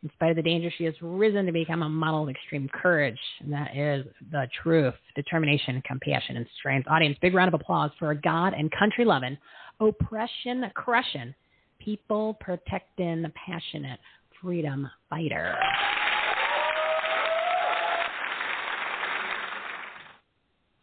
[0.02, 3.18] In spite of the danger, she has risen to become a model of extreme courage.
[3.40, 6.88] And that is the truth, determination, compassion, and strength.
[6.88, 9.36] Audience, big round of applause for a God and country loving,
[9.78, 11.34] oppression crushing,
[11.78, 14.00] people protecting, passionate
[14.40, 15.54] freedom fighter.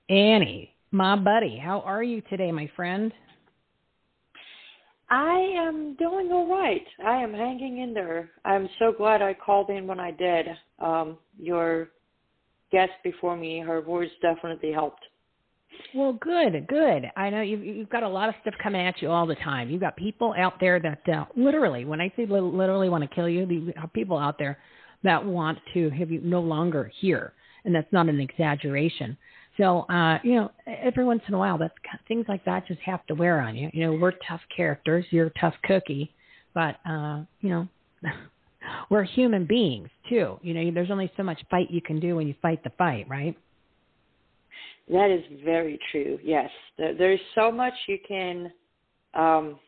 [0.10, 3.12] Anni, my buddy, how are you today, my friend?
[5.10, 6.86] I am doing all right.
[7.06, 8.30] I am hanging in there.
[8.44, 10.48] I'm so glad I called in when I did.
[10.80, 11.90] Um, your
[12.72, 15.04] guest before me, her voice definitely helped.
[15.94, 17.10] Well, good, good.
[17.16, 19.70] I know you've you've got a lot of stuff coming at you all the time.
[19.70, 23.30] You've got people out there that uh, literally, when I say literally want to kill
[23.30, 24.58] you, the people out there
[25.04, 29.18] that want to have you no longer here, and that's not an exaggeration.
[29.58, 31.74] So, uh, you know, every once in a while, that's
[32.08, 33.70] things like that just have to wear on you.
[33.74, 35.06] You know, we're tough characters.
[35.10, 36.14] You're a tough cookie,
[36.54, 37.68] but uh, you know,
[38.90, 40.40] we're human beings too.
[40.44, 43.08] You know, there's only so much fight you can do when you fight the fight,
[43.10, 43.36] right?
[44.90, 46.20] That is very true.
[46.24, 48.52] Yes, there's so much you can
[49.16, 49.60] um,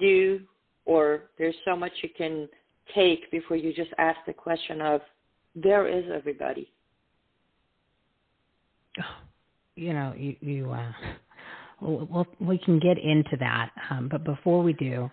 [0.00, 0.40] do,
[0.86, 2.48] or there's so much you can
[2.94, 5.02] take before you just ask the question of,
[5.54, 6.72] "There is everybody."
[9.76, 10.92] You know, you, you uh,
[11.80, 13.70] we'll, we can get into that.
[13.90, 15.10] Um, but before we do,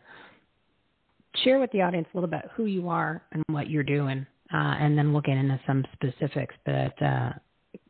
[1.43, 4.75] share with the audience a little bit who you are and what you're doing, uh,
[4.79, 6.55] and then we'll get into some specifics.
[6.65, 7.33] But uh,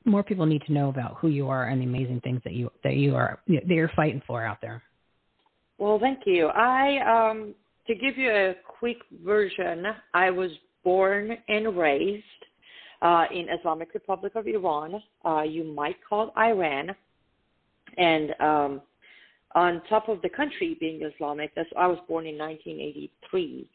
[0.05, 2.71] more people need to know about who you are and the amazing things that you
[2.83, 4.81] that you are that you're fighting for out there.
[5.77, 6.47] Well, thank you.
[6.47, 7.53] I um,
[7.87, 10.51] to give you a quick version, I was
[10.83, 12.23] born and raised
[13.03, 15.03] uh, in Islamic Republic of Iran.
[15.25, 16.95] Uh, you might call Iran.
[17.97, 18.81] And um,
[19.53, 23.69] on top of the country being Islamic, that's, I was born in 1983.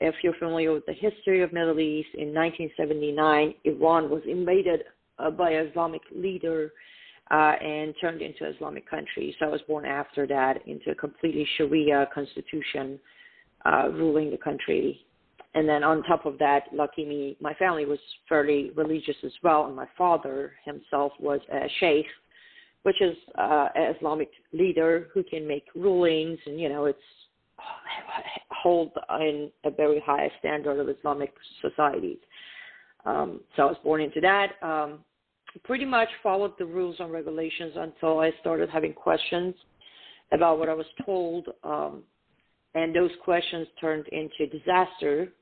[0.00, 4.84] If you're familiar with the history of Middle East, in 1979, Iran was invaded
[5.18, 6.72] uh, by Islamic leader
[7.30, 9.36] uh, and turned into Islamic country.
[9.38, 12.98] So I was born after that into a completely Sharia constitution
[13.66, 15.04] uh, ruling the country
[15.54, 17.98] and then on top of that, lucky me, my family was
[18.28, 22.06] fairly religious as well, and my father himself was a sheikh,
[22.84, 26.98] which is uh, an Islamic leader who can make rulings, and you know it's
[28.50, 32.18] hold in a very high standard of Islamic societies.
[33.04, 34.52] Um, so I was born into that.
[34.62, 35.00] Um,
[35.64, 39.54] pretty much followed the rules and regulations until I started having questions
[40.32, 41.48] about what I was told.
[41.64, 42.04] Um,
[42.74, 45.32] and those questions turned into disaster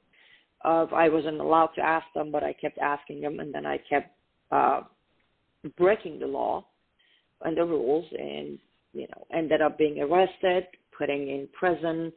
[0.62, 3.78] of I wasn't allowed to ask them, but I kept asking them, and then I
[3.88, 4.10] kept
[4.50, 4.80] uh,
[5.76, 6.64] breaking the law
[7.42, 8.58] and the rules, and
[8.92, 10.66] you know, ended up being arrested,
[10.96, 12.12] putting in prison.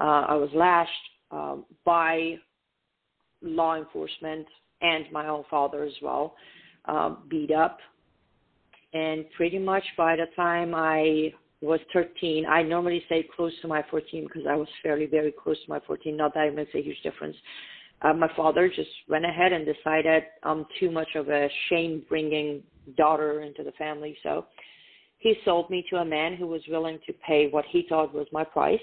[0.00, 0.90] Uh, I was lashed
[1.30, 2.36] um, by
[3.42, 4.46] law enforcement
[4.80, 6.34] and my own father as well,
[6.86, 7.78] uh, beat up,
[8.92, 12.44] and pretty much by the time I was 13.
[12.46, 15.80] I normally say close to my 14 because I was fairly very close to my
[15.86, 16.16] 14.
[16.16, 17.36] Not that it makes a huge difference
[18.04, 22.62] uh, my father just went ahead and decided I'm too much of a shame bringing
[22.96, 24.16] daughter into the family.
[24.22, 24.46] So
[25.18, 28.26] he sold me to a man who was willing to pay what he thought was
[28.30, 28.78] my price.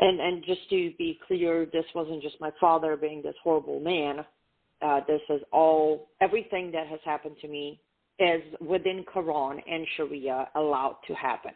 [0.00, 4.24] And and just to be clear, this wasn't just my father being this horrible man.
[4.82, 7.80] Uh, this is all everything that has happened to me
[8.18, 11.52] is within Quran and Sharia allowed to happen.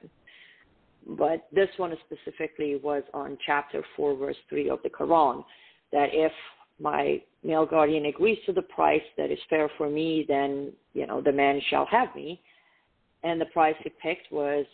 [1.07, 5.45] But this one specifically was on chapter 4, verse 3 of the Quran,
[5.93, 6.33] that if
[6.81, 11.21] my male guardian agrees to the price that is fair for me, then, you know,
[11.21, 12.41] the man shall have me.
[13.23, 14.67] And the price he picked was,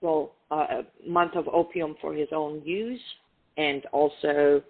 [0.00, 3.00] well, uh, a month of opium for his own use
[3.56, 4.62] and also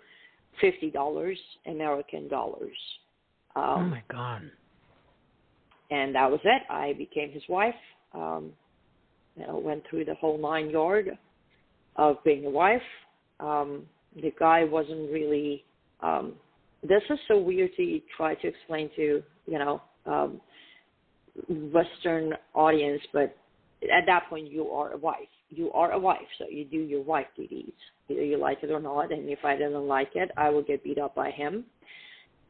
[0.62, 1.36] $50
[1.66, 2.77] American dollars.
[3.56, 4.51] Um, oh my God.
[5.90, 6.62] And that was it.
[6.70, 7.74] I became his wife.
[8.12, 8.51] Um,
[9.36, 11.16] you know, went through the whole nine yard
[11.97, 12.82] of being a wife.
[13.40, 13.85] Um,
[14.16, 15.64] the guy wasn't really.
[16.01, 16.35] Um,
[16.82, 20.40] this is so weird to try to explain to you know um,
[21.48, 23.36] Western audience, but
[23.85, 25.28] at that point you are a wife.
[25.51, 27.72] You are a wife, so you do your wife duties,
[28.09, 29.12] either you like it or not.
[29.12, 31.64] And if I didn't like it, I would get beat up by him.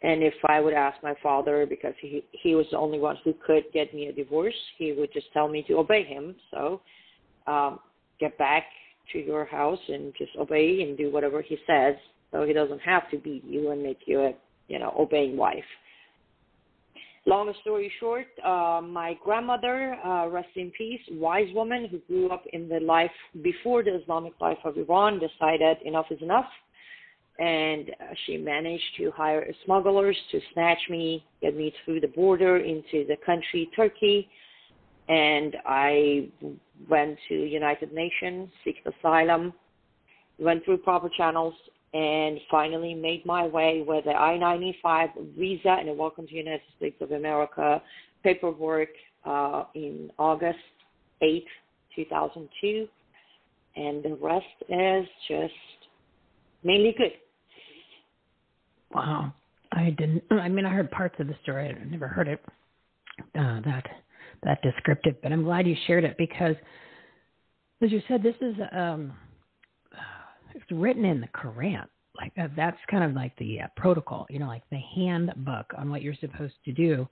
[0.03, 3.35] And if I would ask my father, because he he was the only one who
[3.45, 6.37] could get me a divorce, he would just tell me to obey him.
[6.53, 6.81] So,
[7.47, 7.81] um,
[8.21, 8.65] get back
[9.13, 11.95] to your house and just obey and do whatever he says,
[12.31, 14.33] so he doesn't have to beat you and make you a
[14.69, 15.65] you know obeying wife.
[17.27, 22.45] Long story short, uh, my grandmother, uh, rest in peace, wise woman who grew up
[22.55, 23.11] in the life
[23.43, 26.47] before the Islamic life of Iran, decided enough is enough
[27.39, 32.59] and uh, she managed to hire smugglers to snatch me, get me through the border
[32.59, 34.29] into the country Turkey,
[35.09, 36.29] and I
[36.89, 39.53] went to United Nations, seeked asylum,
[40.39, 41.55] went through proper channels,
[41.95, 46.97] and finally made my way with the I-95 visa and a Welcome to United States
[47.01, 47.83] of America
[48.23, 48.91] paperwork
[49.25, 50.59] uh, in August
[51.23, 51.45] 8,
[51.97, 52.87] 2002,
[53.77, 55.55] and the rest is just
[56.63, 57.13] mainly good.
[58.95, 59.33] Wow.
[59.73, 60.25] I didn't.
[60.31, 61.69] I mean, I heard parts of the story.
[61.69, 62.41] I never heard it
[63.39, 63.87] uh, that
[64.43, 66.55] that descriptive, but I'm glad you shared it because,
[67.83, 69.13] as you said, this is um,
[70.55, 71.87] it's written in the Quran.
[72.17, 75.91] Like uh, that's kind of like the uh, protocol, you know, like the handbook on
[75.91, 77.09] what you're supposed to do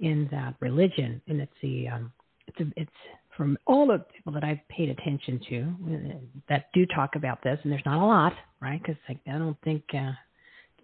[0.00, 2.12] in that religion, and it's the um,
[2.46, 2.90] it's a, it's
[3.36, 6.18] from all the people that I've paid attention to uh,
[6.48, 8.80] that do talk about this, and there's not a lot, right?
[8.80, 10.12] Because like, I don't think uh,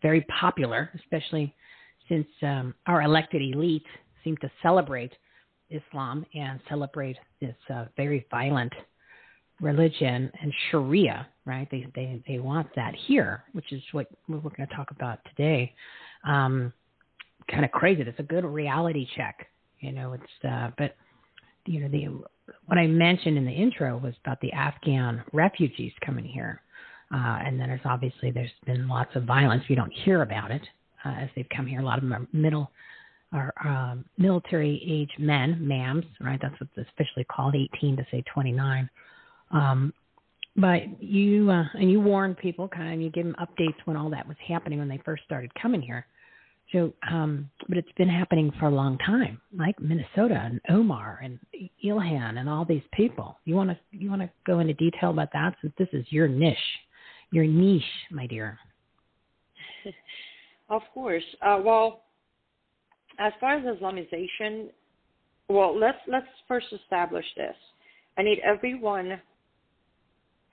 [0.02, 1.54] very popular, especially
[2.08, 3.86] since um, our elected elite
[4.24, 5.12] seem to celebrate
[5.70, 8.72] Islam and celebrate this uh, very violent
[9.60, 11.68] religion and Sharia, right?
[11.70, 15.74] They they they want that here, which is what we're going to talk about today.
[16.24, 16.72] Um,
[17.50, 18.02] kind of crazy.
[18.02, 19.46] It's a good reality check,
[19.80, 20.12] you know.
[20.14, 20.96] It's uh, but
[21.66, 22.24] you know the
[22.66, 26.62] what I mentioned in the intro was about the Afghan refugees coming here.
[27.12, 29.64] Uh, and then there's obviously there's been lots of violence.
[29.68, 30.62] We don't hear about it
[31.04, 31.80] uh, as they've come here.
[31.80, 32.70] A lot of them are middle
[33.32, 36.38] are um, military age men, MAMs, right?
[36.40, 38.88] That's what's officially called, 18 to say 29.
[39.52, 39.92] Um,
[40.56, 44.10] but you uh, and you warn people, kind of, you give them updates when all
[44.10, 46.06] that was happening when they first started coming here.
[46.72, 51.38] So, um, but it's been happening for a long time, like Minnesota and Omar and
[51.84, 53.38] Ilhan and all these people.
[53.44, 56.28] You want to you want to go into detail about that since this is your
[56.28, 56.56] niche
[57.30, 58.58] your niche, my dear?
[60.68, 61.24] Of course.
[61.42, 62.02] Uh, well,
[63.20, 64.68] as far as Islamization,
[65.48, 67.54] well, let's let's first establish this.
[68.18, 69.20] I need everyone,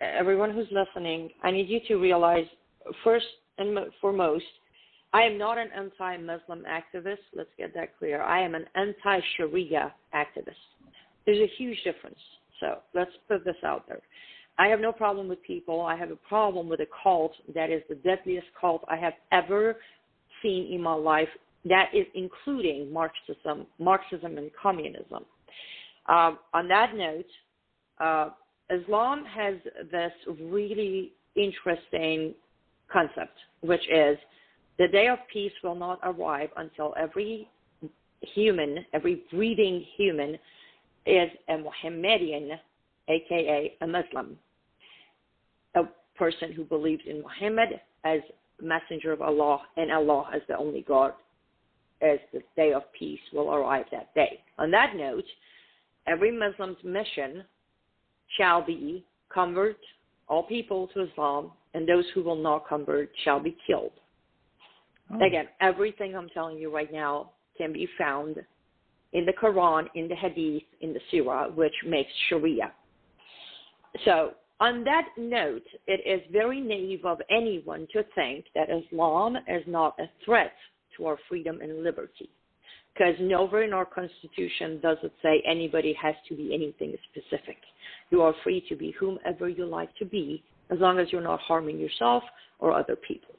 [0.01, 1.29] everyone who's listening.
[1.43, 2.45] I need you to realize
[3.03, 3.25] first
[3.57, 4.45] and foremost,
[5.13, 7.23] I am not an anti-Muslim activist.
[7.33, 8.21] Let's get that clear.
[8.21, 10.63] I am an anti-Sharia activist.
[11.25, 12.19] There's a huge difference.
[12.59, 14.01] So let's put this out there.
[14.59, 15.81] I have no problem with people.
[15.81, 19.77] I have a problem with a cult that is the deadliest cult I have ever
[20.41, 21.29] seen in my life.
[21.67, 25.25] That is including Marxism, Marxism and communism.
[26.07, 27.25] Um, on that note,
[27.99, 28.29] uh,
[28.69, 29.55] Islam has
[29.91, 30.11] this
[30.41, 32.33] really interesting
[32.91, 34.17] concept, which is
[34.77, 37.49] the day of peace will not arrive until every
[38.21, 40.37] human, every breathing human,
[41.05, 42.59] is a Mohammedan,
[43.07, 44.37] aka a Muslim
[45.77, 45.83] a
[46.17, 48.19] person who believes in Muhammad as
[48.61, 51.13] messenger of Allah and Allah as the only God,
[52.01, 54.41] as the day of peace will arrive that day.
[54.59, 55.25] On that note,
[56.07, 57.43] every Muslim's mission
[58.37, 59.03] shall be
[59.33, 59.77] convert
[60.27, 63.91] all people to Islam, and those who will not convert shall be killed.
[65.13, 65.25] Oh.
[65.25, 68.37] Again, everything I'm telling you right now can be found
[69.13, 72.71] in the Quran, in the Hadith, in the Surah, which makes Sharia.
[74.05, 79.63] So on that note, it is very naive of anyone to think that Islam is
[79.65, 80.53] not a threat
[80.97, 82.29] to our freedom and liberty.
[82.93, 87.57] because nowhere in our Constitution does it say anybody has to be anything specific.
[88.09, 91.39] You are free to be whomever you like to be as long as you're not
[91.39, 92.23] harming yourself
[92.59, 93.35] or other people.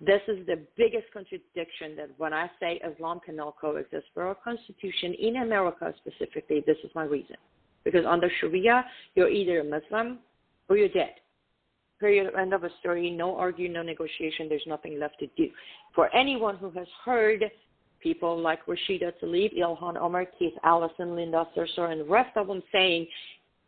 [0.00, 5.14] This is the biggest contradiction that when I say Islam cannot coexist for our Constitution
[5.20, 7.36] in America specifically, this is my reason.
[7.84, 8.84] Because under Sharia,
[9.14, 10.20] you're either a Muslim
[10.70, 11.14] or you're dead.
[12.00, 12.32] Period.
[12.38, 13.10] End of a story.
[13.10, 14.48] No argue, no negotiation.
[14.48, 15.48] There's nothing left to do.
[15.94, 17.44] For anyone who has heard
[18.02, 22.62] people like Rashida Tlaib, Ilhan Omar, Keith Ellison, Linda Sarsour, and the rest of them
[22.72, 23.06] saying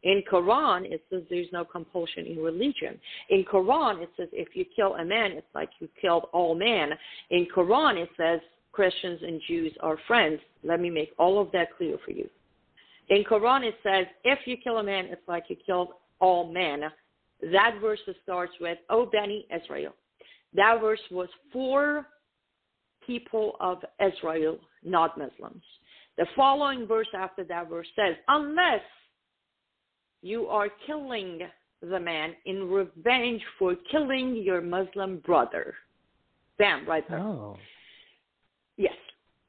[0.03, 2.99] in Quran it says there's no compulsion in religion.
[3.31, 6.91] In Quran it says if you kill a man, it's like you killed all men.
[7.31, 8.41] In Quran it says
[8.73, 10.41] Christians and Jews are friends.
[10.65, 12.29] Let me make all of that clear for you.
[13.11, 15.89] In Quran it says if you kill a man, it's like you killed
[16.21, 16.85] all men.
[17.51, 19.93] That verse starts with O Bani Israel.
[20.55, 22.07] That verse was for
[23.07, 25.63] people of Israel, not Muslims.
[26.19, 28.83] The following verse after that verse says, unless
[30.21, 31.41] you are killing
[31.81, 35.75] the man in revenge for killing your Muslim brother.
[36.59, 37.19] Bam, right there.
[37.19, 37.57] Oh.
[38.77, 38.95] Yes.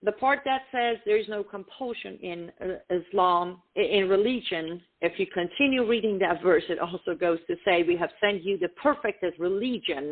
[0.03, 5.25] The part that says there is no compulsion in uh, Islam, in religion, if you
[5.27, 9.33] continue reading that verse, it also goes to say, We have sent you the perfected
[9.39, 10.11] religion,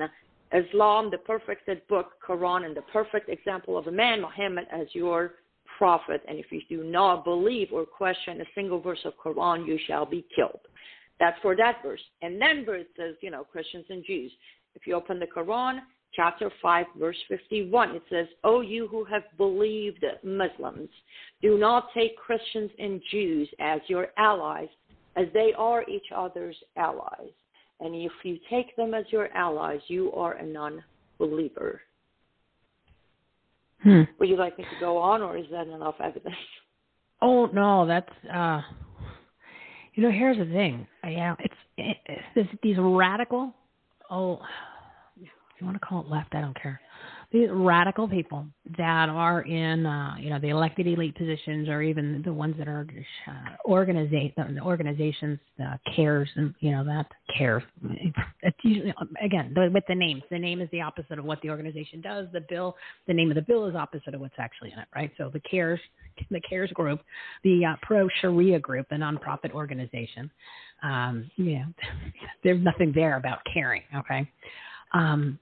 [0.54, 5.34] Islam, the perfected book, Quran, and the perfect example of a man, Muhammad, as your
[5.78, 9.78] prophet, and if you do not believe or question a single verse of Quran, you
[9.88, 10.60] shall be killed.
[11.20, 12.02] That's for that verse.
[12.22, 14.32] And then verse says, you know, Christians and Jews.
[14.74, 15.80] If you open the Quran,
[16.16, 20.90] chapter 5, verse 51, it says, O you who have believed Muslims,
[21.42, 24.70] do not take Christians and Jews as your allies,
[25.16, 27.32] as they are each other's allies.
[27.80, 30.84] And if you take them as your allies, you are a non
[31.18, 31.82] believer.
[33.84, 34.02] Hmm.
[34.20, 36.36] Would you like me to go on, or is that enough evidence?
[37.24, 38.62] Oh no, that's uh,
[39.94, 40.10] you know.
[40.10, 40.88] Here's the thing.
[41.04, 41.98] Yeah, it's, it,
[42.36, 43.54] it's these radical.
[44.10, 44.42] Oh,
[45.62, 46.82] you want to call it left, I don't care
[47.32, 48.46] these radical people
[48.78, 52.68] that are in, uh, you know, the elected elite positions, or even the ones that
[52.68, 52.86] are
[53.28, 53.32] uh,
[53.66, 57.06] organiza- the organizations, the cares, and you know that
[57.38, 57.64] cares.
[58.44, 58.94] It's usually
[59.24, 60.24] again with the names.
[60.30, 62.28] The name is the opposite of what the organization does.
[62.34, 62.76] The bill,
[63.08, 65.12] the name of the bill is opposite of what's actually in it, right?
[65.18, 65.80] So the cares,
[66.30, 67.00] the cares group,
[67.46, 70.30] the uh, pro Sharia group, the nonprofit organization.
[70.84, 71.66] Um, know,
[72.44, 73.84] there's nothing there about caring.
[73.96, 74.30] Okay.
[74.94, 75.40] Um,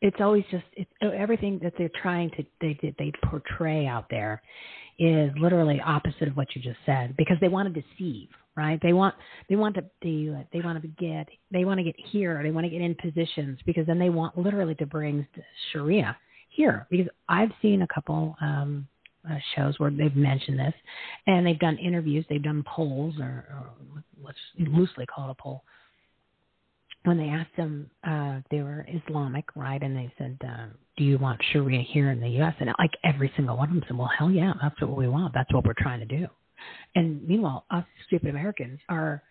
[0.00, 4.42] it's always just it's everything that they're trying to they they portray out there
[4.98, 8.80] is literally opposite of what you just said because they want to deceive right?
[8.82, 9.14] They want
[9.48, 12.42] they want to they, they want to get they want to get here.
[12.42, 15.26] They want to get in positions because then they want literally to bring
[15.72, 16.16] sharia
[16.48, 16.86] here.
[16.90, 18.88] Because i've seen a couple um
[19.28, 20.74] uh, shows where they've mentioned this
[21.26, 22.24] and they've done interviews.
[22.28, 23.70] They've done polls or, or
[24.22, 25.64] let's loosely call a poll
[27.06, 29.80] when they asked them, uh, they were Islamic, right?
[29.80, 30.66] And they said, uh,
[30.96, 33.84] "Do you want Sharia here in the U.S.?" And like every single one of them
[33.86, 35.32] said, "Well, hell yeah, that's what we want.
[35.32, 36.26] That's what we're trying to do."
[36.94, 39.22] And meanwhile, us stupid Americans are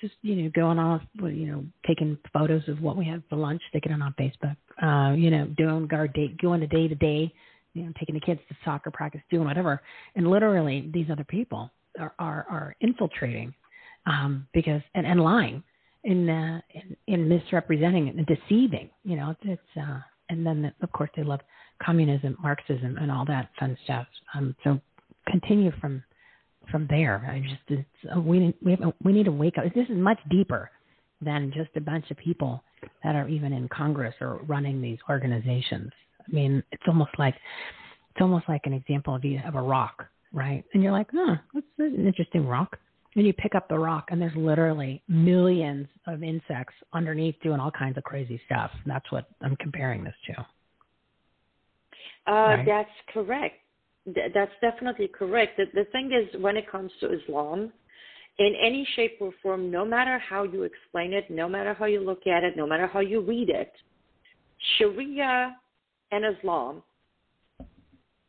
[0.00, 3.60] just you know going off, you know, taking photos of what we had for lunch,
[3.70, 7.32] sticking it on Facebook, uh, you know, doing our day, going to day to day,
[7.74, 9.82] you know, taking the kids to soccer practice, doing whatever,
[10.14, 13.52] and literally these other people are are, are infiltrating
[14.06, 15.62] um, because and, and lying
[16.06, 18.88] in, uh, in in misrepresenting and deceiving.
[19.04, 19.98] You know, it's, uh,
[20.30, 21.40] and then of course they love
[21.82, 24.06] communism, Marxism, and all that fun stuff.
[24.34, 24.80] Um, so
[25.28, 26.02] continue from
[26.70, 27.28] from there.
[27.30, 29.64] I just it's, uh, we we have, we need to wake up.
[29.74, 30.70] This is much deeper
[31.20, 32.62] than just a bunch of people
[33.02, 35.90] that are even in Congress or running these organizations.
[36.20, 37.34] I mean, it's almost like
[38.10, 40.64] it's almost like an example of have a rock, right?
[40.72, 42.78] And you're like, huh, that's an interesting rock
[43.16, 47.70] and you pick up the rock and there's literally millions of insects underneath doing all
[47.70, 48.70] kinds of crazy stuff.
[48.84, 50.46] That's what I'm comparing this to.
[52.30, 52.66] Uh, right?
[52.66, 53.54] That's correct.
[54.06, 55.56] That's definitely correct.
[55.56, 57.72] The, the thing is, when it comes to Islam,
[58.38, 62.00] in any shape or form, no matter how you explain it, no matter how you
[62.00, 63.72] look at it, no matter how you read it,
[64.76, 65.56] Sharia
[66.12, 66.82] and Islam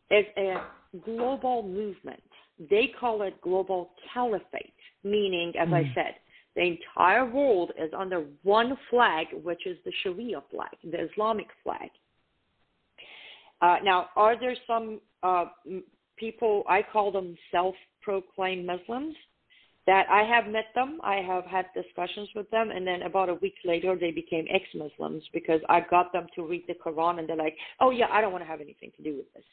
[0.09, 0.63] is a
[1.03, 2.23] global movement.
[2.69, 4.73] They call it global caliphate
[5.09, 5.73] meaning, as mm.
[5.73, 6.15] I said,
[6.55, 11.89] the entire world is under one flag, which is the Sharia flag, the Islamic flag.
[13.61, 15.45] Uh, now, are there some uh,
[16.17, 19.15] people, I call them self proclaimed Muslims,
[19.87, 23.35] that I have met them, I have had discussions with them, and then about a
[23.35, 27.29] week later they became ex Muslims because I got them to read the Quran and
[27.29, 29.45] they're like, oh, yeah, I don't want to have anything to do with this.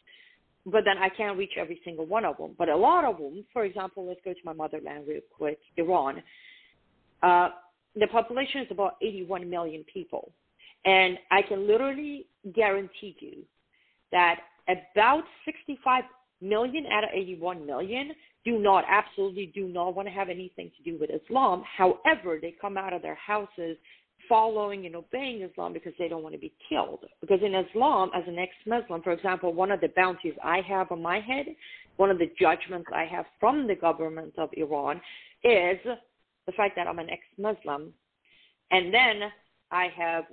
[0.66, 2.54] But then I can't reach every single one of them.
[2.56, 6.22] But a lot of them, for example, let's go to my motherland real quick, Iran.
[7.22, 7.50] Uh,
[7.96, 10.32] the population is about 81 million people.
[10.84, 13.42] And I can literally guarantee you
[14.12, 16.04] that about 65
[16.40, 18.12] million out of 81 million
[18.44, 21.62] do not, absolutely do not want to have anything to do with Islam.
[21.76, 23.76] However, they come out of their houses
[24.28, 27.04] following and obeying Islam because they don't want to be killed.
[27.20, 30.90] Because in Islam, as an ex Muslim, for example, one of the bounties I have
[30.92, 31.46] on my head,
[31.96, 34.96] one of the judgments I have from the government of Iran
[35.42, 35.78] is
[36.46, 37.92] the fact that I'm an ex Muslim.
[38.70, 39.30] And then
[39.70, 40.24] I have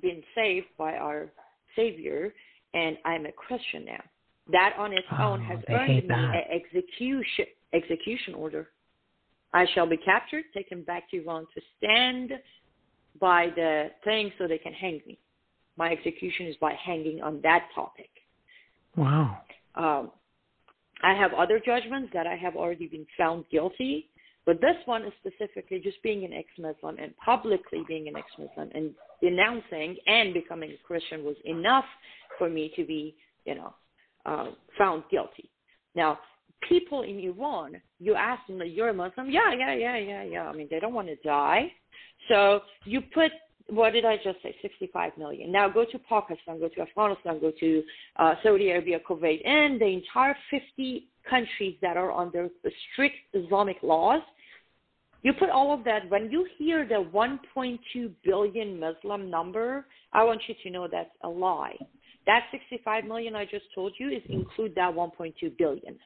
[0.00, 1.30] been saved by our
[1.76, 2.32] Savior,
[2.74, 4.02] and I'm a Christian now.
[4.50, 8.68] That on its oh, own has earned me an execution execution order.
[9.54, 12.32] I shall be captured, taken back to Iran to stand
[13.20, 15.18] by the thing so they can hang me.
[15.76, 18.10] My execution is by hanging on that topic.
[18.96, 19.38] Wow.
[19.74, 20.10] Um,
[21.02, 24.08] I have other judgments that I have already been found guilty,
[24.44, 28.90] but this one is specifically just being an ex-Muslim and publicly being an ex-Muslim and
[29.22, 31.84] denouncing and becoming a Christian was enough
[32.38, 33.74] for me to be, you know,
[34.26, 35.50] uh, found guilty.
[35.94, 36.18] Now,
[36.68, 39.30] people in Iran, you ask them, you're a Muslim?
[39.30, 40.48] Yeah, yeah, yeah, yeah, yeah.
[40.48, 41.72] I mean, they don't want to die.
[42.28, 43.32] So you put,
[43.68, 45.50] what did I just say, 65 million.
[45.52, 47.82] Now go to Pakistan, go to Afghanistan, go to
[48.16, 52.48] uh, Saudi Arabia, Kuwait, and the entire 50 countries that are under
[52.92, 54.22] strict Islamic laws.
[55.22, 60.42] You put all of that, when you hear the 1.2 billion Muslim number, I want
[60.48, 61.76] you to know that's a lie.
[62.26, 65.98] That 65 million I just told you is include that 1.2 billion.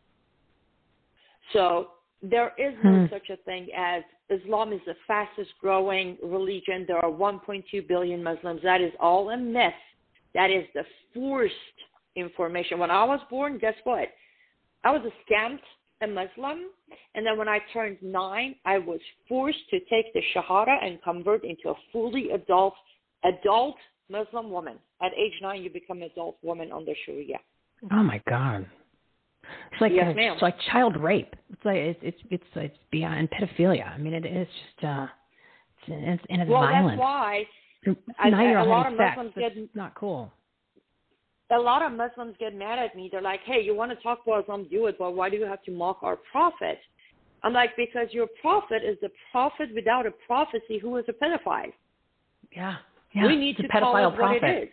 [1.52, 1.89] So
[2.23, 3.12] there is no hmm.
[3.12, 6.85] such a thing as Islam is the fastest growing religion.
[6.86, 8.60] There are 1.2 billion Muslims.
[8.62, 9.73] That is all a myth.
[10.35, 11.55] That is the forced
[12.16, 12.78] information.
[12.78, 14.09] When I was born, guess what?
[14.85, 15.60] I was a scammed
[16.02, 16.66] a Muslim,
[17.14, 21.44] and then when I turned nine, I was forced to take the Shahada and convert
[21.44, 22.74] into a fully adult
[23.24, 23.77] adult
[24.10, 24.78] Muslim woman.
[25.02, 27.39] At age nine, you become an adult woman under Sharia.
[27.90, 28.66] Oh my God!
[29.73, 31.35] It's like yes, a, it's like child rape.
[31.52, 33.89] It's like it's it's it's, it's beyond pedophilia.
[33.93, 35.06] I mean, it is just uh,
[35.86, 36.98] it's it's, and it's well, violent.
[36.98, 37.44] that's why.
[38.24, 39.16] Now a lot of sex.
[39.16, 40.32] Muslims get not cool.
[41.52, 43.09] A lot of Muslims get mad at me.
[43.10, 44.66] They're like, "Hey, you want to talk about Islam?
[44.70, 46.78] Do it, but why do you have to mock our prophet?"
[47.44, 51.73] I'm like, "Because your prophet is the prophet without a prophecy who is a pedophile."
[52.51, 52.77] Yeah,
[53.14, 53.27] yeah.
[53.27, 54.43] We need it's to a call it prophet.
[54.43, 54.68] what it is.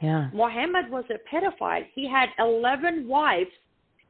[0.00, 0.28] Yeah.
[0.32, 1.86] Muhammad was a pedophile.
[1.94, 3.50] He had 11 wives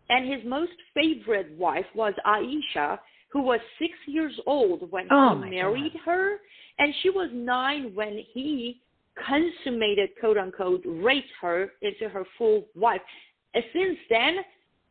[0.09, 2.99] and his most favorite wife was Aisha,
[3.33, 6.03] who was six years old when oh he married God.
[6.05, 6.37] her,
[6.79, 8.81] and she was nine when he
[9.27, 13.01] consummated, quote unquote, raped her into her full wife.
[13.55, 14.37] And since then,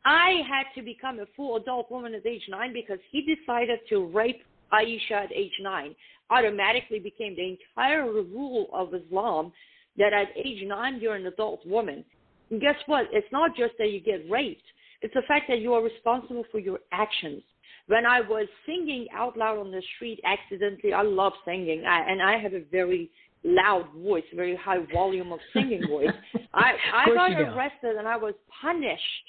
[0.05, 4.05] I had to become a full adult woman at age nine because he decided to
[4.05, 4.43] rape
[4.73, 5.95] Aisha at age nine.
[6.29, 9.51] Automatically became the entire rule of Islam
[9.97, 12.03] that at age nine you're an adult woman.
[12.49, 13.07] And guess what?
[13.11, 14.63] It's not just that you get raped
[15.05, 17.43] it's the fact that you are responsible for your actions.
[17.85, 22.23] When I was singing out loud on the street accidentally, I love singing, I, and
[22.23, 23.11] I have a very
[23.43, 26.09] loud voice, very high volume of singing voice.
[26.55, 29.27] I I got arrested and I was punished.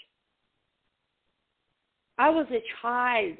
[2.16, 3.36] I was a child.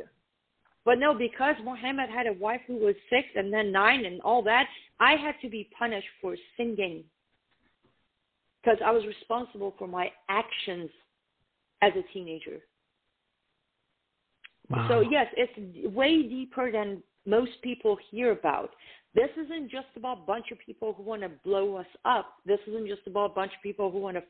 [0.85, 4.43] But no, because Muhammad had a wife who was six and then nine and all
[4.43, 4.67] that,
[5.01, 7.03] I had to be punished for singing.
[8.63, 10.91] Because I was responsible for my actions
[11.87, 12.59] as a teenager.
[14.71, 14.87] Wow.
[14.89, 18.71] So yes, it's way deeper than most people hear about.
[19.15, 22.35] This isn't just about a bunch of people who want to blow us up.
[22.45, 24.23] This isn't just about a bunch of people who want to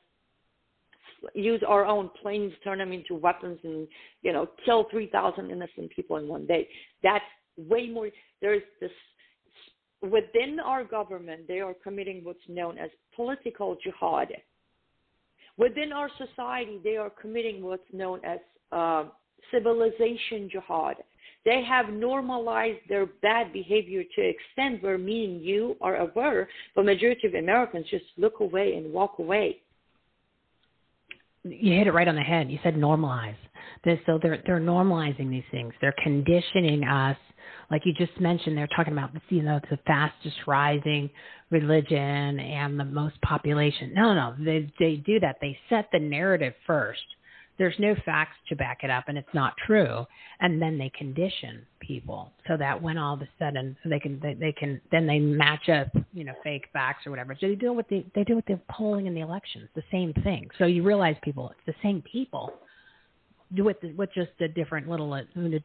[1.34, 3.88] use our own planes, turn them into weapons, and
[4.22, 6.68] you know kill three thousand innocent people in one day.
[7.02, 7.24] That's
[7.56, 8.10] way more.
[8.42, 8.90] There's this
[10.02, 11.48] within our government.
[11.48, 14.28] They are committing what's known as political jihad
[15.58, 18.38] Within our society, they are committing what's known as
[18.72, 19.04] uh,
[19.50, 20.96] civilization jihad.
[21.44, 26.84] They have normalized their bad behavior to extent where me and you are aware, but
[26.84, 29.60] majority of Americans just look away and walk away.
[31.44, 32.50] You hit it right on the head.
[32.50, 33.36] You said normalize.
[34.06, 35.72] So they're they're normalizing these things.
[35.80, 37.16] They're conditioning us
[37.70, 41.10] like you just mentioned, they're talking about you know the fastest rising
[41.50, 43.92] religion and the most population.
[43.94, 45.36] No, no, they they do that.
[45.40, 47.02] They set the narrative first.
[47.58, 50.04] There's no facts to back it up and it's not true.
[50.40, 54.34] And then they condition people so that when all of a sudden they can they,
[54.34, 57.36] they can then they match up you know fake facts or whatever.
[57.40, 60.12] So they do with the they do with the polling and the elections the same
[60.22, 60.48] thing.
[60.58, 62.52] So you realize people it's the same people
[63.58, 65.12] with with just a different little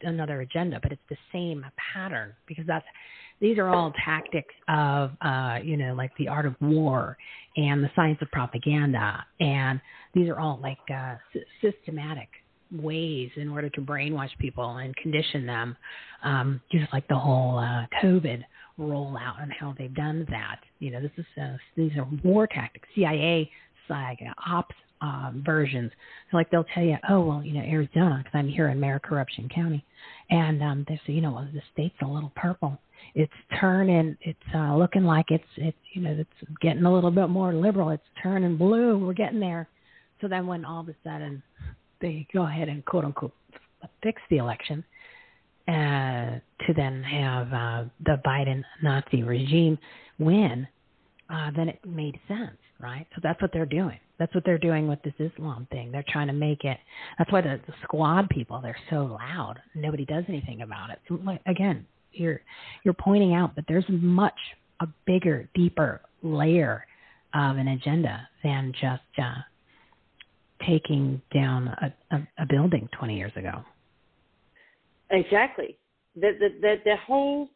[0.02, 2.86] another agenda but it's the same pattern because that's
[3.40, 7.18] these are all tactics of uh you know like the art of war
[7.58, 9.82] and the science of propaganda and
[10.14, 11.16] these are all like uh,
[11.62, 12.28] systematic
[12.72, 15.76] ways in order to brainwash people and condition them,
[16.24, 18.44] um, just like the whole uh, COVID
[18.80, 20.60] rollout and how they've done that.
[20.80, 23.50] You know, this is uh, these are war tactics, CIA
[23.90, 25.92] like ops uh, versions.
[26.30, 29.50] So like they'll tell you, oh well, you know Arizona, because I'm here in Corruption
[29.50, 29.84] County,
[30.30, 32.78] and um, they say, you know, well, the state's a little purple.
[33.16, 34.16] It's turning.
[34.22, 37.90] It's uh, looking like it's it's you know it's getting a little bit more liberal.
[37.90, 38.98] It's turning blue.
[38.98, 39.68] We're getting there.
[40.22, 41.42] So then when all of a sudden
[42.00, 43.34] they go ahead and quote unquote
[44.04, 44.84] fix the election
[45.68, 49.78] uh, to then have uh, the Biden Nazi regime
[50.20, 50.68] win,
[51.30, 53.08] uh, then it made sense, right?
[53.16, 54.00] So that's what they're doing.
[54.22, 55.92] That's what they're doing with this Islam thing.
[55.92, 56.78] They're trying to make it.
[57.18, 59.56] That's why the, the squad people they're so loud.
[59.74, 61.00] Nobody does anything about it.
[61.10, 62.40] So, again, you're
[62.84, 64.38] you're pointing out that there's much
[64.80, 66.86] a bigger, deeper layer
[67.34, 69.42] of an agenda than just uh,
[70.68, 73.64] taking down a, a, a building 20 years ago.
[75.10, 75.80] Exactly.
[76.16, 77.50] The, the, the, the whole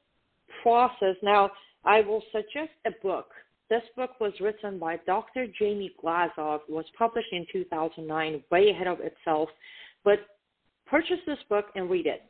[0.63, 1.15] process.
[1.21, 1.51] Now,
[1.83, 3.27] I will suggest a book.
[3.69, 5.47] This book was written by Dr.
[5.59, 9.49] Jamie Glazov, was published in 2009, way ahead of itself.
[10.03, 10.19] But
[10.85, 12.21] purchase this book and read it,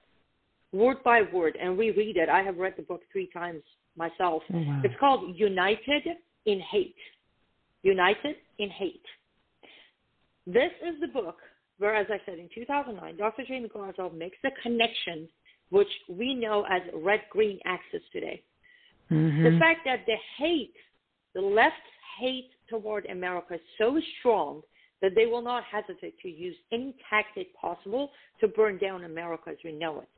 [0.71, 2.29] word by word, and reread it.
[2.29, 3.63] I have read the book three times
[3.97, 4.43] myself.
[4.53, 4.81] Oh, wow.
[4.83, 6.03] It's called United
[6.45, 6.95] in Hate.
[7.83, 9.05] United in Hate.
[10.47, 11.37] This is the book
[11.79, 13.43] where, as I said, in 2009, Dr.
[13.45, 15.27] Jamie Glazov makes the connection
[15.69, 18.41] which we know as red-green axis today.
[19.11, 19.43] Mm-hmm.
[19.43, 20.73] The fact that the hate,
[21.35, 21.75] the left
[22.19, 24.61] hate toward America is so strong
[25.01, 28.09] that they will not hesitate to use any tactic possible
[28.39, 30.09] to burn down America as we know it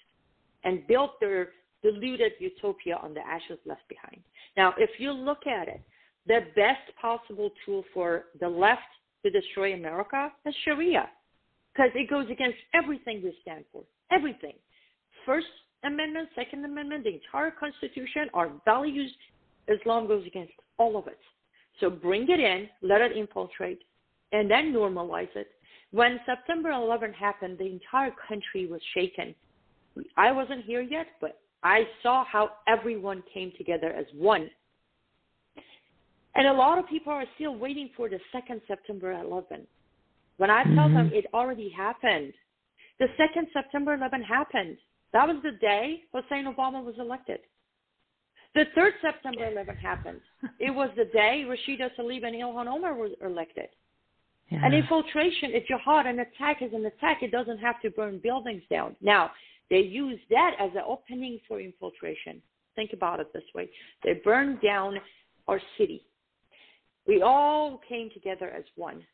[0.63, 1.49] and build their
[1.83, 4.21] deluded utopia on the ashes left behind.
[4.55, 5.81] Now, if you look at it,
[6.27, 8.81] the best possible tool for the left
[9.23, 11.09] to destroy America is Sharia,
[11.73, 13.83] because it goes against everything we stand for.
[14.11, 14.53] Everything.
[15.25, 15.47] First
[15.83, 19.11] Amendment, Second Amendment, the entire Constitution, our values.
[19.67, 21.19] Islam goes against all of it.
[21.79, 23.83] So bring it in, let it infiltrate,
[24.31, 25.49] and then normalize it.
[25.91, 29.33] When September 11 happened, the entire country was shaken.
[30.15, 34.49] I wasn't here yet, but I saw how everyone came together as one
[36.37, 39.65] and a lot of people are still waiting for the second September 11.
[40.37, 40.93] When I tell mm-hmm.
[40.93, 42.31] them it already happened,
[42.99, 44.77] the second September 11 happened.
[45.13, 47.39] That was the day Hussein Obama was elected.
[48.55, 50.21] The third September 11 happened.
[50.59, 53.67] It was the day Rashida Tlaib and Ilhan Omar were elected.
[54.49, 54.65] Yeah.
[54.65, 57.21] An infiltration, a jihad, an attack is an attack.
[57.21, 58.95] It doesn't have to burn buildings down.
[59.01, 59.31] Now,
[59.69, 62.41] they use that as an opening for infiltration.
[62.75, 63.69] Think about it this way.
[64.03, 64.97] They burned down
[65.47, 66.05] our city.
[67.07, 69.05] We all came together as one.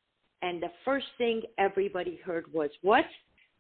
[0.42, 3.06] And the first thing everybody heard was what?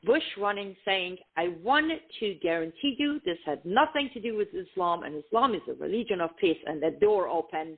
[0.04, 5.04] Bush running saying, I want to guarantee you this had nothing to do with Islam,
[5.04, 6.58] and Islam is a religion of peace.
[6.66, 7.78] And the door opened.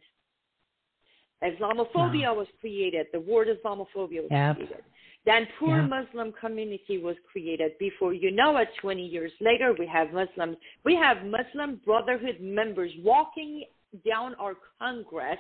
[1.43, 2.35] Islamophobia wow.
[2.35, 3.07] was created.
[3.13, 4.55] The word Islamophobia was yep.
[4.55, 4.83] created.
[5.25, 5.89] Then poor yep.
[5.89, 7.73] Muslim community was created.
[7.79, 10.57] Before you know it, 20 years later, we have Muslims.
[10.83, 13.63] We have Muslim Brotherhood members walking
[14.05, 15.39] down our Congress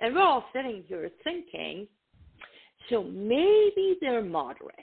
[0.00, 1.86] and we're all sitting here thinking,
[2.88, 4.74] so maybe they're moderate.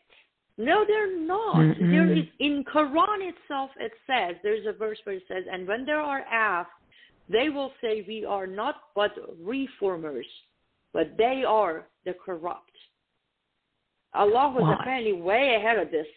[0.57, 1.57] No, they're not.
[1.57, 1.91] Mm-mm.
[1.91, 3.72] There is in Quran itself.
[3.80, 6.69] It says there's a verse where it says, and when there are asked,
[7.30, 9.11] they will say, we are not but
[9.41, 10.27] reformers,
[10.94, 12.72] but they are the corrupt.
[14.14, 14.76] Allah was Why?
[14.76, 16.07] apparently way ahead of this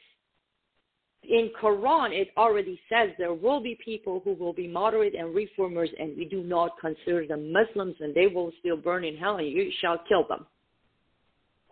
[1.24, 5.90] in Quran it already says there will be people who will be moderate and reformers
[5.98, 9.48] and we do not consider them Muslims and they will still burn in hell and
[9.48, 10.46] you shall kill them.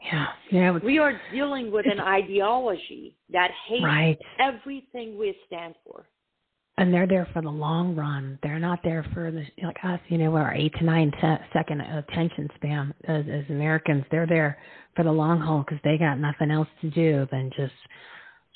[0.05, 0.79] Yeah, yeah.
[0.85, 4.19] We are dealing with an ideology that hates right.
[4.39, 6.07] everything we stand for.
[6.79, 8.39] And they're there for the long run.
[8.43, 11.81] They're not there for the like us, you know, our eight to nine se- second
[11.81, 14.05] attention span as, as Americans.
[14.11, 14.59] They're there
[14.95, 17.73] for the long haul because they got nothing else to do than just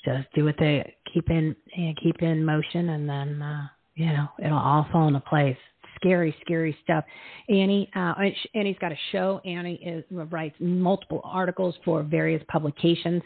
[0.04, 4.06] just do what they keep in you know, keep in motion, and then uh, you
[4.06, 5.56] know it'll all fall into place.
[6.00, 7.04] Scary, scary stuff.
[7.48, 8.14] Anni, uh,
[8.54, 9.40] Anni's got a show.
[9.44, 13.22] Anni is, writes multiple articles for various publications.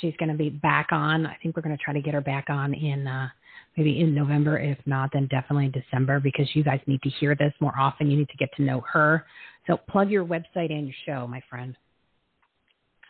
[0.00, 1.24] She's going to be back on.
[1.24, 3.28] I think we're going to try to get her back on in uh,
[3.76, 4.58] maybe in November.
[4.58, 8.10] If not, then definitely in December because you guys need to hear this more often.
[8.10, 9.26] You need to get to know her.
[9.66, 11.76] So plug your website and your show, my friend.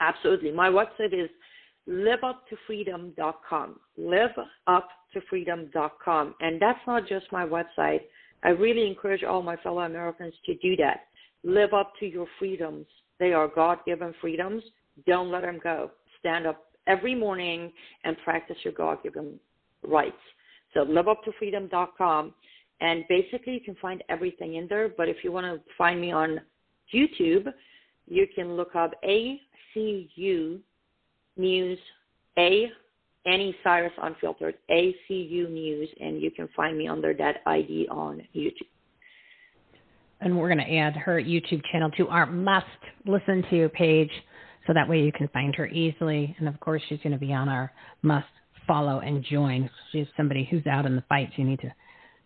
[0.00, 0.52] Absolutely.
[0.52, 1.28] My website is
[1.88, 3.80] liveuptofreedom.com.
[3.98, 6.34] Liveuptofreedom.com.
[6.40, 8.00] And that's not just my website.
[8.42, 11.06] I really encourage all my fellow Americans to do that.
[11.44, 12.86] Live up to your freedoms.
[13.18, 14.62] They are God given freedoms.
[15.06, 15.90] Don't let them go.
[16.20, 17.72] Stand up every morning
[18.04, 19.38] and practice your God given
[19.86, 20.16] rights.
[20.74, 22.34] So liveuptofreedom.com.
[22.80, 24.88] And basically, you can find everything in there.
[24.88, 26.40] But if you want to find me on
[26.94, 27.46] YouTube,
[28.06, 30.60] you can look up ACU
[31.38, 31.78] News,
[32.38, 32.70] A,
[33.26, 38.68] Anni Cyrus Unfiltered, ACU News, and you can find me under that ID on YouTube.
[40.20, 42.66] And we're going to add her YouTube channel to our must
[43.04, 44.10] listen to page
[44.66, 46.34] so that way you can find her easily.
[46.38, 47.72] And of course, she's going to be on our
[48.02, 48.26] must
[48.66, 49.68] follow and join.
[49.92, 51.30] She's somebody who's out in the fight.
[51.36, 51.72] So you need to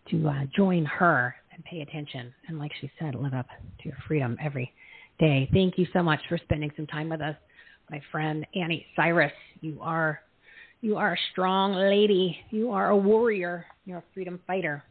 [0.09, 2.33] to uh, join her and pay attention.
[2.47, 4.73] And like she said, live up to your freedom every
[5.19, 5.47] day.
[5.53, 7.35] Thank you so much for spending some time with us,
[7.89, 9.31] my friend Anni Cyrus.
[9.61, 10.21] You are
[10.81, 12.37] you are a strong lady.
[12.49, 13.65] You are a warrior.
[13.85, 14.83] You're a freedom fighter.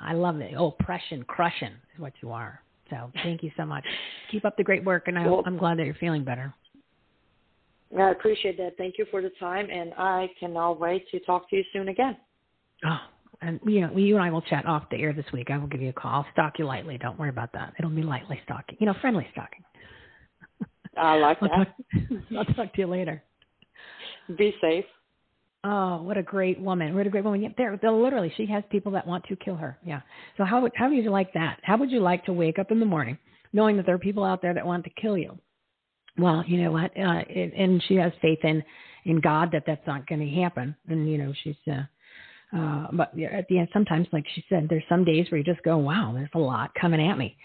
[0.00, 0.54] I love it.
[0.56, 2.60] Oppression crushing is what you are.
[2.90, 3.84] So thank you so much.
[4.30, 6.52] Keep up the great work, and I, well, I'm glad that you're feeling better.
[7.98, 8.76] I appreciate that.
[8.76, 12.16] Thank you for the time, and I cannot wait to talk to you soon again.
[12.84, 12.98] Oh,
[13.42, 15.50] and you know, you and I will chat off the air this week.
[15.50, 16.12] I will give you a call.
[16.12, 16.98] I'll stalk you lightly.
[16.98, 17.74] Don't worry about that.
[17.78, 18.76] It'll be lightly stalking.
[18.80, 19.64] You know, friendly stalking.
[20.96, 21.74] I like I'll that.
[21.92, 23.22] Talk, I'll talk to you later.
[24.36, 24.84] Be safe.
[25.62, 26.94] Oh, what a great woman!
[26.94, 27.42] What a great woman!
[27.42, 29.78] Yeah, there, literally, she has people that want to kill her.
[29.84, 30.00] Yeah.
[30.36, 31.58] So how would how would you like that?
[31.62, 33.18] How would you like to wake up in the morning
[33.52, 35.38] knowing that there are people out there that want to kill you?
[36.18, 36.90] well, you know what?
[36.96, 38.62] Uh, and she has faith in
[39.06, 40.76] in God that that's not going to happen.
[40.88, 41.56] And you know, she's.
[41.70, 41.82] Uh,
[42.52, 45.62] uh, but at the end, sometimes, like she said, there's some days where you just
[45.62, 47.36] go, "Wow, there's a lot coming at me."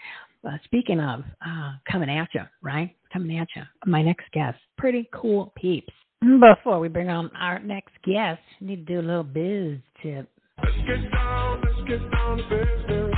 [0.46, 2.94] Uh, speaking of uh, coming at you, right?
[3.12, 3.62] Coming at you.
[3.86, 5.92] My next guest, pretty cool peeps.
[6.22, 10.28] Before we bring on our next guest, we need to do a little biz tip.
[10.62, 13.14] Let's get down, let's get down to business.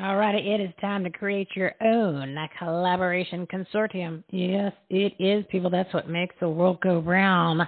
[0.00, 4.24] All right, it is time to create your own uh, collaboration consortium.
[4.30, 5.70] Yes, it is, people.
[5.70, 7.62] That's what makes the world go round.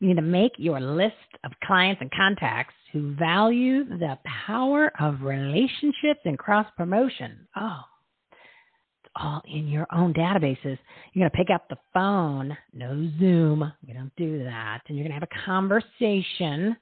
[0.00, 5.22] You need to make your list of clients and contacts who value the power of
[5.22, 7.46] relationships and cross promotion.
[7.56, 7.80] Oh,
[9.16, 10.78] all in your own databases.
[11.12, 13.72] You're going to pick up the phone, no Zoom.
[13.86, 14.80] We don't do that.
[14.88, 16.76] And you're going to have a conversation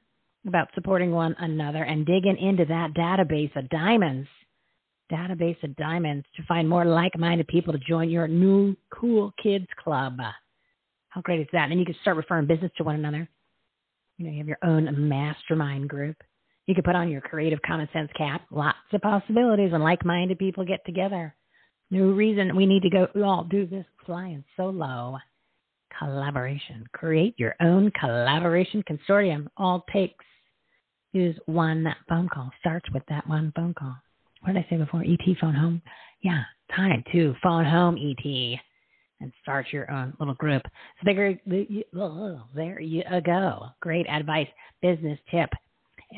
[0.47, 4.29] about supporting one another and digging into that database of diamonds
[5.11, 10.19] database of diamonds to find more like-minded people to join your new cool kids club.
[11.09, 11.71] How great is that?
[11.71, 13.29] And you can start referring business to one another.
[14.19, 16.17] You know, you have your own mastermind group.
[16.67, 18.43] You can put on your creative common sense cap.
[18.51, 21.35] Lots of possibilities when like-minded people get together.
[21.91, 25.19] No reason we need to go all do this flying solo.
[25.99, 26.85] Collaboration.
[26.93, 29.49] Create your own collaboration consortium.
[29.57, 30.25] All takes
[31.15, 32.51] is one phone call.
[32.61, 33.97] Starts with that one phone call
[34.43, 35.03] what did I say before?
[35.03, 35.83] ET phone home.
[36.23, 36.43] Yeah,
[36.75, 38.61] time to phone home ET
[39.21, 40.63] and start your own little group.
[40.63, 41.39] So there,
[42.55, 43.67] there you go.
[43.81, 44.49] Great advice,
[44.81, 45.51] business tip.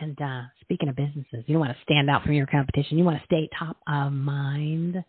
[0.00, 2.98] And uh, speaking of businesses, you don't want to stand out from your competition.
[2.98, 5.02] You want to stay top of mind.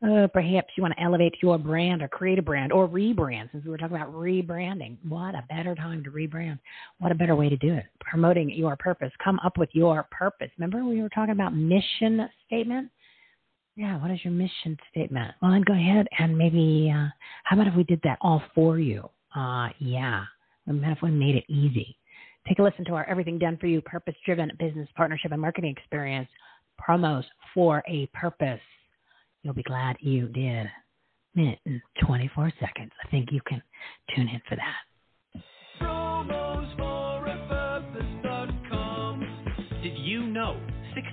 [0.00, 3.50] Uh, perhaps you want to elevate your brand or create a brand or rebrand.
[3.50, 6.60] Since we were talking about rebranding, what a better time to rebrand.
[7.00, 7.84] What a better way to do it.
[8.00, 9.10] Promoting your purpose.
[9.22, 10.50] Come up with your purpose.
[10.56, 12.90] Remember we were talking about mission statement?
[13.74, 15.34] Yeah, what is your mission statement?
[15.42, 17.08] Well, then go ahead and maybe, uh,
[17.42, 19.08] how about if we did that all for you?
[19.34, 20.24] Uh, yeah.
[20.66, 21.96] What if we made it easy?
[22.46, 25.74] Take a listen to our Everything Done for You purpose driven business partnership and marketing
[25.76, 26.28] experience
[26.80, 28.60] promos for a purpose
[29.42, 30.68] You'll be glad you did.
[31.34, 32.92] Minute and 24 seconds.
[33.04, 33.62] I think you can
[34.14, 34.87] tune in for that.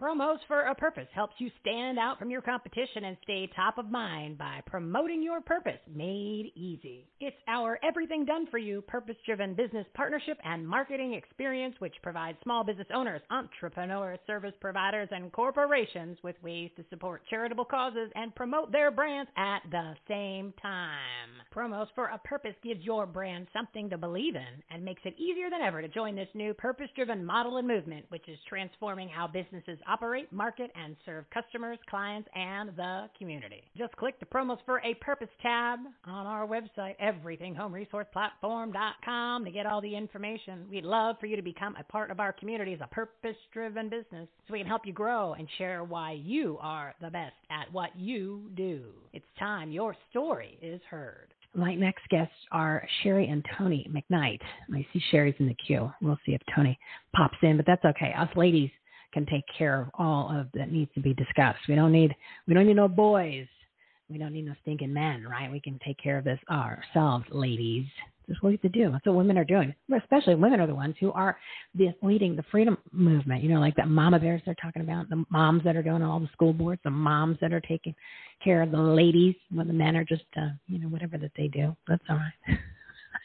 [0.00, 3.90] Promos for a Purpose helps you stand out from your competition and stay top of
[3.90, 7.08] mind by promoting your purpose made easy.
[7.18, 12.38] It's our everything done for you purpose driven business partnership and marketing experience, which provides
[12.44, 18.32] small business owners, entrepreneurs, service providers, and corporations with ways to support charitable causes and
[18.36, 21.42] promote their brands at the same time.
[21.52, 25.50] Promos for a Purpose gives your brand something to believe in and makes it easier
[25.50, 29.26] than ever to join this new purpose driven model and movement, which is transforming how
[29.26, 33.62] businesses operate, market, and serve customers, clients, and the community.
[33.76, 39.80] Just click the Promos for a Purpose tab on our website, everythinghomeresourceplatform.com, to get all
[39.80, 40.66] the information.
[40.70, 43.88] We'd love for you to become a part of our community as a purpose driven
[43.88, 47.72] business so we can help you grow and share why you are the best at
[47.72, 48.82] what you do.
[49.12, 51.28] It's time your story is heard.
[51.54, 54.40] My next guests are Sherrie and Tony McKnight.
[54.72, 55.90] I see Sherrie's in the queue.
[56.02, 56.78] We'll see if Tony
[57.16, 58.12] pops in, but that's okay.
[58.16, 58.70] Us ladies
[59.12, 61.60] can take care of all of that needs to be discussed.
[61.68, 62.14] We don't need
[62.46, 63.46] we don't need no boys.
[64.10, 65.50] We don't need no stinking men, right?
[65.50, 67.86] We can take care of this ourselves, ladies.
[68.26, 68.90] That's what we have to do.
[68.92, 69.74] That's what women are doing.
[69.96, 71.38] Especially women are the ones who are
[71.74, 73.42] the, leading the freedom movement.
[73.42, 76.06] You know, like that mama bears they're talking about, the moms that are going to
[76.06, 77.94] all the school boards, the moms that are taking
[78.44, 81.48] care of the ladies when the men are just, uh, you know, whatever that they
[81.48, 81.74] do.
[81.86, 82.58] That's all right.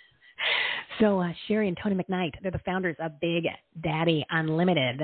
[1.00, 3.44] so uh, Sherrie and Tony McKnight, they're the founders of Big
[3.84, 5.02] Daddy Unlimited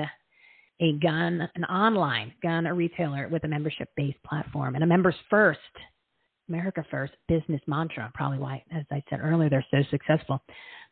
[0.80, 5.14] a gun, an online gun a retailer with a membership based platform and a members
[5.28, 5.58] first,
[6.48, 8.10] America first business mantra.
[8.14, 10.42] Probably why, as I said earlier, they're so successful.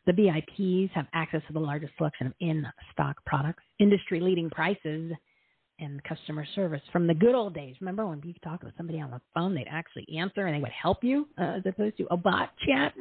[0.06, 5.12] The VIPs have access to the largest selection of in stock products, industry leading prices,
[5.80, 7.76] and customer service from the good old days.
[7.80, 10.72] Remember when you talk with somebody on the phone, they'd actually answer and they would
[10.72, 12.94] help you uh, as opposed to a bot chat.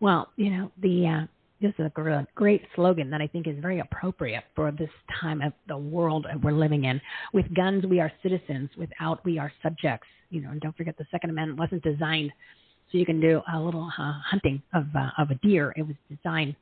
[0.00, 1.26] Well, you know, the uh,
[1.60, 5.52] this is a great slogan that I think is very appropriate for this time of
[5.68, 7.00] the world we're living in.
[7.32, 8.70] With guns, we are citizens.
[8.76, 10.06] Without, we are subjects.
[10.30, 12.32] You know, and don't forget the Second Amendment wasn't designed
[12.90, 15.72] so you can do a little uh, hunting of uh, of a deer.
[15.76, 16.56] It was designed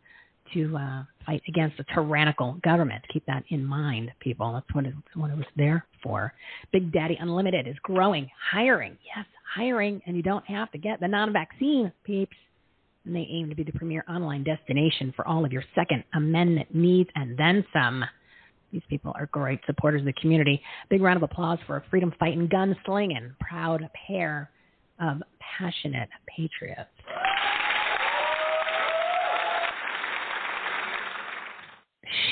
[0.53, 3.03] to uh, fight against a tyrannical government.
[3.13, 4.53] Keep that in mind, people.
[4.53, 6.33] That's what it, what it was there for.
[6.73, 8.97] Big Daddy Unlimited is growing, hiring.
[9.17, 12.37] Yes, hiring, and you don't have to get the non-vaccine peeps
[13.05, 16.75] and they aim to be the premier online destination for all of your Second Amendment
[16.75, 18.05] needs and then some.
[18.73, 20.61] These people are great supporters of the community.
[20.91, 24.51] Big round of applause for a freedom fighting, gun slinging, proud pair
[25.01, 25.23] of
[25.59, 26.91] passionate patriots.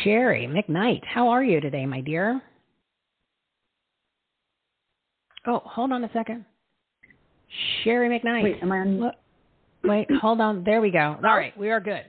[0.03, 2.43] Sherrie McKnight, how are you today, my dear?
[5.47, 6.45] Oh, hold on a second.
[7.83, 8.43] Sherrie McKnight.
[8.43, 9.01] Wait, am I on?
[9.01, 9.15] Look,
[9.85, 10.65] Wait, hold on.
[10.65, 11.17] There we go.
[11.25, 12.05] All right, we are good.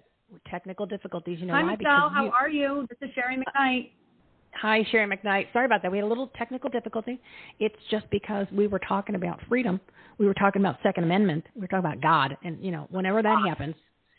[0.50, 1.76] Technical difficulties, you know Hi, why?
[1.76, 2.10] Michele.
[2.10, 2.32] How you...
[2.32, 2.88] are you?
[2.90, 3.91] This is Sherrie McKnight.
[4.62, 5.52] Hi, Sherrie McKnight.
[5.54, 5.91] Sorry about that.
[5.91, 7.20] We had a little technical difficulty.
[7.60, 9.80] It's just because we were talking about freedom.
[10.18, 11.45] We were talking about Second Amendment.
[11.56, 13.48] We were talking about God, and you know, whenever that ah.
[13.48, 13.76] happens,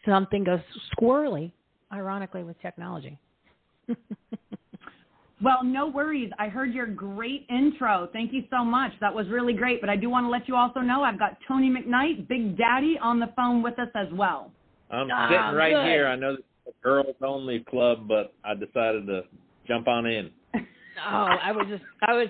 [0.06, 0.60] something goes
[0.96, 1.52] squirrely.
[1.92, 3.18] Ironically, with technology.
[5.42, 6.30] Well, no worries.
[6.38, 8.08] I heard your great intro.
[8.12, 8.92] Thank you so much.
[9.00, 9.80] That was really great.
[9.80, 12.98] But I do want to let you also know I've got Tony McKnight, Big Daddy,
[13.02, 14.52] on the phone with us as well.
[14.90, 15.86] I'm Ah, sitting right good.
[15.86, 16.06] here.
[16.06, 19.22] I know this is a girls only club, but I decided to
[19.66, 20.30] jump on in.
[20.96, 22.28] Oh, I was just, I was,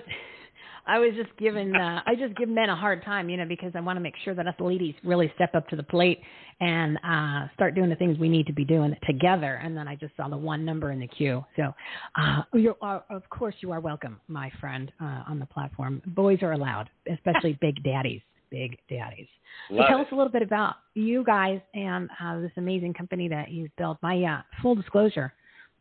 [0.87, 3.71] I was just giving, uh, I just give men a hard time, you know, because
[3.75, 6.21] I want to make sure that us ladies really step up to the plate
[6.59, 9.55] and uh, start doing the things we need to be doing together.
[9.63, 11.43] And then I just saw the one number in the queue.
[11.55, 11.73] So,
[12.15, 16.01] uh, you are, of course, you are welcome, my friend, uh, on the platform.
[16.07, 18.21] Boys are allowed, especially big daddies.
[18.51, 19.27] Big daddies.
[19.69, 20.03] So tell it.
[20.03, 23.97] us a little bit about you guys and uh, this amazing company that you've built.
[24.03, 25.33] My uh, full disclosure,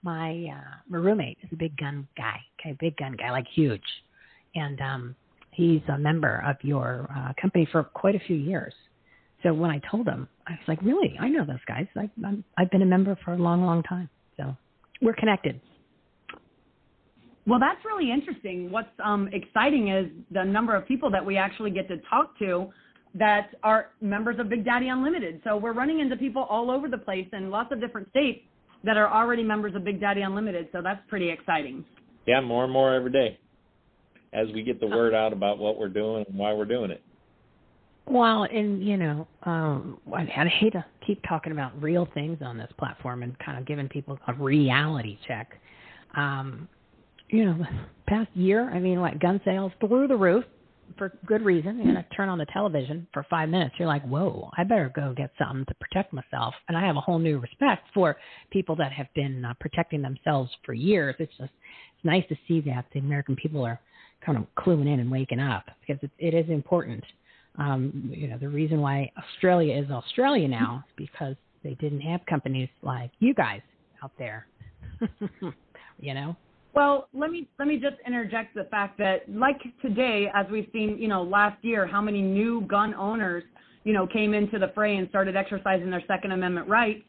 [0.02, 2.40] my uh, my roommate is a big gun guy.
[2.58, 3.82] Okay, big gun guy, like huge,
[4.54, 5.16] and um,
[5.50, 8.72] he's a member of your uh, company for quite a few years.
[9.42, 11.16] So when I told him, I was like, "Really?
[11.20, 11.86] I know those guys.
[11.96, 14.08] I, I'm, I've been a member for a long, long time.
[14.36, 14.56] So
[15.02, 15.60] we're connected."
[17.46, 18.70] Well, that's really interesting.
[18.70, 22.70] What's um, exciting is the number of people that we actually get to talk to
[23.14, 25.42] that are members of Big Daddy Unlimited.
[25.44, 28.40] So we're running into people all over the place in lots of different states
[28.82, 30.68] that are already members of Big Daddy Unlimited.
[30.72, 31.84] So that's pretty exciting.
[32.26, 33.38] Yeah, more and more every day
[34.34, 37.02] as we get the word out about what we're doing and why we're doing it.
[38.06, 42.58] Well, and you know, um, I, I hate to keep talking about real things on
[42.58, 45.58] this platform and kind of giving people a reality check.
[46.16, 46.68] Um,
[47.30, 47.64] you know,
[48.06, 50.44] past year, I mean, like gun sales through the roof.
[50.98, 51.80] for good reason.
[51.82, 53.74] You're to turn on the television for five minutes.
[53.78, 56.54] You're like, whoa, I better go get something to protect myself.
[56.68, 58.16] And I have a whole new respect for
[58.50, 61.14] people that have been uh, protecting themselves for years.
[61.18, 61.52] It's just
[61.96, 63.80] it's nice to see that the American people are
[64.24, 67.04] kind of cluing in and waking up because it, it is important.
[67.58, 72.20] Um, you know, the reason why Australia is Australia now is because they didn't have
[72.26, 73.60] companies like you guys
[74.02, 74.46] out there.
[76.00, 76.36] you know.
[76.74, 80.98] Well, let me let me just interject the fact that like today, as we've seen,
[80.98, 83.44] you know, last year, how many new gun owners,
[83.84, 87.04] you know, came into the fray and started exercising their Second Amendment rights.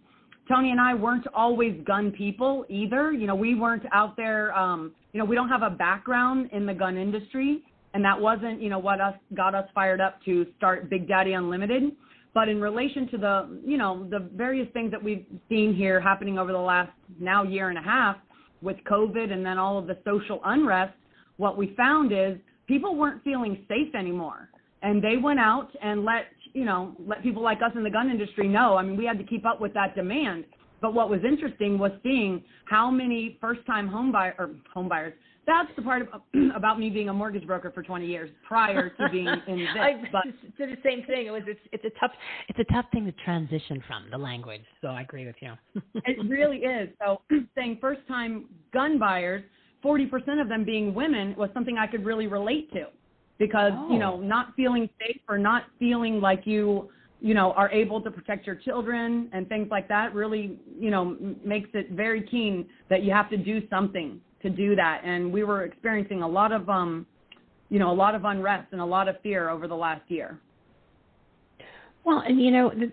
[0.48, 3.12] Tony and I weren't always gun people either.
[3.12, 4.56] You know, we weren't out there.
[4.58, 7.64] Um, you know, we don't have a background in the gun industry,
[7.94, 11.34] and that wasn't, you know, what us got us fired up to start Big Daddy
[11.34, 11.92] Unlimited.
[12.34, 16.38] But in relation to the, you know, the various things that we've seen here happening
[16.38, 18.18] over the last now year and a half,
[18.62, 20.94] with COVID and then all of the social unrest,
[21.38, 24.50] what we found is people weren't feeling safe anymore.
[24.82, 26.26] And they went out and let,
[26.56, 28.78] you know, let people like us in the gun industry know.
[28.78, 30.46] I mean, we had to keep up with that demand.
[30.82, 35.14] But what was interesting was seeing how many first-time home buyer or home buyers.
[35.46, 36.22] That's the part of,
[36.56, 39.68] about me being a mortgage broker for 20 years prior to being in this.
[39.80, 40.24] I but
[40.58, 41.28] did the same thing.
[41.28, 42.12] It was it's it's a tough
[42.48, 44.64] it's a tough thing to transition from the language.
[44.82, 45.54] So I agree with you.
[46.06, 46.90] it really is.
[47.04, 47.22] So
[47.56, 49.44] saying first-time gun buyers,
[49.84, 52.88] 40% of them being women was something I could really relate to,
[53.38, 53.92] because Oh.
[53.92, 56.90] you know not feeling safe or not feeling like you
[57.22, 61.18] you know are able to protect your children and things like that really you know
[61.44, 65.44] makes it very keen that you have to do something to do that and we
[65.44, 67.06] were experiencing a lot of um
[67.70, 70.40] you know a lot of unrest and a lot of fear over the last year
[72.06, 72.92] Well, and you know, th-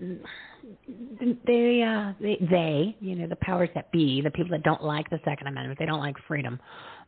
[1.21, 4.83] th- they, uh, they, they, you know, the powers that be, the people that don't
[4.83, 6.59] like the Second Amendment, they don't like freedom.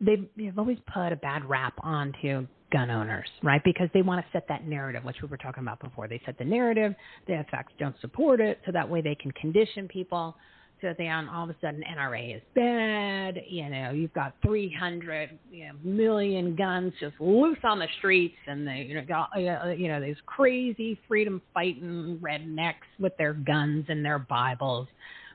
[0.04, 3.62] They've, they've always put a bad rap onto gun owners, right?
[3.64, 6.08] Because they want to set that narrative, which we were talking about before.
[6.08, 6.94] They set the narrative,
[7.26, 10.36] the facts don't support it, so that way they can condition people.
[10.80, 13.40] So that then all of a sudden NRA is bad.
[13.48, 18.66] You know, you've got 300 you know, million guns just loose on the streets, and
[18.66, 23.86] they you know got uh, you know these crazy freedom fighting rednecks with their guns
[23.88, 24.88] and their Bibles.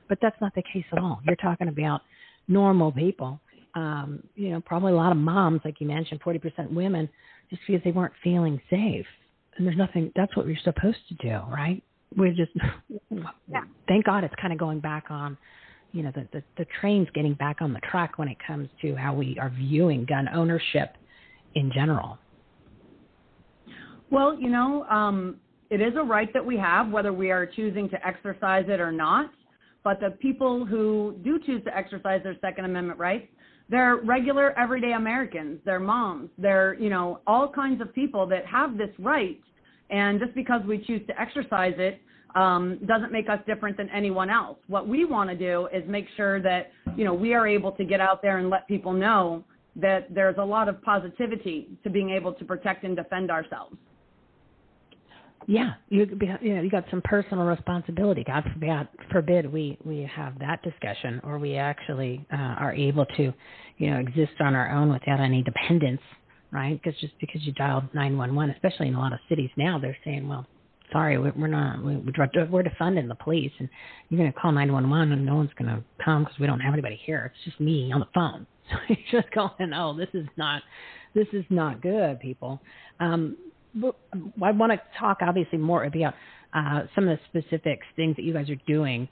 [0.08, 1.20] But that's not the case at all.
[1.24, 2.02] You're talking about
[2.46, 3.40] normal people.
[3.74, 7.08] Um, you know, probably a lot of moms, like you mentioned, 40% women,
[7.50, 9.06] just because they weren't feeling safe.
[9.56, 10.12] And there's nothing.
[10.16, 11.82] That's what you're supposed to do, right?
[12.16, 12.52] We're just
[13.88, 15.36] thank God it's kind of going back on,
[15.92, 18.96] you know, the, the, the train's getting back on the track when it comes to
[18.96, 20.96] how we are viewing gun ownership
[21.54, 22.18] in general.
[24.10, 25.36] Well, you know, um,
[25.70, 28.90] it is a right that we have, whether we are choosing to exercise it or
[28.90, 29.30] not.
[29.82, 33.28] But the people who do choose to exercise their Second Amendment rights,
[33.70, 35.60] they're regular, everyday Americans.
[35.64, 36.28] They're moms.
[36.38, 39.40] They're, you know, all kinds of people that have this right.
[39.90, 42.00] And just because we choose to exercise it
[42.34, 44.58] um, doesn't make us different than anyone else.
[44.66, 47.84] What we want to do is make sure that, you know, we are able to
[47.84, 49.44] get out there and let people know
[49.76, 53.76] that there's a lot of positivity to being able to protect and defend ourselves.
[55.50, 56.06] Yeah, you
[56.42, 58.24] you know you got some personal responsibility.
[58.24, 63.34] God forbid, forbid we we have that discussion, or we actually uh, are able to,
[63.78, 66.02] you know, exist on our own without any dependence,
[66.52, 66.80] right?
[66.80, 69.76] Because just because you dialed nine one one, especially in a lot of cities now,
[69.80, 70.46] they're saying, well,
[70.92, 73.68] sorry, we- we're not we- we're defunding the police, and
[74.08, 76.46] you're going to call nine one one, and no one's going to come because we
[76.46, 77.32] don't have anybody here.
[77.34, 78.46] It's just me on the phone.
[78.70, 80.62] So you're just going, oh, this is not
[81.12, 82.62] this is not good, people.
[83.00, 83.36] Um,
[84.42, 86.14] I want to talk obviously more about
[86.52, 89.08] uh, some of the specifics, things that you guys are doing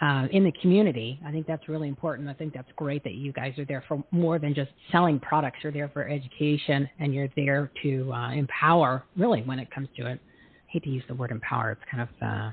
[0.00, 1.18] uh, in the community.
[1.24, 2.28] I think that's really important.
[2.28, 5.58] I think that's great that you guys are there for more than just selling products.
[5.62, 9.04] You're there for education, and you're there to uh, empower.
[9.16, 11.72] Really, when it comes to it, I hate to use the word empower.
[11.72, 12.50] It's kind of uh,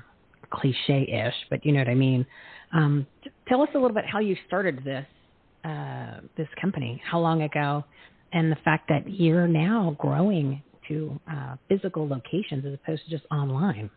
[0.50, 2.24] cliche-ish, but you know what I mean.
[2.72, 3.06] Um,
[3.48, 5.06] tell us a little bit how you started this
[5.64, 7.84] uh, this company, how long ago,
[8.32, 13.24] and the fact that you're now growing to uh, physical locations as opposed to just
[13.30, 13.90] online.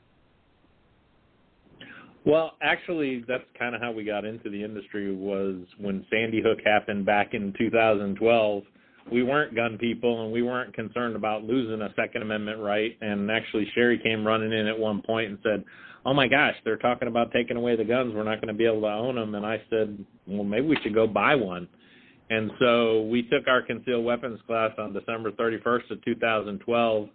[2.26, 5.14] Well, actually, that's kind of how we got into the industry.
[5.14, 8.64] Was when Sandy Hook happened back in 2012.
[9.12, 12.98] We weren't gun people, and we weren't concerned about losing a Second Amendment right.
[13.02, 15.66] And actually, Sherrie came running in at one point and said,
[16.06, 18.14] "Oh my gosh, they're talking about taking away the guns.
[18.16, 20.78] We're not going to be able to own them." And I said, "Well, maybe we
[20.82, 21.68] should go buy one."
[22.30, 27.10] And so we took our concealed weapons class on December 31st of 2012.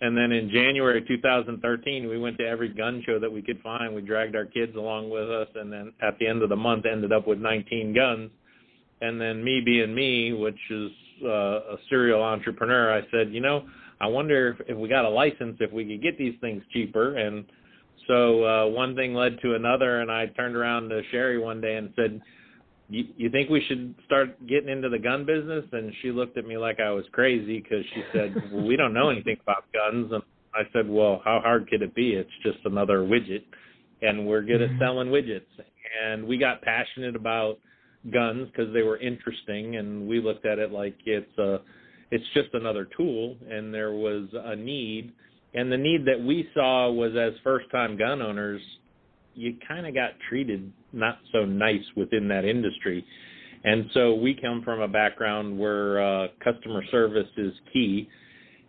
[0.00, 3.94] And then in January 2013, we went to every gun show that we could find.
[3.94, 6.84] We dragged our kids along with us, and then at the end of the month,
[6.84, 8.30] ended up with 19 guns.
[9.00, 10.90] And then me being me, which is
[11.24, 13.66] uh, a serial entrepreneur, I said, you know,
[14.00, 17.16] I wonder if, if we got a license, if we could get these things cheaper.
[17.16, 17.46] And
[18.06, 21.76] so uh, one thing led to another, and I turned around to Sherrie one day
[21.76, 22.20] and said,
[22.88, 25.64] you, you think we should start getting into the gun business?
[25.72, 28.94] And she looked at me like I was crazy because she said, well, we don't
[28.94, 30.12] know anything about guns.
[30.12, 30.22] And
[30.54, 32.12] I said, well, how hard could it be?
[32.12, 33.44] It's just another widget,
[34.02, 34.78] and we're good at mm-hmm.
[34.78, 35.42] selling widgets.
[36.04, 37.58] And we got passionate about
[38.12, 41.58] guns because they were interesting, and we looked at it like it's a,
[42.10, 45.12] it's just another tool, and there was a need.
[45.54, 48.62] And the need that we saw was as first-time gun owners,
[49.34, 53.04] you kind of got treated not so nice within that industry.
[53.64, 58.08] And so we come from a background where uh, customer service is key.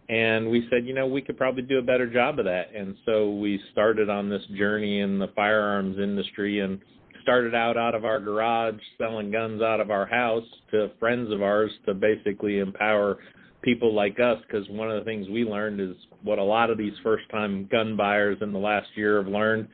[0.09, 2.73] And we said, you know, we could probably do a better job of that.
[2.75, 6.79] And so we started on this journey in the firearms industry and
[7.21, 11.41] started out out of our garage selling guns out of our house to friends of
[11.41, 13.17] ours to basically empower
[13.61, 15.93] people like us because one of the things we learned is
[16.23, 19.67] what a lot of these first time gun buyers in the last year have learned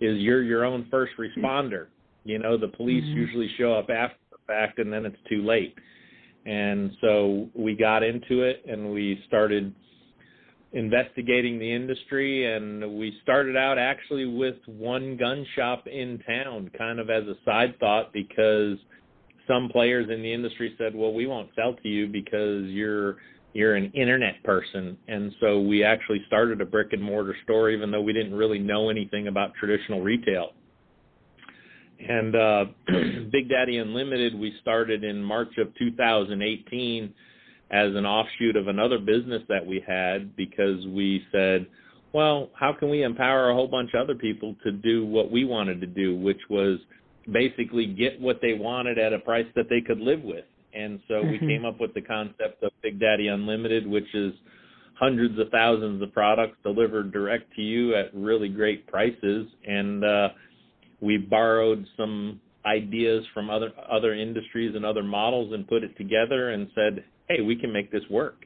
[0.00, 1.86] is you're your own first responder.
[2.24, 3.18] You know, the police mm-hmm.
[3.18, 5.74] usually show up after the fact and then it's too late.
[6.46, 9.74] And so we got into it and we started
[10.72, 17.00] investigating the industry and we started out actually with one gun shop in town kind
[17.00, 18.78] of as a side thought because
[19.48, 23.16] some players in the industry said well we won't sell to you because you're
[23.52, 27.90] you're an internet person and so we actually started a brick and mortar store even
[27.90, 30.52] though we didn't really know anything about traditional retail
[32.08, 32.64] and uh
[33.32, 37.12] big daddy unlimited we started in march of 2018
[37.70, 41.66] as an offshoot of another business that we had because we said,
[42.12, 45.44] well, how can we empower a whole bunch of other people to do what we
[45.44, 46.78] wanted to do, which was
[47.30, 50.44] basically get what they wanted at a price that they could live with.
[50.74, 51.30] And so mm-hmm.
[51.30, 54.32] we came up with the concept of Big Daddy Unlimited, which is
[54.98, 59.46] hundreds of thousands of products delivered direct to you at really great prices.
[59.64, 60.28] And uh,
[61.00, 66.50] we borrowed some ideas from other other industries and other models and put it together
[66.50, 68.44] and said, hey, we can make this work.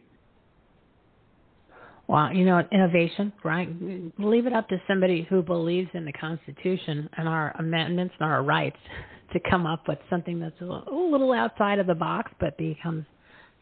[2.07, 3.69] Well, you know, innovation, right?
[4.19, 8.43] Leave it up to somebody who believes in the Constitution and our amendments and our
[8.43, 8.77] rights
[9.33, 13.05] to come up with something that's a little outside of the box, but becomes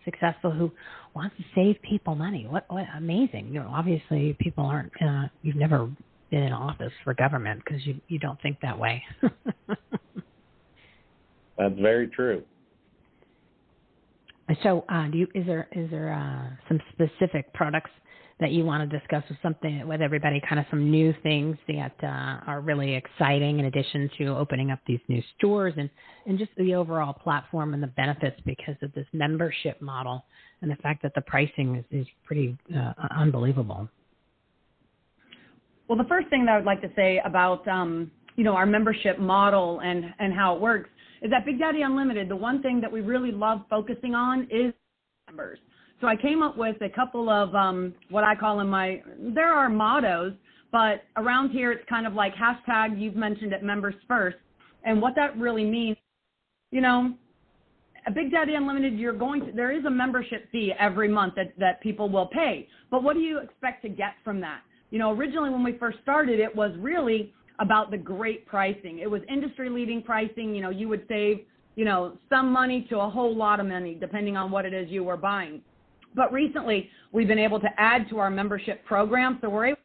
[0.04, 0.50] successful.
[0.50, 0.72] Who
[1.14, 2.46] wants to save people money?
[2.48, 3.48] What, what amazing!
[3.48, 4.92] You know, obviously, people aren't.
[5.00, 5.88] Uh, you've never
[6.32, 9.04] been in office for government because you you don't think that way.
[11.58, 12.42] that's very true.
[14.62, 17.90] So, uh, do you is there is there uh, some specific products
[18.40, 20.40] that you want to discuss with something with everybody?
[20.48, 24.80] Kind of some new things that uh, are really exciting, in addition to opening up
[24.86, 25.90] these new stores and
[26.26, 30.24] and just the overall platform and the benefits because of this membership model
[30.62, 33.86] and the fact that the pricing is, is pretty uh, unbelievable.
[35.88, 38.66] Well, the first thing that I would like to say about um, you know our
[38.66, 40.88] membership model and and how it works
[41.22, 44.74] is that Big Daddy Unlimited, the one thing that we really love focusing on is
[45.28, 45.58] members.
[46.00, 49.52] So I came up with a couple of um, what I call in my, there
[49.52, 50.32] are mottos,
[50.72, 54.36] but around here it's kind of like hashtag, you've mentioned it, members first.
[54.84, 55.96] And what that really means,
[56.72, 57.14] you know,
[58.04, 61.52] a Big Daddy Unlimited, you're going to, there is a membership fee every month that,
[61.56, 62.66] that people will pay.
[62.90, 64.62] But what do you expect to get from that?
[64.92, 68.98] You know, originally when we first started, it was really about the great pricing.
[68.98, 70.54] It was industry leading pricing.
[70.54, 71.40] You know, you would save,
[71.76, 74.90] you know, some money to a whole lot of money depending on what it is
[74.90, 75.62] you were buying.
[76.14, 79.78] But recently, we've been able to add to our membership program, so we're able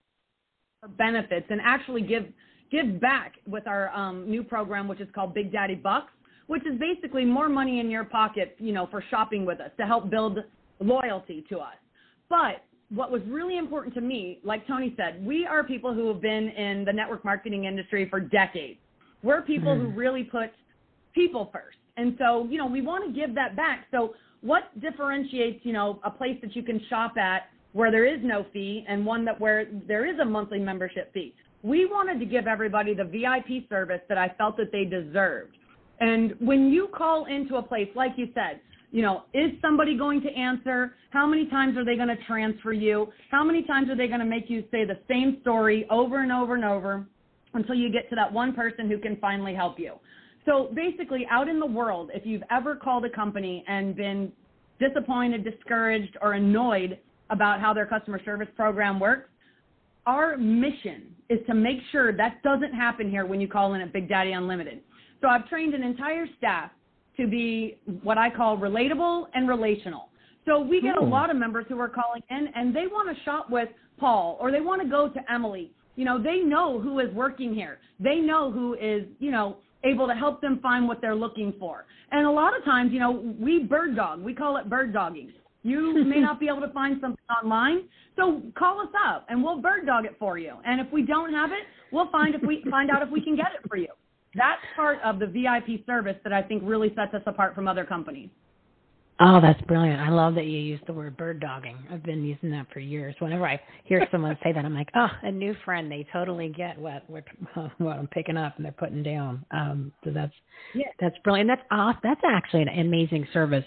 [0.84, 2.26] to benefits and actually give
[2.70, 6.12] give back with our um, new program, which is called Big Daddy Bucks,
[6.48, 9.86] which is basically more money in your pocket, you know, for shopping with us to
[9.86, 10.40] help build
[10.82, 11.78] loyalty to us.
[12.30, 16.22] But what was really important to me, like Tony said, we are people who have
[16.22, 18.80] been in the network marketing industry for decades.
[19.24, 19.82] We're people mm.
[19.82, 19.98] who hmm.
[19.98, 20.52] really put
[21.14, 21.78] people first.
[21.98, 23.88] And so, you know, we want to give that back.
[23.92, 28.20] So, what differentiates, you know, a place that you can shop at where there is
[28.24, 31.34] no fee and one that where there is a monthly membership fee?
[31.64, 35.58] We wanted to give everybody the VIP service that I felt that they deserved.
[36.00, 38.62] And when you call into a place, like you said,
[38.92, 40.96] you know, is somebody going to answer?
[41.10, 43.08] How many times are they going to transfer you?
[43.30, 46.32] How many times are they going to make you say the same story over and
[46.32, 47.06] over and over
[47.54, 49.94] until you get to that one person who can finally help you?
[50.46, 54.32] So basically, out in the world, if you've ever called a company and been
[54.80, 56.98] disappointed, discouraged, or annoyed
[57.30, 59.30] about how their customer service program works,
[60.06, 63.92] our mission is to make sure that doesn't happen here when you call in at
[63.92, 64.80] Big Daddy Unlimited.
[65.22, 66.72] So I've trained an entire staff
[67.18, 70.10] to be what I call relatable and relational.
[70.45, 71.11] So we get a Hmm.
[71.11, 74.52] lot of members who are calling in and they want to shop with Paul or
[74.52, 75.72] they want to go to Emily.
[75.95, 77.80] You know, they know who is working here.
[77.99, 81.85] They know who is, you know, able to help them find what they're looking for.
[82.11, 84.22] And a lot of times, you know, we bird dog.
[84.22, 85.34] We call it bird dogging.
[85.64, 89.60] You may not be able to find something online, so call us up and we'll
[89.61, 90.53] bird dog it for you.
[90.65, 93.35] And if we don't have it, we'll find if we find out if we can
[93.35, 93.89] get it for you.
[94.36, 97.86] That's part of the VIP service that I think really sets us apart from other
[97.86, 98.30] companies.
[99.20, 99.99] Oh, that's brilliant.
[99.99, 101.76] I love that you use the word bird dogging.
[101.91, 103.16] I've been using that for years.
[103.18, 105.91] Whenever I hear someone say that, I'm like, oh, a new friend.
[105.91, 107.24] They totally get what what,
[107.80, 109.44] what I'm picking up and they're putting down.
[109.49, 110.34] Um, so that's
[110.76, 110.86] Yeah.
[110.99, 111.49] that's brilliant.
[111.49, 111.99] That's awesome.
[112.04, 113.66] That's actually an amazing service,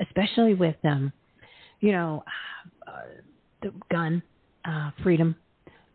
[0.00, 1.12] especially with um,
[1.80, 2.22] you know,
[2.86, 2.92] uh,
[3.60, 4.22] the gun,
[4.64, 5.34] uh, freedom,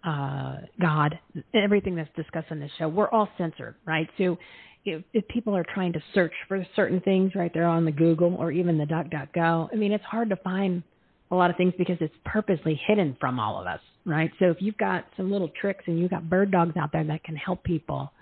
[0.08, 1.20] uh, God,
[1.54, 2.88] everything that's discussed on this show.
[2.88, 4.08] We're all censored, right?
[4.18, 4.38] So
[4.86, 8.36] if, if people are trying to search for certain things right there on the Google
[8.36, 10.82] or even the DuckDuckGo, I mean, it's hard to find
[11.30, 14.32] a lot of things because it's purposely hidden from all of us, right?
[14.40, 17.26] So if you've got some little tricks and you've got bird dogs out there that
[17.26, 18.14] can help people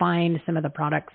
[0.00, 1.12] find some of the products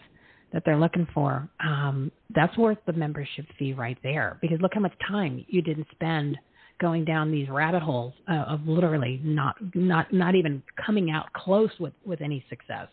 [0.54, 4.38] that they're looking for, um, that's worth the membership fee right there.
[4.42, 6.38] Because look how much time you didn't spend
[6.80, 11.72] going down these rabbit holes uh, of literally not not not even coming out close
[11.80, 12.88] with with any success.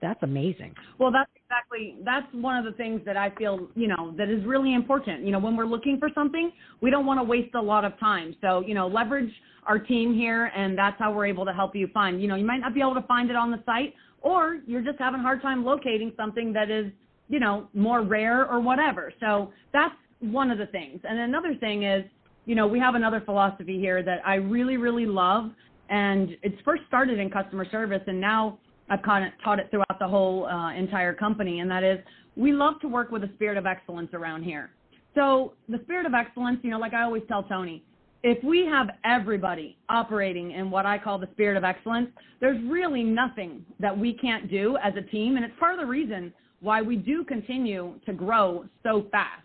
[0.00, 0.74] That's amazing.
[0.98, 4.44] Well, that's exactly that's one of the things that I feel, you know, that is
[4.46, 5.24] really important.
[5.24, 7.98] You know, when we're looking for something, we don't want to waste a lot of
[8.00, 8.34] time.
[8.40, 9.30] So, you know, leverage
[9.66, 12.20] our team here and that's how we're able to help you find.
[12.22, 14.82] You know, you might not be able to find it on the site or you're
[14.82, 16.90] just having a hard time locating something that is,
[17.28, 19.12] you know, more rare or whatever.
[19.20, 21.00] So, that's one of the things.
[21.04, 22.04] And another thing is,
[22.46, 25.50] you know, we have another philosophy here that I really really love
[25.88, 28.58] and it's first started in customer service and now
[28.90, 32.00] I've kind of taught it throughout the whole uh, entire company, and that is
[32.36, 34.70] we love to work with a spirit of excellence around here.
[35.14, 37.84] So the spirit of excellence, you know, like I always tell Tony,
[38.22, 42.08] if we have everybody operating in what I call the spirit of excellence,
[42.40, 45.86] there's really nothing that we can't do as a team, and it's part of the
[45.86, 49.42] reason why we do continue to grow so fast.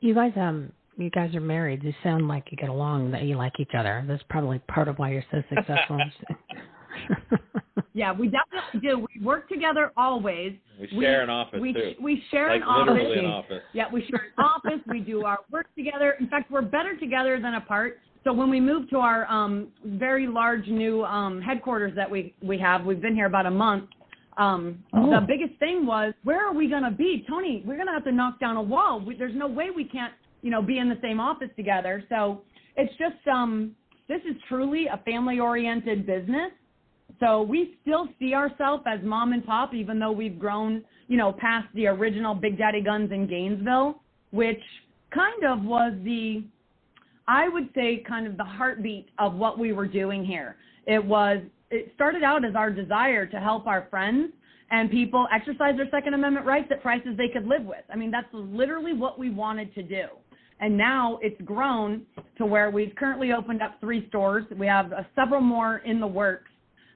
[0.00, 1.82] You guys, um, you guys are married.
[1.82, 3.10] You sound like you get along.
[3.10, 4.04] That you like each other.
[4.06, 5.98] That's probably part of why you're so successful.
[7.94, 9.06] Yeah, we definitely do.
[9.14, 10.54] We work together always.
[10.80, 11.94] We share an office we, too.
[12.02, 13.18] We share like an office.
[13.18, 13.62] an office.
[13.72, 14.80] Yeah, we share an office.
[14.88, 16.16] We do our work together.
[16.18, 17.98] In fact, we're better together than apart.
[18.24, 22.58] So when we moved to our um, very large new um, headquarters that we we
[22.58, 23.84] have, we've been here about a month.
[24.36, 25.10] Um, Oh.
[25.10, 27.62] The biggest thing was where are we going to be, Tony?
[27.66, 29.00] We're going to have to knock down a wall.
[29.00, 30.12] We, there's no way we can't,
[30.42, 32.04] you know, be in the same office together.
[32.08, 32.42] So
[32.76, 33.74] it's just um,
[34.08, 36.52] this is truly a family-oriented business.
[37.20, 41.32] So we still see ourselves as mom and pop, even though we've grown, you know,
[41.32, 44.00] past the original Big Daddy Guns in Gainesville,
[44.30, 44.60] which
[45.14, 46.42] kind of was the,
[47.28, 50.56] I would say, kind of the heartbeat of what we were doing here.
[50.86, 51.38] It was,
[51.74, 54.32] it started out as our desire to help our friends
[54.70, 57.84] and people exercise their Second Amendment rights at prices they could live with.
[57.92, 60.06] I mean, that's literally what we wanted to do.
[60.60, 62.02] And now it's grown
[62.38, 64.44] to where we've currently opened up three stores.
[64.56, 66.50] We have uh, several more in the works.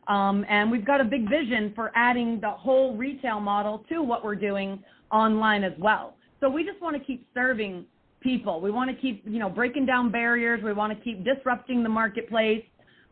[0.07, 4.25] Um, and we've got a big vision for adding the whole retail model to what
[4.25, 4.83] we're doing
[5.13, 6.15] online as well.
[6.41, 7.85] So we just want to keep serving
[8.21, 8.61] people.
[8.61, 10.63] We want to keep, you know, breaking down barriers.
[10.65, 12.65] We want to keep disrupting the marketplace.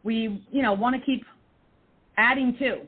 [0.05, 1.25] We, you know, want to keep
[2.17, 2.81] adding to.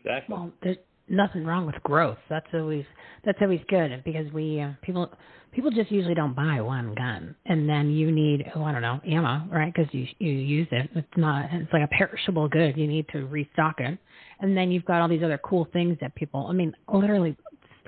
[0.00, 0.34] Exactly.
[0.34, 0.78] Well, there's
[1.08, 2.18] nothing wrong with growth.
[2.28, 2.84] That's always
[3.24, 5.12] that's always good because we uh, people
[5.52, 9.00] people just usually don't buy one gun, and then you need oh I don't know
[9.06, 9.72] ammo, right?
[9.74, 10.88] Because you you use it.
[10.94, 12.76] It's not it's like a perishable good.
[12.76, 13.98] You need to restock it,
[14.40, 16.46] and then you've got all these other cool things that people.
[16.48, 17.36] I mean, literally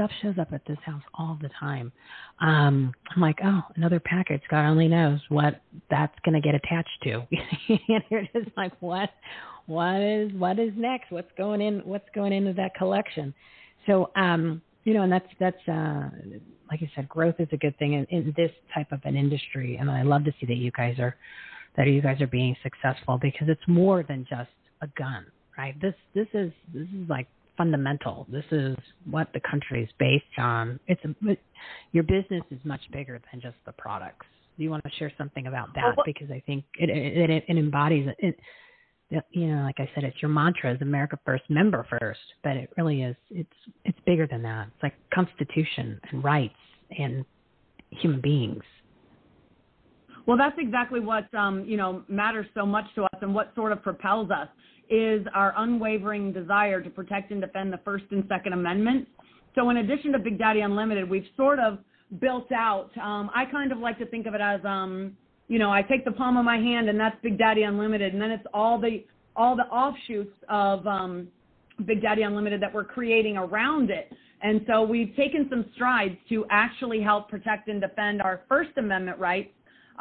[0.02, 1.92] stuff shows up at this house all the time.
[2.40, 4.42] Um, I'm like, oh, another package.
[4.50, 7.22] God only knows what that's going to get attached to.
[7.68, 9.10] and you're just like, what?
[9.66, 11.12] What is what is next?
[11.12, 11.80] What's going in?
[11.80, 13.32] What's going into that collection?
[13.86, 16.10] So, um, you know, and that's that's uh,
[16.68, 19.76] like I said, growth is a good thing in, in this type of an industry,
[19.76, 21.14] and I love to see that you guys are
[21.76, 24.50] that you guys are being successful because it's more than just
[24.80, 25.26] a gun,
[25.56, 25.80] right?
[25.80, 28.26] This this is this is like fundamental.
[28.30, 28.76] This is
[29.10, 30.80] what the country is based on.
[30.86, 31.36] It's a,
[31.92, 34.26] your business is much bigger than just the products.
[34.56, 35.96] Do you want to share something about that?
[36.04, 38.38] Because I think it it, it, it embodies it.
[39.30, 42.70] You know, like I said, it's your mantra is America first, member first, but it
[42.78, 43.16] really is.
[43.30, 43.50] It's
[43.84, 44.68] it's bigger than that.
[44.68, 46.54] It's like Constitution and rights
[46.98, 47.24] and
[47.90, 48.62] human beings.
[50.26, 53.72] Well, that's exactly what um, you know matters so much to us, and what sort
[53.72, 54.48] of propels us
[54.88, 59.10] is our unwavering desire to protect and defend the First and Second Amendments.
[59.54, 61.78] So, in addition to Big Daddy Unlimited, we've sort of
[62.20, 62.90] built out.
[62.98, 65.16] Um, I kind of like to think of it as, um,
[65.48, 68.22] you know, I take the palm of my hand and that's Big Daddy Unlimited, and
[68.22, 69.04] then it's all the
[69.34, 71.28] all the offshoots of um,
[71.86, 74.12] Big Daddy Unlimited that we're creating around it.
[74.42, 79.18] And so we've taken some strides to actually help protect and defend our First Amendment
[79.18, 79.50] rights.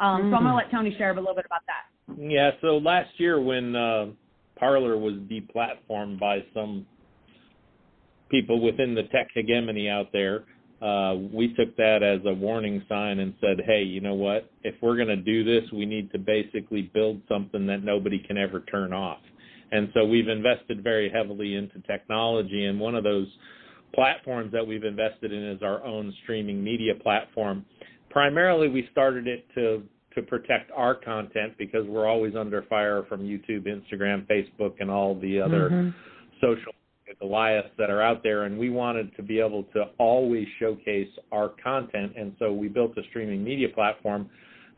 [0.02, 2.18] Um, So I'm going to let Tony share a little bit about that.
[2.18, 4.06] Yeah, so last year when uh,
[4.58, 6.84] Parler was deplatformed by some
[8.28, 10.44] people within the tech hegemony out there,
[10.82, 14.50] uh, we took that as a warning sign and said, hey, you know what?
[14.64, 18.36] If we're going to do this, we need to basically build something that nobody can
[18.36, 19.20] ever turn off.
[19.70, 23.28] And so we've invested very heavily into technology, and one of those
[23.94, 27.64] platforms that we've invested in is our own streaming media platform.
[28.12, 29.82] Primarily, we started it to
[30.14, 35.14] to protect our content because we're always under fire from YouTube, Instagram, Facebook, and all
[35.14, 35.94] the other Mhm.
[36.38, 36.74] social
[37.20, 41.50] Goliaths that are out there, and we wanted to be able to always showcase our
[41.62, 44.28] content, and so we built a streaming media platform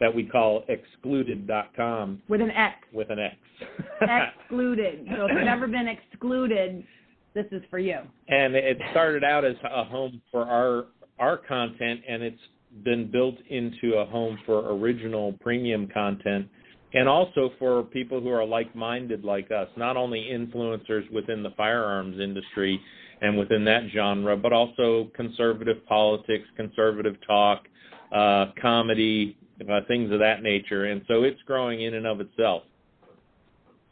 [0.00, 3.36] that we call xcluded.com With an X, with an X.
[4.00, 5.06] excluded.
[5.16, 6.84] So if you've ever been excluded,
[7.34, 7.98] this is for you.
[8.28, 10.86] and it started out as a home for our
[11.20, 12.40] our content and it's
[12.82, 16.48] been built into a home for original premium content
[16.94, 22.18] and also for people who are like-minded like us not only influencers within the firearms
[22.20, 22.80] industry
[23.20, 27.64] and within that genre but also conservative politics conservative talk
[28.12, 30.86] uh comedy uh, things of that nature.
[30.86, 32.62] And so it's growing in and of itself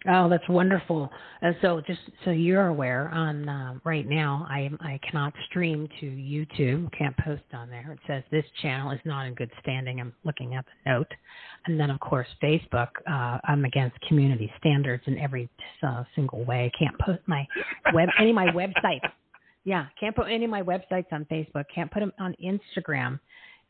[0.08, 1.08] Oh, that's wonderful.
[1.42, 6.06] And so, just so you're aware, on uh, right now, I I cannot stream to
[6.06, 6.90] YouTube.
[6.96, 7.92] Can't post on there.
[7.92, 10.00] It says this channel is not in good standing.
[10.00, 11.12] I'm looking at the note,
[11.66, 12.88] and then of course Facebook.
[13.08, 15.48] Uh, I'm against community standards in every
[15.84, 16.70] uh, single way.
[16.76, 17.46] Can't post my
[17.94, 19.08] web any of my websites.
[19.64, 21.64] Yeah, can't put any of my websites on Facebook.
[21.72, 23.20] Can't put them on Instagram,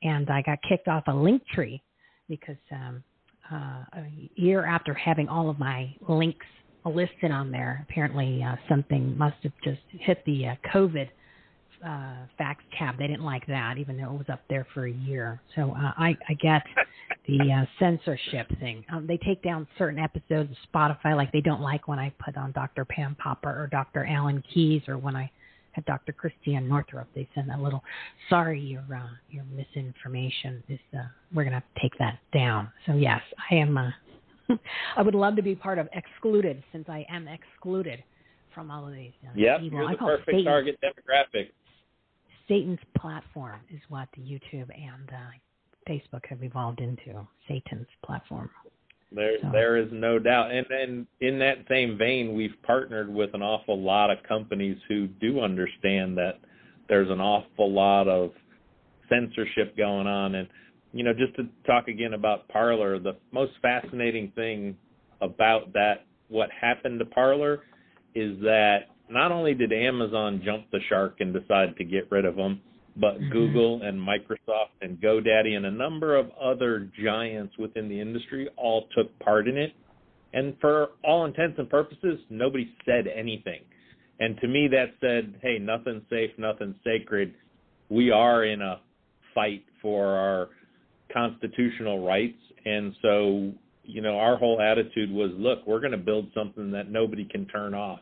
[0.03, 1.83] and I got kicked off a Linktree
[2.27, 3.05] because um,
[3.51, 6.47] uh, a year after having all of my links
[6.85, 11.09] listed on there, apparently uh, something must have just hit the uh, COVID
[11.85, 12.99] uh, facts tab.
[12.99, 15.41] They didn't like that, even though it was up there for a year.
[15.57, 16.63] So uh, I, I get
[17.27, 18.85] the uh, censorship thing.
[18.93, 22.37] Um, they take down certain episodes of Spotify, like they don't like when I put
[22.37, 22.85] on Dr.
[22.85, 24.07] Pam Popper or Dr.
[24.07, 25.31] Alan Keyes, or when I
[25.73, 26.13] had Dr.
[26.13, 27.09] Christiane Northrup.
[27.15, 27.83] They sent a little,
[28.29, 30.79] sorry, your uh, your misinformation is.
[30.95, 31.03] Uh,
[31.35, 32.71] we're gonna take that down.
[32.87, 33.21] So yes,
[33.51, 33.77] I am.
[33.77, 33.91] Uh,
[34.97, 38.03] I would love to be part of excluded, since I am excluded
[38.55, 39.13] from all of these.
[39.25, 39.81] Uh, yep evil.
[39.81, 41.49] you're the perfect target demographic
[42.49, 47.27] Satan's platform is what the YouTube and uh, Facebook have evolved into.
[47.49, 48.51] Satan's platform.
[49.15, 53.43] There, there is no doubt, and and in that same vein, we've partnered with an
[53.43, 56.39] awful lot of companies who do understand that
[56.89, 58.31] there's an awful lot of
[59.09, 60.49] censorship going on, and
[60.93, 64.77] you know, just to talk again about Parler, the most fascinating thing
[65.21, 67.61] about that, what happened to Parler,
[68.15, 72.37] is that not only did Amazon jump the shark and decide to get rid of
[72.37, 72.61] them,
[72.97, 78.49] but Google and Microsoft and GoDaddy and a number of other giants within the industry
[78.57, 79.73] all took part in it.
[80.35, 83.61] And for all intents and purposes, nobody said anything.
[84.21, 87.35] And to me, that said, hey, nothing's safe, nothing's sacred.
[87.89, 88.81] We are in a
[89.35, 90.49] fight for our
[91.13, 92.39] constitutional rights.
[92.65, 93.53] And so,
[93.85, 97.47] you know, our whole attitude was, look, we're going to build something that nobody can
[97.47, 98.01] turn off.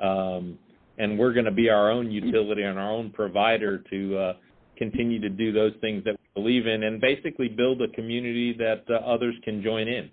[0.00, 0.58] Um,
[0.98, 4.32] and we're going to be our own utility and our own provider to uh,
[4.76, 8.84] continue to do those things that we believe in and basically build a community that
[8.90, 10.10] uh, others can join in.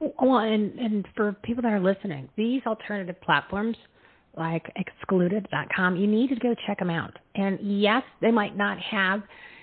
[0.00, 3.76] Well, and and for people that are listening, these alternative platforms
[4.36, 7.18] like xcluded.com, you need to go check them out.
[7.34, 9.22] And yes, they might not have,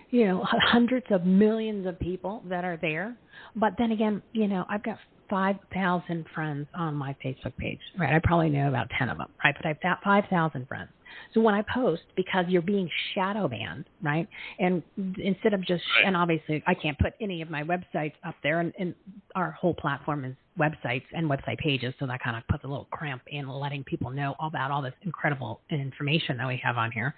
[0.10, 3.16] you know, hundreds of millions of people that are there,
[3.56, 4.98] but then again, you know, I've got
[5.30, 8.14] 5,000 friends on my Facebook page, right?
[8.14, 9.56] I probably know about 10 of them, right?
[9.56, 10.90] But I've got 5,000 friends.
[11.34, 14.28] So when I post, because you're being shadow banned, right?
[14.60, 14.84] And
[15.18, 18.74] instead of just, and obviously I can't put any of my websites up there, and,
[18.80, 18.94] and
[19.36, 22.88] our whole platform is websites and website pages, so that kind of puts a little
[22.92, 27.14] cramp in letting people know about all this incredible information that we have on here.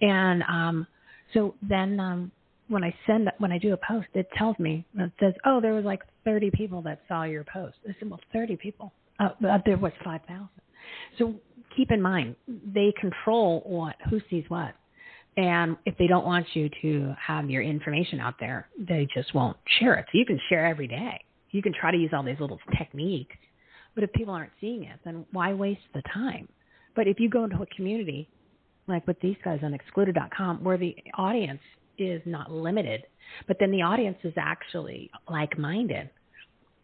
[0.00, 0.86] And um,
[1.34, 2.32] so then um,
[2.70, 5.74] when I send when I do a post, it tells me it says, "Oh, there
[5.74, 8.92] was like 30 people that saw your post." I said, "Well, 30 people.
[9.18, 10.48] Uh, but there was 5,000."
[11.18, 11.34] So
[11.76, 14.74] keep in mind, they control what who sees what,
[15.36, 19.56] and if they don't want you to have your information out there, they just won't
[19.78, 20.06] share it.
[20.12, 21.24] So you can share every day.
[21.50, 23.36] You can try to use all these little techniques,
[23.94, 26.48] but if people aren't seeing it, then why waste the time?
[26.94, 28.28] But if you go into a community
[28.86, 31.60] like with these guys on xcluded.com, where the audience
[32.00, 33.04] is not limited,
[33.46, 36.10] but then the audience is actually like minded.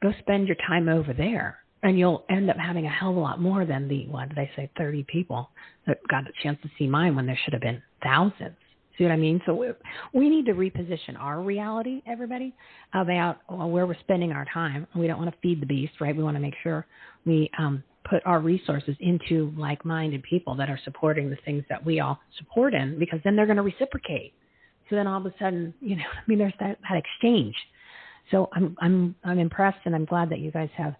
[0.02, 3.20] Go spend your time over there and you'll end up having a hell of a
[3.20, 5.50] lot more than the what did I say, thirty people
[5.86, 8.56] that got a chance to see mine when there should have been thousands.
[8.96, 9.42] See what I mean?
[9.44, 9.68] So we,
[10.14, 12.54] we need to reposition our reality, everybody,
[12.94, 14.86] about well, where we're spending our time.
[14.96, 16.16] We don't want to feed the beast, right?
[16.16, 16.86] We want to make sure
[17.26, 22.00] we um, put our resources into like-minded people that are supporting the things that we
[22.00, 24.32] all support in, because then they're going to reciprocate.
[24.88, 27.54] So then all of a sudden, you know, I mean, there's that, that exchange.
[28.30, 30.96] So I'm I'm I'm impressed, and I'm glad that you guys have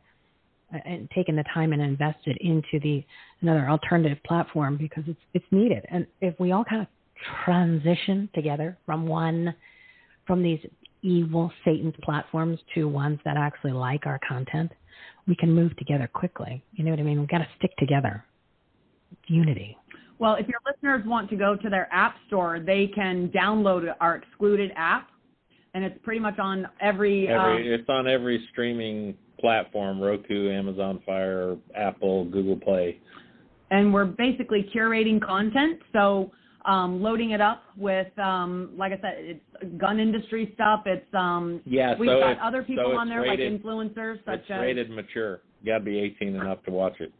[0.75, 0.79] uh,
[1.15, 3.05] taken the time and invested into the
[3.41, 5.85] another alternative platform because it's it's needed.
[5.91, 6.89] And if we all kind of
[7.45, 9.55] transition together from one
[10.27, 10.61] from these
[11.03, 14.73] evil Satan's platforms to ones that actually like our content,
[15.27, 16.63] we can move together quickly.
[16.75, 17.21] You know what I mean?
[17.21, 18.25] We've got to stick together.
[19.13, 19.77] It's Unity.
[20.19, 24.17] Well, if your listeners want to go to their app store, they can download our
[24.17, 25.09] excluded app,
[25.75, 27.29] and it's pretty much on every.
[27.29, 32.99] Every um, it's on every streaming platform: Roku, Amazon Fire, Apple, Google Play.
[33.71, 35.81] and we're basically curating content.
[35.93, 36.31] So
[36.65, 40.83] um, loading it up with, um, like I said, it's gun industry stuff.
[40.87, 44.41] It's um, Yeah, we've so got other people so on there rated- like influencers such
[44.41, 44.61] It's as.
[44.61, 45.41] rated mature.
[45.63, 47.13] You got to be 18 and up to watch it.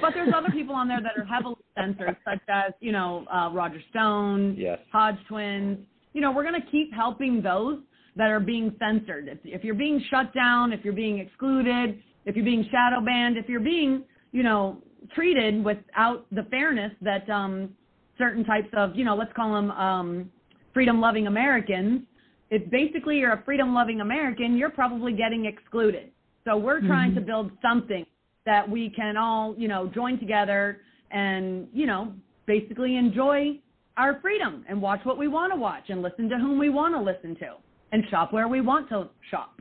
[0.00, 3.50] But there's other people on there that are heavily censored, such as you know uh,
[3.52, 4.78] Roger Stone, Yes.
[4.92, 5.78] Hodge twins.
[6.12, 7.78] You know, we're going to keep helping those
[8.16, 9.28] that are being censored.
[9.28, 13.38] If, if you're being shut down, if you're being excluded, if you're being shadow banned,
[13.38, 14.76] if you're being, you know,
[15.14, 17.70] treated without the fairness that um,
[18.18, 20.30] certain types of, you know, let's call them um,
[20.74, 22.02] freedom-loving Americans.
[22.50, 26.10] If basically you're a freedom-loving American, you're probably getting excluded.
[26.44, 27.14] So we're trying Mhm.
[27.16, 28.04] to build something
[28.46, 32.12] that we can all, you know, join together and, you know,
[32.46, 33.58] basically enjoy
[33.96, 36.94] our freedom and watch what we want to watch and listen to whom we want
[36.94, 37.54] to listen to
[37.92, 39.60] and shop where we want to shop.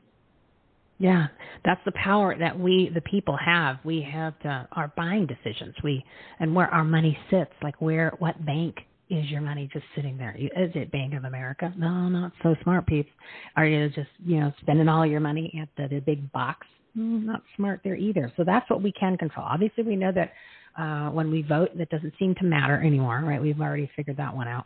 [0.98, 1.28] Yeah,
[1.66, 3.78] that's the power that we, the people, have.
[3.84, 5.74] We have to, our buying decisions.
[5.84, 6.06] We
[6.40, 7.52] and where our money sits.
[7.64, 8.76] Like where, what bank
[9.10, 10.36] is your money just sitting there?
[10.38, 11.74] Is it Bank of America?
[11.76, 13.10] No, not so smart, peeps.
[13.58, 16.68] Are you just, you know, spending all your money at the, the big box?
[16.98, 18.32] Mm, Not smart there either.
[18.38, 19.46] So that's what we can control.
[19.50, 20.34] Obviously, we know that
[20.78, 23.42] uh, when we vote, that doesn't seem to matter anymore, right?
[23.42, 24.66] We've already figured that one out.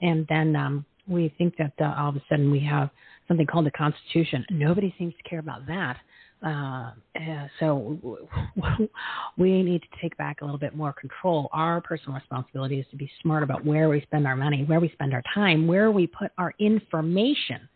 [0.00, 2.90] And then um, we think that uh, all of a sudden we have
[3.28, 4.44] something called the Constitution.
[4.50, 5.96] Nobody seems to care about that.
[6.44, 8.18] Uh, uh, so
[9.38, 11.48] we need to take back a little bit more control.
[11.52, 14.90] Our personal responsibility is to be smart about where we spend our money, where we
[14.90, 17.68] spend our time, where we put our information.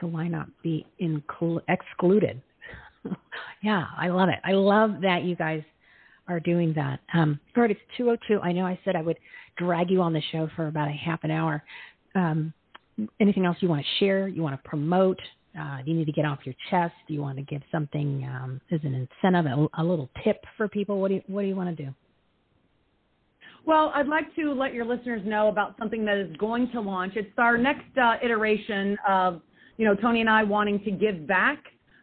[0.00, 2.40] So why not be inclu- excluded?
[3.62, 4.38] yeah, I love it.
[4.44, 5.62] I love that you guys
[6.28, 7.00] are doing that.
[7.14, 8.40] Um, right, it's 202.
[8.40, 9.18] I know I said I would
[9.56, 11.62] drag you on the show for about a half an hour.
[12.14, 12.52] Um,
[13.20, 14.28] anything else you want to share?
[14.28, 15.18] You want to promote?
[15.58, 16.94] Uh, do you need to get off your chest?
[17.06, 20.68] Do you want to give something um, as an incentive, a, a little tip for
[20.68, 21.00] people?
[21.00, 21.92] What do you What do you want to do?
[23.64, 27.14] Well, I'd like to let your listeners know about something that is going to launch.
[27.16, 29.42] It's our next uh, iteration of,
[29.76, 31.58] you know, Tony and I wanting to give back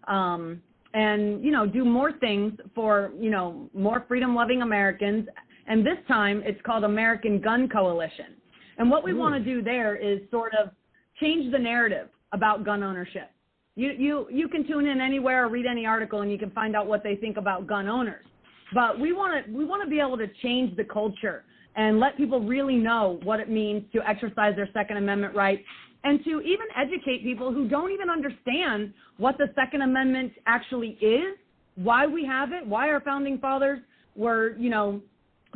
[0.08, 0.62] um,
[0.96, 5.28] and, you know, do more things for, you know, more freedom-loving Americans.
[5.68, 8.36] And this time it's called American Gun Coalition.
[8.78, 9.20] And what we hmm.
[9.20, 10.72] want to do there is sort of
[11.20, 13.30] change the narrative about gun ownership.
[13.76, 16.76] You, you, you can tune in anywhere or read any article and you can find
[16.76, 18.26] out what they think about gun owners
[18.74, 21.44] but we want to we want to be able to change the culture
[21.76, 25.64] and let people really know what it means to exercise their second amendment right
[26.06, 31.36] and to even educate people who don't even understand what the second amendment actually is
[31.76, 33.80] why we have it why our founding fathers
[34.16, 35.02] were you know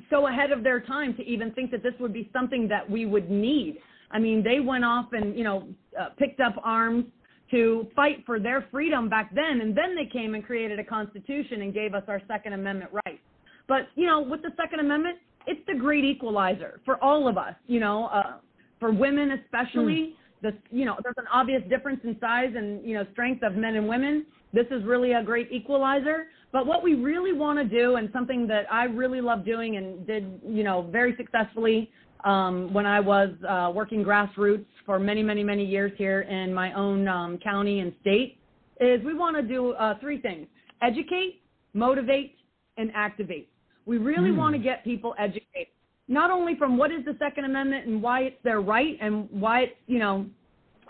[0.09, 3.05] so ahead of their time to even think that this would be something that we
[3.05, 3.77] would need.
[4.11, 5.67] I mean they went off and you know
[5.99, 7.05] uh, picked up arms
[7.51, 11.61] to fight for their freedom back then and then they came and created a constitution
[11.61, 13.21] and gave us our second amendment rights.
[13.67, 17.55] But you know with the second amendment it's the great equalizer for all of us
[17.67, 18.33] you know uh,
[18.79, 23.05] for women especially the you know there's an obvious difference in size and you know
[23.11, 24.25] strength of men and women.
[24.53, 26.27] This is really a great equalizer.
[26.51, 30.07] But what we really want to do and something that i really love doing and
[30.07, 31.91] did you know very successfully
[32.25, 36.73] um, when i was uh, working grassroots for many many many years here in my
[36.73, 38.39] own um, county and state
[38.79, 40.47] is we want to do uh, three things.
[40.81, 41.41] Educate
[41.73, 42.35] motivate
[42.77, 43.49] and activate.
[43.85, 44.37] We really Mm.
[44.37, 45.73] want to get people educated
[46.09, 49.61] not only from what is the second amendment and why it's their right and why
[49.61, 50.25] it's you know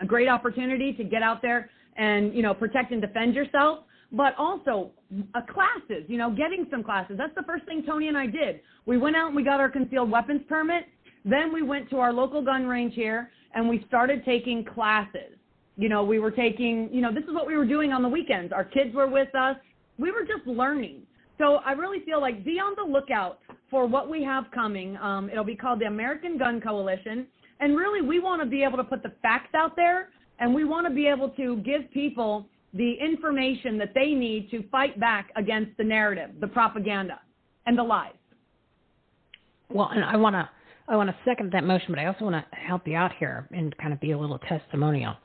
[0.01, 3.79] a great opportunity to get out there and you know protect and defend yourself
[4.11, 4.89] but also
[5.35, 8.61] uh, classes you know getting some classes that's the first thing tony and i did
[8.87, 10.85] we went out and we got our concealed weapons permit
[11.25, 15.37] then we went to our local gun range here and we started taking classes.
[15.77, 18.09] You know, we were taking, you know, this is what we were doing on the
[18.09, 18.51] weekends.
[18.51, 19.55] Our kids were with us.
[19.97, 21.01] We were just learning.
[21.39, 23.39] So I really feel like be on the lookout
[23.71, 24.97] for what we have coming.
[24.97, 27.25] Um, it'll be called the American Gun Coalition.
[27.61, 30.09] And really, we want to be able to put the facts out there
[30.39, 34.63] and we want to be able to give people the information that they need to
[34.69, 37.19] fight back against the narrative, the propaganda,
[37.65, 38.13] and the lies.
[39.69, 40.49] Well, and I want to
[40.87, 43.47] I want to second that motion, but I also want to help you out here
[43.51, 45.15] and kind of be a little testimonial.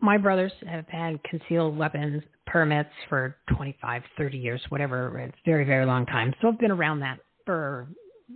[0.00, 5.18] My brothers have had concealed weapons permits for 25, 30 years, whatever.
[5.20, 6.34] It's very, very long time.
[6.42, 7.86] So I've been around that for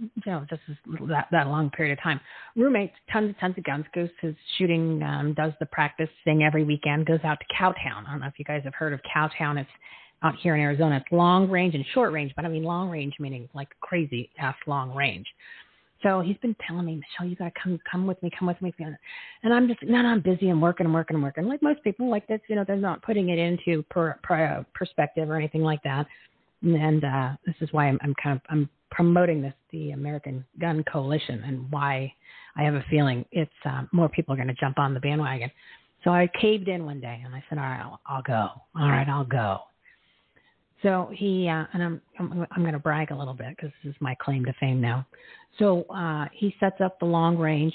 [0.00, 0.62] you know just
[1.08, 2.20] that that long period of time.
[2.56, 3.84] Roommates, tons and tons of guns.
[3.94, 7.06] Goes to shooting, um, does the practice thing every weekend.
[7.06, 8.06] Goes out to Cowtown.
[8.06, 9.58] I don't know if you guys have heard of Cowtown.
[9.58, 9.70] It's
[10.22, 10.96] out here in Arizona.
[10.96, 14.56] It's long range and short range, but I mean long range meaning like crazy ass
[14.66, 15.26] long range.
[16.04, 18.72] So he's been telling me, Michele, you gotta come, come with me, come with me.
[19.42, 20.50] And I'm just, no, no, I'm busy.
[20.50, 21.46] I'm working, I'm working, I'm working.
[21.46, 25.28] Like most people, like this, you know, they're not putting it into per, per, perspective
[25.28, 26.06] or anything like that.
[26.62, 30.84] And uh, this is why I'm, I'm kind of, I'm promoting this, the American Gun
[30.90, 32.12] Coalition, and why
[32.56, 35.50] I have a feeling it's uh, more people are going to jump on the bandwagon.
[36.04, 38.50] So I caved in one day and I said, all right, I'll, I'll go.
[38.78, 39.60] All right, I'll go.
[40.84, 43.90] So he uh, and I'm I'm, I'm going to brag a little bit because this
[43.90, 45.04] is my claim to fame now.
[45.58, 47.74] So uh, he sets up the long range,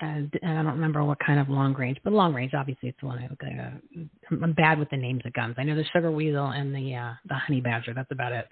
[0.00, 3.02] and, and I don't remember what kind of long range, but long range obviously it's
[3.02, 3.22] one.
[3.22, 5.54] Of uh, I'm bad with the names of guns.
[5.58, 7.94] I know the sugar weasel and the uh, the honey badger.
[7.94, 8.48] That's about it.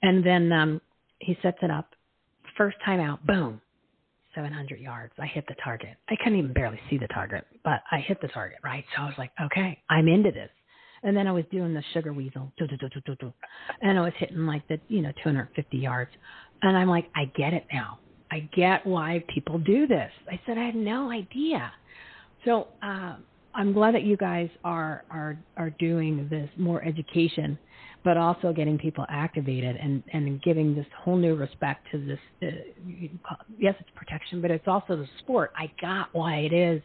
[0.00, 0.80] And then um,
[1.18, 1.94] he sets it up.
[2.56, 3.60] First time out, boom,
[4.34, 5.12] 700 yards.
[5.18, 5.96] I hit the target.
[6.08, 8.84] I couldn't even barely see the target, but I hit the target, right?
[8.96, 10.50] So I was like, okay, I'm into this.
[11.02, 12.52] And then I was doing the sugar weasel,
[13.80, 16.10] and I was hitting like the, you know, 250 yards.
[16.62, 17.98] And I'm like, I get it now.
[18.30, 20.10] I get why people do this.
[20.30, 21.72] I said, I had no idea.
[22.44, 23.16] So uh,
[23.54, 27.58] I'm glad that you guys are are are doing this more education,
[28.04, 32.18] but also getting people activated and and giving this whole new respect to this.
[32.42, 35.52] Uh, yes, it's protection, but it's also the sport.
[35.56, 36.82] I got why it is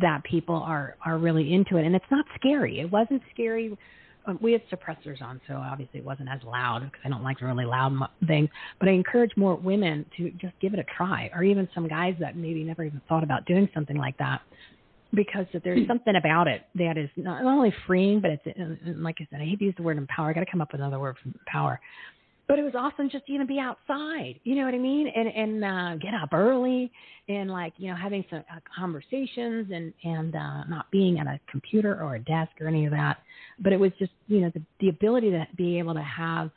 [0.00, 2.80] that people are are really into it, and it's not scary.
[2.80, 3.76] It wasn't scary.
[4.26, 7.40] Um, we had suppressors on, so obviously it wasn't as loud because I don't like
[7.40, 8.50] really loud things.
[8.78, 12.14] But I encourage more women to just give it a try, or even some guys
[12.20, 14.42] that maybe never even thought about doing something like that,
[15.14, 18.44] because there's something about it that is not, not only freeing, but it's
[18.98, 20.30] like I said, I hate to use the word empower.
[20.30, 21.80] I got to come up with another word for empower
[22.50, 25.06] but it was awesome just to even be outside you know what i mean?
[25.14, 26.90] And and uh get up early
[27.28, 31.38] and like you know having some uh, conversations and and uh not being at a
[31.50, 33.18] computer or a desk or any of that.
[33.60, 36.50] But it was just you know the the ability to be able to have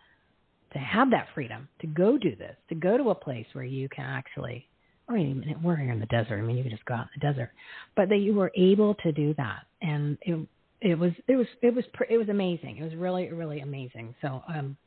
[0.73, 3.87] to have that freedom to go do this to go to a place where you
[3.89, 4.67] can actually
[5.07, 7.21] or even we're here in the desert i mean you can just go out in
[7.21, 7.51] the desert
[7.95, 9.65] but that you were able to do that.
[9.81, 10.47] And it
[10.81, 12.77] it was it was it was it was amazing.
[12.77, 14.15] It was really really amazing.
[14.21, 14.77] So um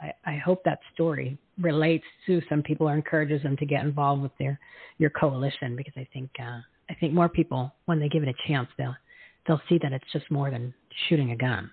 [0.00, 4.22] I, I hope that story relates to some people or encourages them to get involved
[4.22, 4.58] with their
[4.98, 6.60] your coalition because I think uh,
[6.90, 8.96] I think more people when they give it a chance they'll
[9.46, 10.72] they'll see that it's just more than
[11.08, 11.70] shooting a gun.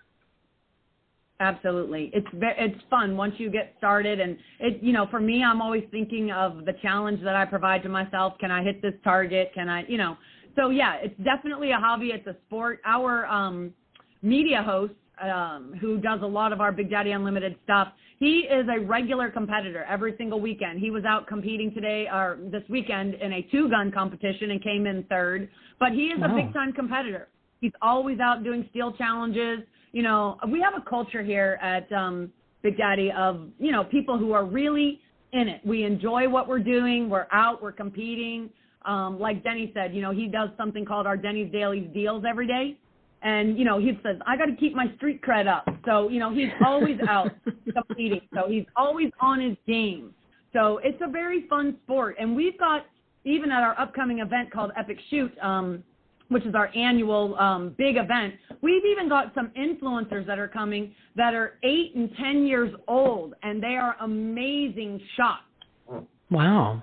[1.42, 5.62] Absolutely, it's it's fun once you get started, and it you know for me I'm
[5.62, 8.34] always thinking of the challenge that I provide to myself.
[8.40, 9.52] Can I hit this target?
[9.54, 10.18] Can I you know?
[10.56, 12.08] So yeah, it's definitely a hobby.
[12.08, 12.82] It's a sport.
[12.86, 13.74] Our um,
[14.22, 17.90] media host um, who does a lot of our Big Daddy Unlimited stuff.
[18.20, 20.80] He is a regular competitor every single weekend.
[20.80, 24.86] He was out competing today or this weekend in a two gun competition and came
[24.86, 25.50] in third.
[25.80, 26.34] But he is wow.
[26.34, 27.30] a big time competitor.
[27.62, 29.60] He's always out doing steel challenges.
[29.94, 32.32] You know, we have a culture here at um,
[32.62, 35.00] Big Daddy of you know people who are really
[35.32, 35.62] in it.
[35.66, 37.10] We enjoy what we're doing.
[37.10, 37.62] We're out.
[37.62, 38.50] We're competing.
[38.86, 42.48] Um, like Denny said, you know, he does something called our Denny's Daily Deals every
[42.48, 42.78] day
[43.22, 45.68] and you know he says I got to keep my street cred up.
[45.86, 47.32] So you know he's always out
[47.74, 48.22] competing.
[48.34, 50.14] So he's always on his game.
[50.54, 52.86] So it's a very fun sport, and we've got
[53.24, 55.84] even at our upcoming event called Epic Shoot, um,
[56.30, 58.34] which is our annual um, big event.
[58.62, 63.34] We've even got some influencers that are coming that are eight and ten years old,
[63.44, 66.06] and they are amazing shots.
[66.32, 66.82] Wow,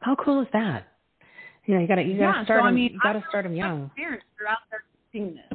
[0.00, 0.88] how cool is that?
[1.66, 2.66] You know, you got to you got to yeah, start so, them.
[2.66, 3.90] I mean, you got to start them young.
[3.96, 5.53] Parents are out there seeing this.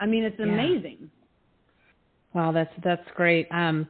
[0.00, 0.98] I mean, it's amazing.
[1.00, 1.06] Yeah.
[2.32, 3.46] Wow, that's that's great.
[3.52, 3.88] Um,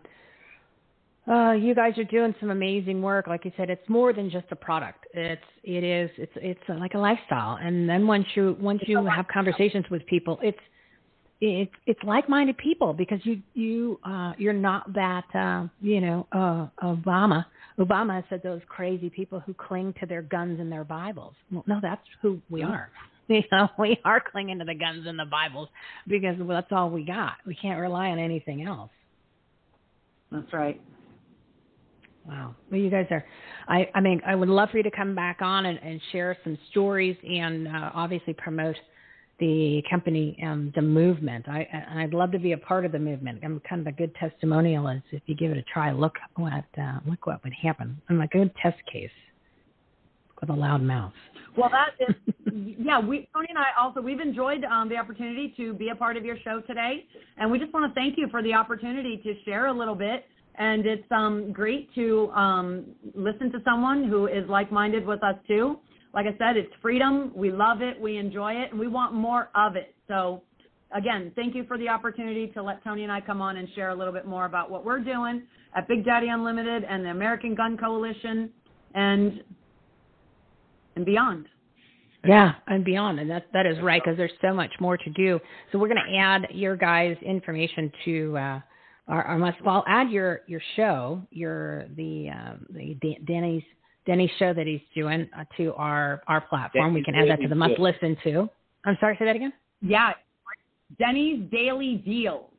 [1.31, 3.27] uh, you guys are doing some amazing work.
[3.27, 5.07] Like you said, it's more than just a product.
[5.15, 7.59] It's it is it's it's like a lifestyle.
[7.61, 10.59] And then once you once you have conversations with people, it's
[11.41, 16.67] it's it's like-minded people because you you uh you're not that uh you know uh
[16.83, 17.45] Obama
[17.79, 21.35] Obama said those crazy people who cling to their guns and their Bibles.
[21.51, 22.91] Well, no, that's who we are.
[23.41, 25.69] You know, we are clinging to the guns and the Bibles
[26.09, 27.35] because that's all we got.
[27.47, 28.91] We can't rely on anything else.
[30.33, 30.81] That's right.
[32.27, 32.57] Wow.
[32.71, 33.25] Well, you guys are.
[33.69, 36.37] I I mean, I would love for you to come back on and, and share
[36.43, 38.77] some stories and uh, obviously promote
[39.39, 41.49] the company and the movement.
[41.49, 41.67] I
[41.97, 43.41] I'd love to be a part of the movement.
[43.45, 45.93] I'm kind of a good testimonial as if you give it a try.
[45.93, 48.01] Look what uh, look what would happen.
[48.09, 49.11] I'm a good test case
[50.41, 51.13] with a loud mouth.
[51.57, 52.15] Well, that is
[52.79, 53.01] yeah.
[53.01, 56.25] We Tony and I also we've enjoyed um, the opportunity to be a part of
[56.25, 57.05] your show today,
[57.39, 60.27] and we just want to thank you for the opportunity to share a little bit.
[60.57, 65.79] And it's um, great to um, listen to someone who is like-minded with us too
[66.13, 67.33] like I said, it's freedom.
[67.35, 68.01] We love it.
[68.01, 69.95] We enjoy it, and we want more of it.
[70.09, 70.43] So,
[70.95, 73.91] again, thank you for the opportunity to let Tony and I come on and share
[73.91, 75.43] a little bit more about what we're doing
[75.77, 78.51] at Big Daddy Unlimited and the American Gun Coalition,
[78.95, 79.43] and
[80.97, 81.47] and beyond.
[82.25, 85.41] Yeah, and beyond, and that that is right because there's so much more to do.
[85.73, 88.61] So we're going to add your guys' information to uh,
[89.09, 89.65] our, our must.
[89.65, 92.97] Well, add your your show, your the um, the
[93.27, 93.63] Danny's
[94.07, 96.93] Denny's show that he's doing uh, to our our platform.
[96.93, 98.51] Denny's we can add that to the must listen to.
[98.85, 99.55] I'm sorry, say that again.
[99.81, 100.13] Yeah,
[100.99, 102.50] Denny's Daily Deals.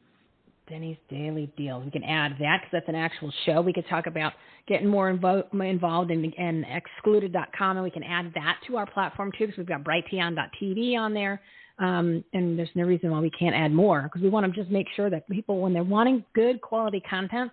[0.71, 1.83] Denny's Daily Deals.
[1.83, 3.59] We can add that because that's an actual show.
[3.59, 4.31] We could talk about
[4.69, 6.65] getting more invo- involved in, in
[7.05, 11.13] xcluded.com, and we can add that to our platform too because we've got brighteon.tv on
[11.13, 11.41] there.
[11.77, 14.71] Um, and there's no reason why we can't add more because we want to just
[14.71, 17.51] make sure that people, when they're wanting good quality content,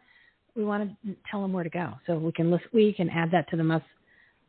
[0.55, 1.95] we want to tell them where to go.
[2.07, 3.85] So we can list, we can add that to the must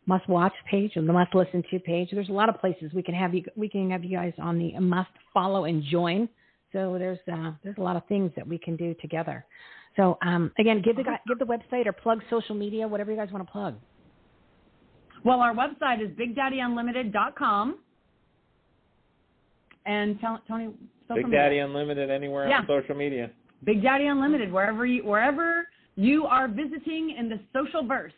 [0.06, 2.10] must watch page or the must listen to page.
[2.12, 4.60] There's a lot of places we can have you we can have you guys on
[4.60, 6.30] the must follow and join.
[6.74, 9.46] So there's uh, there's a lot of things that we can do together.
[9.96, 13.32] So um, again, give the give the website or plug social media, whatever you guys
[13.32, 13.76] want to plug.
[15.24, 17.80] Well, our website is BigDaddyUnlimited.com.
[19.86, 20.70] And tell, Tony,
[21.14, 22.60] Big Daddy Unlimited anywhere yeah.
[22.60, 23.32] on social media.
[23.66, 28.14] Big Daddy Unlimited, wherever you wherever you are visiting in the social verse.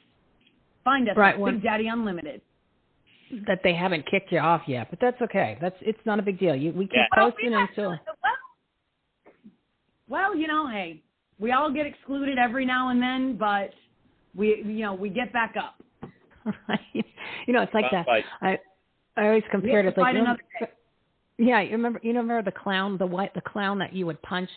[0.83, 2.41] Find us right, at Big Daddy Unlimited.
[3.47, 5.57] That they haven't kicked you off yet, but that's okay.
[5.61, 6.53] That's it's not a big deal.
[6.53, 7.05] You we keep yeah.
[7.15, 7.91] posting well, until.
[10.11, 11.01] Well, you know, hey,
[11.39, 13.69] we all get excluded every now and then, but
[14.35, 15.75] we you know we get back up.
[16.67, 17.05] Right.
[17.45, 18.07] You know, it's like that.
[18.41, 18.57] I
[19.15, 20.35] I always compared it like you know,
[21.37, 24.49] yeah, you remember you remember the clown, the white the clown that you would punch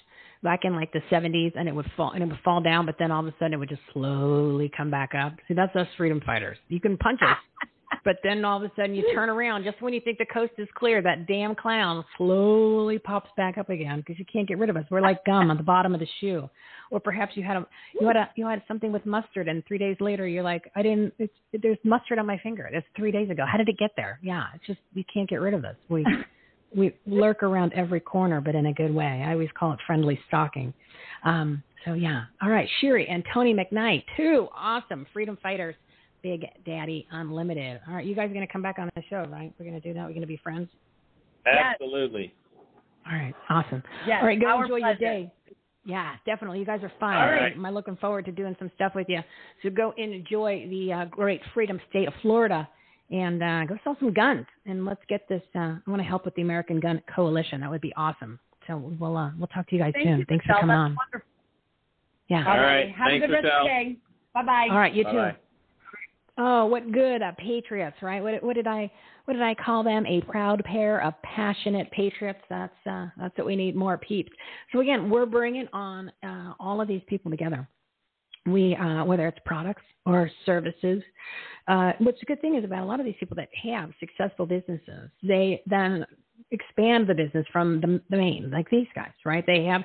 [0.42, 2.96] back in like the 70s and it would fall and it would fall down but
[2.98, 5.86] then all of a sudden it would just slowly come back up see that's us
[5.96, 7.38] freedom fighters you can punch us
[8.04, 10.52] but then all of a sudden you turn around just when you think the coast
[10.58, 14.70] is clear that damn clown slowly pops back up again because you can't get rid
[14.70, 16.48] of us we're like gum on the bottom of the shoe
[16.90, 17.66] or perhaps you had a
[18.00, 20.82] you had a you had something with mustard and three days later you're like i
[20.82, 23.90] didn't it's there's mustard on my finger that's three days ago how did it get
[23.96, 26.04] there yeah it's just we can't get rid of us we
[26.76, 29.24] we lurk around every corner, but in a good way.
[29.26, 30.72] I always call it friendly stalking.
[31.24, 32.24] Um, so yeah.
[32.42, 35.74] All right, Sherrie and Tony McKnight, two awesome freedom fighters.
[36.24, 37.80] Big Daddy Unlimited.
[37.86, 39.52] All right, you guys are going to come back on the show, right?
[39.58, 40.00] We're going to do that.
[40.04, 40.68] We're going to be friends.
[41.46, 42.32] Absolutely.
[43.06, 43.82] All right, awesome.
[44.06, 44.98] Yes, All right, go enjoy pleasure.
[45.00, 45.32] your day.
[45.84, 46.60] Yeah, definitely.
[46.60, 47.18] You guys are fine.
[47.18, 47.52] All right.
[47.54, 49.20] I'm looking forward to doing some stuff with you.
[49.62, 52.66] So go enjoy the uh, great freedom state of Florida
[53.10, 55.42] and uh, go sell some guns and let's get this.
[55.54, 57.60] Uh, I want to help with the American Gun Coalition.
[57.60, 58.40] That would be awesome.
[58.66, 60.18] So we'll uh, we'll talk to you guys Thank soon.
[60.20, 60.56] You, Thanks Michele.
[60.56, 60.96] for coming That's on.
[60.96, 61.28] Wonderful.
[62.30, 62.50] Yeah.
[62.50, 62.88] All right.
[62.88, 63.96] Have Thanks, a good rest of the day.
[64.32, 64.68] Bye bye.
[64.70, 64.94] All right.
[64.94, 65.30] You Bye-bye.
[65.32, 65.36] too.
[66.36, 68.22] Oh, what good uh, patriots, right?
[68.22, 68.90] What, what did I
[69.24, 70.04] what did I call them?
[70.06, 72.40] A proud pair of passionate patriots.
[72.50, 74.32] That's uh, that's what we need more peeps.
[74.72, 77.68] So again, we're bringing on uh, all of these people together.
[78.46, 81.02] We uh, whether it's products or services.
[81.68, 84.44] Uh, what's a good thing is about a lot of these people that have successful
[84.44, 86.04] businesses, they then
[86.50, 89.44] expand the business from the, the main, like these guys, right?
[89.46, 89.82] They have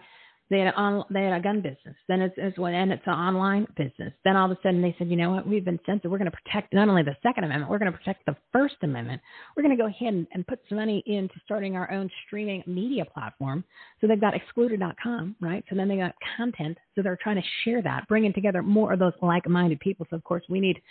[0.49, 1.95] they had, on, they had a gun business.
[2.07, 4.13] Then it's, it's when and it's an online business.
[4.23, 5.47] Then all of a sudden they said, you know what?
[5.47, 6.11] We've been censored.
[6.11, 8.75] We're going to protect not only the Second Amendment, we're going to protect the First
[8.81, 9.21] Amendment.
[9.55, 12.63] We're going to go ahead and, and put some money into starting our own streaming
[12.65, 13.63] media platform.
[14.01, 15.63] So they've got xcluded.com, right?
[15.69, 16.77] So then they got content.
[16.95, 20.07] So they're trying to share that, bringing together more of those like-minded people.
[20.09, 20.81] So of course we need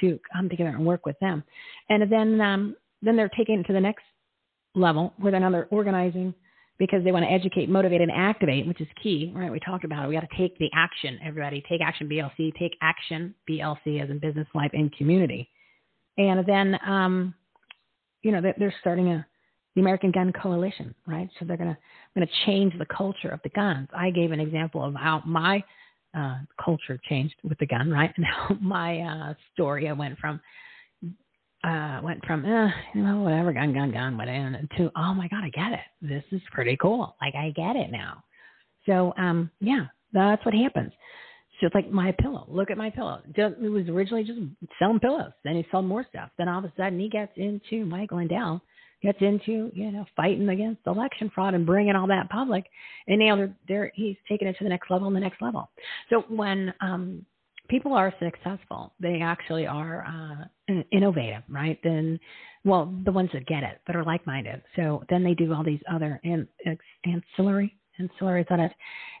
[0.00, 1.42] to come together and work with them.
[1.88, 4.04] And then um, then they're taking it to the next
[4.74, 6.34] level where then they're organizing
[6.80, 9.52] because they want to educate, motivate, and activate, which is key, right?
[9.52, 10.08] We talked about it.
[10.08, 11.62] We got to take the action, everybody.
[11.68, 12.52] Take action, BLC.
[12.58, 15.50] Take action, BLC, as in business, life, and community.
[16.16, 17.34] And then, um,
[18.22, 19.26] you know, they're starting a,
[19.74, 21.28] the American Gun Coalition, right?
[21.38, 21.76] So they're gonna
[22.14, 23.88] gonna change the culture of the guns.
[23.94, 25.62] I gave an example of how my
[26.16, 28.10] uh, culture changed with the gun, right?
[28.16, 30.40] And how my uh, story I went from
[31.64, 35.28] uh, went from eh, you know whatever gun gun gun went in to oh my
[35.28, 35.80] god I get it.
[36.00, 37.16] This is pretty cool.
[37.20, 38.22] Like I get it now.
[38.86, 40.92] So um yeah, that's what happens.
[41.60, 42.46] So it's like my pillow.
[42.48, 43.20] Look at my pillow.
[43.34, 44.40] It was originally just
[44.78, 45.32] selling pillows.
[45.44, 46.30] Then he sold more stuff.
[46.38, 48.62] Then all of a sudden he gets into Mike Lindell
[49.02, 52.64] gets into you know fighting against election fraud and bringing all that public,
[53.06, 55.70] and now they're, they're he's taking it to the next level and the next level.
[56.10, 57.24] So when um,
[57.70, 61.78] people are successful, they actually are uh, innovative, right?
[61.82, 62.18] Then,
[62.64, 64.62] well, the ones that get it, that are like-minded.
[64.76, 66.46] So then they do all these other an,
[67.06, 68.72] ancillary ancillary that it?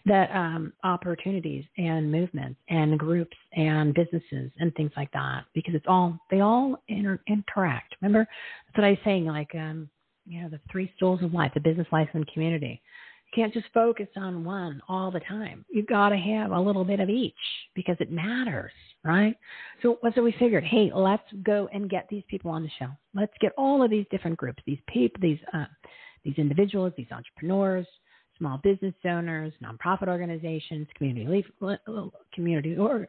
[0.06, 5.84] that um, opportunities and movements and groups and businesses and things like that because it's
[5.86, 7.94] all they all inter- interact.
[8.00, 8.26] Remember
[8.66, 9.88] that's what I was saying, like um,
[10.26, 12.80] you know the three stools of life: the business life and community.
[13.32, 15.64] Can't just focus on one all the time.
[15.70, 17.34] You've got to have a little bit of each
[17.76, 18.72] because it matters,
[19.04, 19.36] right?
[19.82, 20.64] So so we figured?
[20.64, 22.88] Hey, let's go and get these people on the show.
[23.14, 25.66] Let's get all of these different groups, these people, these uh,
[26.24, 27.86] these individuals, these entrepreneurs,
[28.36, 31.44] small business owners, nonprofit organizations, community
[32.34, 33.06] community or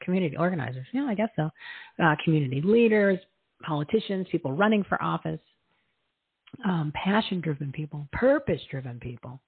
[0.00, 0.86] community organizers.
[0.92, 1.50] Yeah, I guess so.
[2.02, 3.18] Uh, community leaders,
[3.62, 5.40] politicians, people running for office,
[6.64, 9.40] um, passion-driven people, purpose-driven people,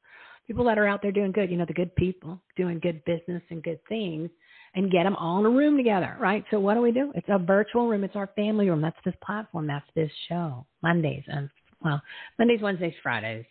[0.48, 1.50] people that are out there doing good.
[1.50, 4.30] You know, the good people doing good business and good things,
[4.74, 6.44] and get them all in a room together, right?
[6.50, 7.12] So what do we do?
[7.14, 8.02] It's a virtual room.
[8.02, 8.82] It's our family room.
[8.82, 9.66] That's this platform.
[9.66, 10.66] That's this show.
[10.82, 11.48] Mondays and
[11.82, 12.02] well,
[12.38, 13.44] Mondays, Wednesdays, Fridays,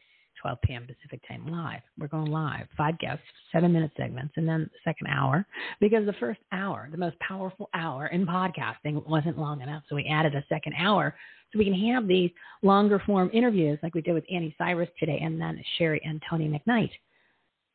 [0.48, 0.88] 12 p.m.
[0.88, 1.82] Pacific time live.
[2.00, 5.46] We're going live, five guests, seven minute segments, and then the second hour
[5.82, 9.84] because the first hour, the most powerful hour in podcasting, wasn't long enough.
[9.90, 11.14] So we added a second hour
[11.52, 15.20] so we can have these longer form interviews like we did with Anni Cyrus today
[15.22, 16.92] and then Sherrie and Tony McKnight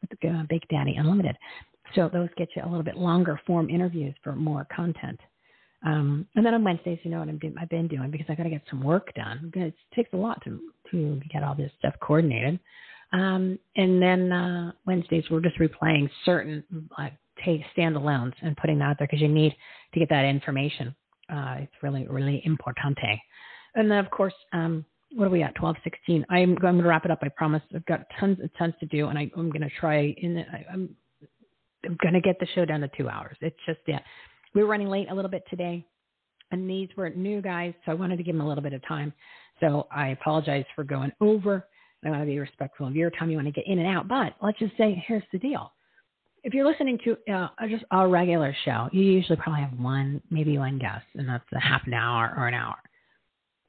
[0.01, 1.37] with uh, Daddy Unlimited.
[1.95, 5.21] So those get you a little bit longer form interviews for more content.
[5.85, 8.35] Um, and then on Wednesdays, you know what I'm doing, I've been doing because I
[8.35, 9.53] got to get some work done.
[9.55, 12.61] It takes a lot to to get all this stuff coordinated.
[13.13, 16.65] Um, and then uh, Wednesdays, we're just replaying certain
[16.97, 19.55] like take standalones and putting that out there because you need
[19.93, 20.95] to get that information.
[21.33, 23.19] Uh, it's really really importante.
[23.75, 25.55] And then of course, um, what are we at?
[25.57, 26.25] Twelve sixteen.
[26.31, 27.19] I'm, I'm going to wrap it up.
[27.23, 27.63] I promise.
[27.75, 30.15] I've got tons and tons to do, and I, am going to try.
[30.19, 30.95] In the, I, I'm
[31.85, 33.37] I'm going to get the show down to two hours.
[33.41, 34.01] It's just yeah
[34.55, 35.85] we were running late a little bit today,
[36.51, 38.87] and these were new guys, so I wanted to give them a little bit of
[38.87, 39.13] time.
[39.61, 41.67] So I apologize for going over.
[42.05, 43.31] I want to be respectful of your time.
[43.31, 45.73] You want to get in and out, but let's just say here's the deal.
[46.45, 50.59] If you're listening to uh, just a regular show, you usually probably have one, maybe
[50.59, 52.75] one guest, and that's a half an hour or an hour.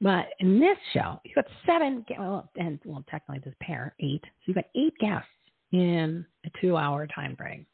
[0.01, 4.21] But in this show, you've got seven, well, and well, technically this pair, eight.
[4.23, 5.27] So you've got eight guests
[5.71, 7.67] in a two-hour time frame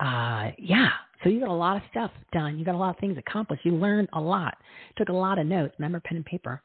[0.00, 0.90] uh, yeah,
[1.24, 2.58] so you got a lot of stuff done.
[2.58, 3.64] You got a lot of things accomplished.
[3.64, 4.56] You learned a lot.
[4.96, 5.74] Took a lot of notes.
[5.78, 6.62] Remember pen and paper.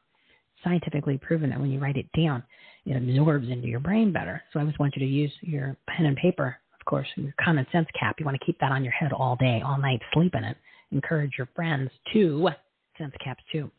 [0.62, 2.42] Scientifically proven that when you write it down,
[2.84, 4.42] it absorbs into your brain better.
[4.52, 6.58] So I always want you to use your pen and paper.
[6.78, 8.16] Of course, your common sense cap.
[8.18, 10.56] You want to keep that on your head all day, all night, sleep in it.
[10.92, 12.50] Encourage your friends to
[12.98, 13.70] sense caps too.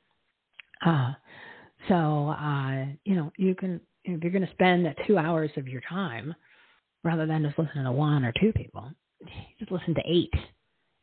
[0.83, 1.11] Uh,
[1.87, 5.81] so uh, you know you can if you're going to spend two hours of your
[5.87, 6.33] time
[7.03, 8.91] rather than just listening to one or two people
[9.59, 10.33] just listen to eight,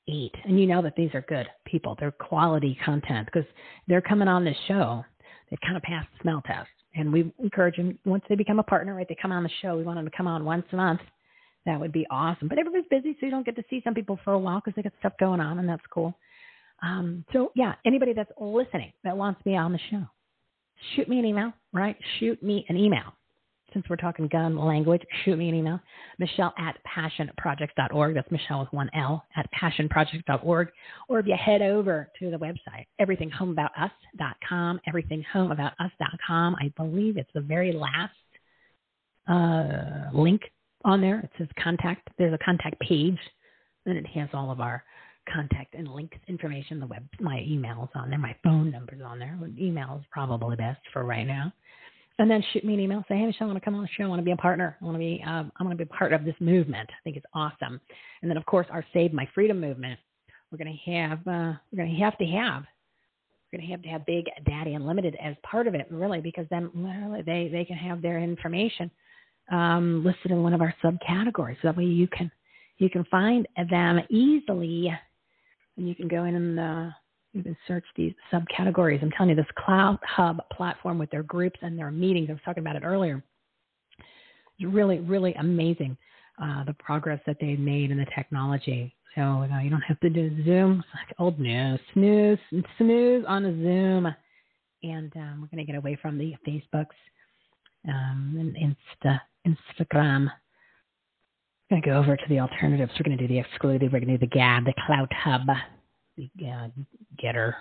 [0.09, 1.97] eight, and you know that these are good people.
[1.99, 3.49] They're quality content because
[3.87, 5.05] they're coming on this show.
[5.51, 8.65] They kind of pass the smell test, and we encourage them once they become a
[8.65, 8.95] partner.
[8.95, 9.77] Right, they come on the show.
[9.77, 11.01] We want them to come on once a month.
[11.67, 12.49] That would be awesome.
[12.49, 14.75] But everybody's busy, so you don't get to see some people for a while because
[14.77, 16.15] they got stuff going on, and that's cool.
[16.83, 20.05] Um, so yeah, anybody that's listening that wants me on the show,
[20.95, 21.53] shoot me an email.
[21.73, 23.13] Right, shoot me an email
[23.73, 25.81] since we're talking gun language, shoot me an email,
[26.19, 28.15] Michele at passionprojects.org.
[28.15, 30.69] That's Michele with one L at passionprojects.org.
[31.09, 36.57] Or if you head over to the website, everythinghomeaboutus.com, everythinghomeaboutus.com.
[36.57, 38.15] I believe it's the very last
[39.29, 40.43] uh, link
[40.85, 41.21] on there.
[41.21, 42.09] It says contact.
[42.19, 43.19] There's a contact page,
[43.87, 44.83] and it has all of our
[45.33, 46.81] contact and links information.
[46.81, 49.39] The web, my email's on there, my phone number's on there.
[49.59, 51.53] Email is probably best for right now
[52.19, 53.05] and then shoot me an email.
[53.09, 54.05] Say, hey, Michele, I want to come on the show.
[54.05, 54.77] I want to be a partner.
[54.81, 56.89] I want to be, um, I want to be part of this movement.
[56.91, 57.81] I think it's awesome.
[58.23, 59.99] And then, of course, our Save My Freedom movement.
[60.51, 62.65] We're going to have, uh, we're going to have to have,
[63.53, 66.47] we're going to have to have Big Daddy Unlimited as part of it, really, because
[66.51, 68.91] then literally they they can have their information
[69.51, 71.57] um, listed in one of our subcategories.
[71.63, 72.31] So that way you can
[72.79, 74.93] you can find them easily,
[75.77, 76.91] and you can go in and uh,
[77.33, 79.03] You can search these subcategories.
[79.03, 82.63] I'm telling you, this CloutHub platform with their groups and their meetings, I was talking
[82.63, 83.23] about it earlier,
[84.59, 85.97] it's really, really amazing
[86.43, 88.95] uh, the progress that they've made in the technology.
[89.15, 90.79] So you, know, you don't have to do Zoom.
[90.79, 92.39] It's like old news, snooze,
[92.79, 94.15] snooze on a Zoom.
[94.83, 96.87] And um, we're going to get away from the Facebooks
[97.89, 100.29] um, and Insta, Instagram.
[101.71, 102.93] We're going to go over to the alternatives.
[102.95, 103.93] We're going to do the exclusive.
[103.93, 105.47] We're going to do the Gab, the CloutHub,
[106.19, 106.31] the
[107.19, 107.57] get her,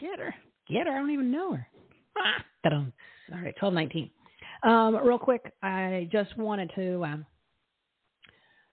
[0.00, 0.34] get her,
[0.68, 0.92] get her.
[0.92, 1.66] I don't even know her.
[2.18, 2.44] Ah,
[3.32, 4.10] all right, twelve nineteen.
[4.62, 7.26] Um, real quick, I just wanted to um,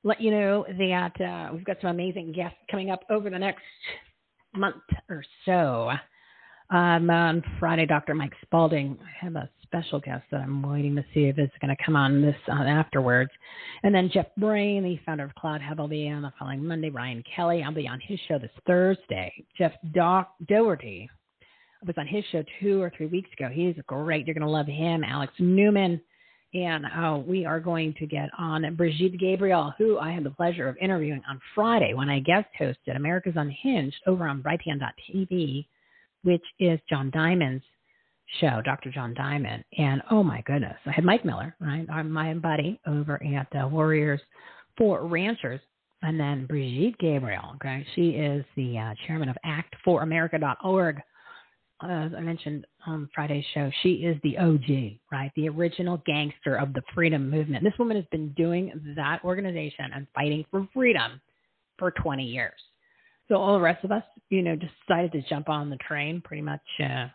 [0.04, 3.64] let you know that uh, we've got some amazing guests coming up over the next
[4.56, 5.92] month or so.
[6.72, 8.14] Um, on Friday, Dr.
[8.14, 8.98] Mike Spalding.
[9.02, 11.96] I have a special guest that I'm waiting to see if it's going to come
[11.96, 13.30] on this uh, afterwards.
[13.84, 16.90] And then Jeff Brain, the founder of CloutHub, will be on the following Monday.
[16.90, 19.32] Ryan Kelly, I'll be on his show this Thursday.
[19.58, 21.10] Jeff Doc Doherty,
[21.86, 23.50] was on his show two or three weeks ago.
[23.52, 24.28] He's great.
[24.28, 25.04] You're going to love him.
[25.04, 26.02] Alex Newman.
[26.54, 30.68] And uh, we are going to get on Brigitte Gabriel, who I had the pleasure
[30.68, 35.68] of interviewing on Friday when I guest hosted America's Unhinged over on Brighteon.tv,
[36.24, 37.64] which is John Diamond's
[38.40, 38.92] show, Dr.
[38.92, 39.64] John Diamond.
[39.78, 41.86] And oh my goodness, I had Mike Miller, right?
[41.92, 44.22] I'm my buddy over at uh, Warriors
[44.78, 45.62] for Ranchers.
[46.02, 47.86] And then Brigitte Gabriel, okay?
[47.94, 51.02] She is the uh, chairman of ActForAmerica.org
[51.82, 55.32] as I mentioned on Friday's show, she is the OG, right?
[55.36, 57.64] The original gangster of the freedom movement.
[57.64, 61.22] This woman has been doing that organization and fighting for freedom
[61.78, 62.60] for 20 years.
[63.30, 66.42] So all the rest of us, you know, decided to jump on the train pretty
[66.42, 67.08] much, uh,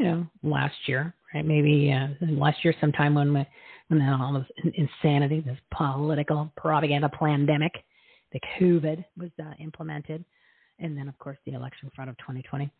[0.00, 1.44] you know, last year, right?
[1.44, 3.46] Maybe uh, last year sometime when we,
[3.88, 7.72] when all this insanity, this political propaganda pandemic,
[8.32, 10.24] the COVID was uh, implemented,
[10.78, 12.70] and then of course the election front of 2020.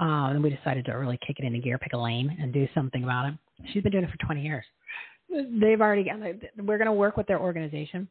[0.00, 2.68] Uh, and we decided to really kick it into gear, pick a lane, and do
[2.74, 3.34] something about it.
[3.72, 4.64] She's been doing it for 20 years.
[5.30, 6.10] They've already.
[6.58, 8.08] We're going to work with their organization.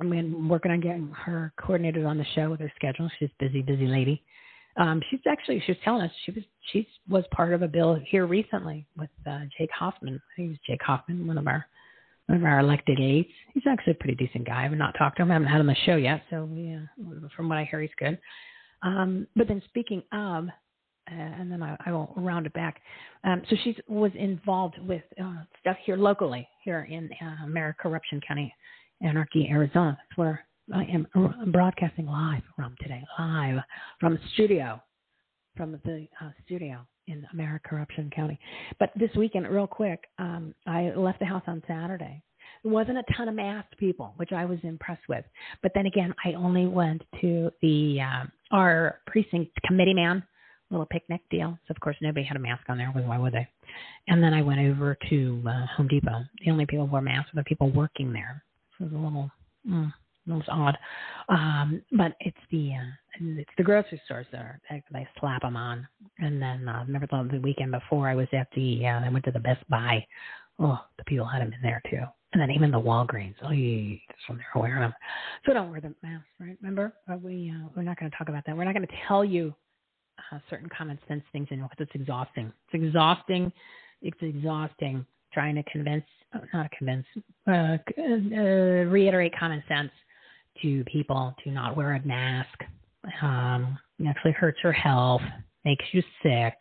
[0.00, 3.10] I mean, working on getting her coordinated on the show with her schedule.
[3.18, 4.22] She's busy, busy lady.
[4.76, 7.98] Um, she's actually she was telling us she was she was part of a bill
[8.06, 10.14] here recently with uh, Jake Hoffman.
[10.14, 11.66] I think it was Jake Hoffman, one of our
[12.26, 13.28] one of our elected aides.
[13.52, 14.64] He's actually a pretty decent guy.
[14.64, 15.30] I've not talked to him.
[15.30, 16.80] I haven't had him on the show yet, so yeah,
[17.36, 18.18] from what I hear, he's good.
[18.82, 20.48] Um, but then speaking of
[21.10, 22.80] uh, and then I, I, will round it back.
[23.24, 28.54] Um, so she was involved with uh, stuff here locally, here in uh, Maricorruption County,
[29.02, 29.98] Anarchy, Arizona.
[29.98, 31.06] That's where I am
[31.52, 33.58] broadcasting live from today, live
[33.98, 34.80] from the studio,
[35.56, 38.38] from the uh, studio in Maricorruption County.
[38.78, 42.22] But this weekend, real quick, um, I left the house on Saturday.
[42.62, 45.24] There wasn't a ton of masked people, which I was impressed with.
[45.62, 50.22] But then again, I only went to the uh, our precinct committee man
[50.70, 51.58] little picnic deal.
[51.66, 52.88] So of course nobody had a mask on there.
[52.88, 53.46] Why would they?
[54.08, 56.22] And then I went over to uh, Home Depot.
[56.44, 58.42] The only people who wore masks were the people working there.
[58.78, 59.30] So it was a little,
[59.68, 59.92] mm,
[60.30, 60.76] almost odd.
[61.28, 64.60] Um, but it's the uh, it's the grocery stores there.
[64.68, 65.86] They, they slap them on.
[66.18, 69.24] And then uh, remember the, the weekend before I was at the uh, I went
[69.26, 70.06] to the Best Buy.
[70.58, 72.02] Oh, the people had them in there too.
[72.32, 73.34] And then even the Walgreens.
[73.42, 74.94] Oh, yeah, that's when they're wearing them.
[75.44, 76.56] So don't wear the masks, right?
[76.60, 78.56] Remember, uh, we uh, we're not going to talk about that.
[78.56, 79.54] We're not going to tell you
[80.32, 82.52] uh, certain common sense things in because it's exhausting.
[82.72, 83.52] It's exhausting.
[84.02, 87.06] It's exhausting trying to convince, uh, not convince,
[87.46, 88.02] uh, uh,
[88.88, 89.90] reiterate common sense
[90.62, 92.58] to people to not wear a mask.
[93.22, 95.22] Um, actually hurts your health,
[95.64, 96.54] makes you sick,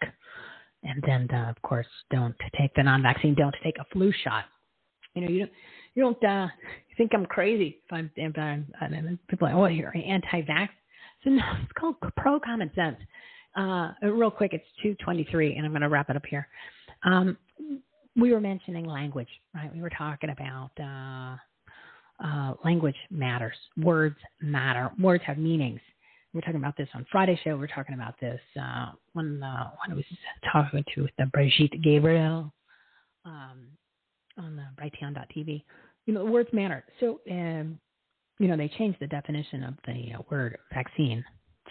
[0.84, 3.36] and then uh, of course don't take the non-vaccine.
[3.36, 4.46] Don't take a flu shot.
[5.16, 5.52] You know you don't
[5.96, 6.48] you don't uh,
[6.98, 10.70] think I'm crazy if I'm, if I'm, people are like, oh, you're anti-vax.
[11.24, 12.98] So no, it's called pro common sense.
[13.56, 16.48] Uh, real quick, it's 223, and I'm going to wrap it up here.
[17.04, 17.38] Um,
[18.16, 19.74] we were mentioning language, right?
[19.74, 21.38] We were talking about uh,
[22.24, 23.56] uh, language matters.
[23.78, 24.92] Words matter.
[25.00, 25.80] Words have meanings.
[26.34, 27.58] We are talking about this on Friday show.
[27.58, 30.06] We are talking about this uh, when uh, when I was
[30.52, 32.54] talking to the Brigitte Gabriel
[33.26, 33.68] um,
[34.38, 35.64] on the Brighteon.tv.
[36.06, 36.84] You know, words matter.
[37.00, 37.80] So, um,
[38.40, 41.24] you know, they changed the definition of the uh, word vaccine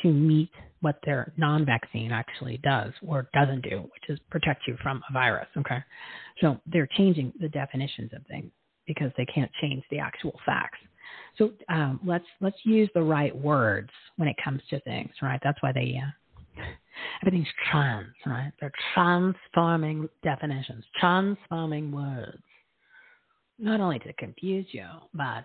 [0.03, 5.03] to meet what their non-vaccine actually does or doesn't do, which is protect you from
[5.09, 5.49] a virus.
[5.57, 5.79] Okay,
[6.41, 8.51] so they're changing the definitions of things
[8.89, 10.79] because they can't change the actual facts.
[11.39, 15.41] So um, let's let's use the right words when it comes to things, right?
[15.45, 16.63] That's why they uh,
[17.23, 18.53] everything's trans, right?
[18.61, 22.43] They're transforming definitions, transforming words,
[23.59, 25.45] not only to confuse you, but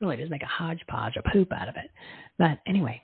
[0.00, 1.90] really just make a hodgepodge of poop out of it.
[2.38, 3.02] But anyway,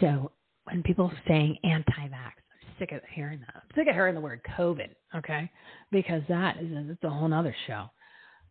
[0.00, 0.32] So
[0.64, 3.54] when people are saying anti-vax, I'm sick of hearing that.
[3.56, 5.50] I'm sick of hearing the word COVID, okay?
[5.90, 7.90] Because that is a, it's a whole other show.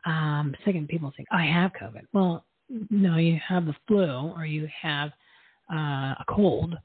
[0.05, 2.03] Um, of people saying, I have COVID.
[2.13, 2.45] Well,
[2.89, 5.11] no, you have the flu or you have
[5.71, 6.75] uh, a cold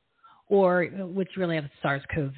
[0.48, 2.32] or which really have SARS-CoV,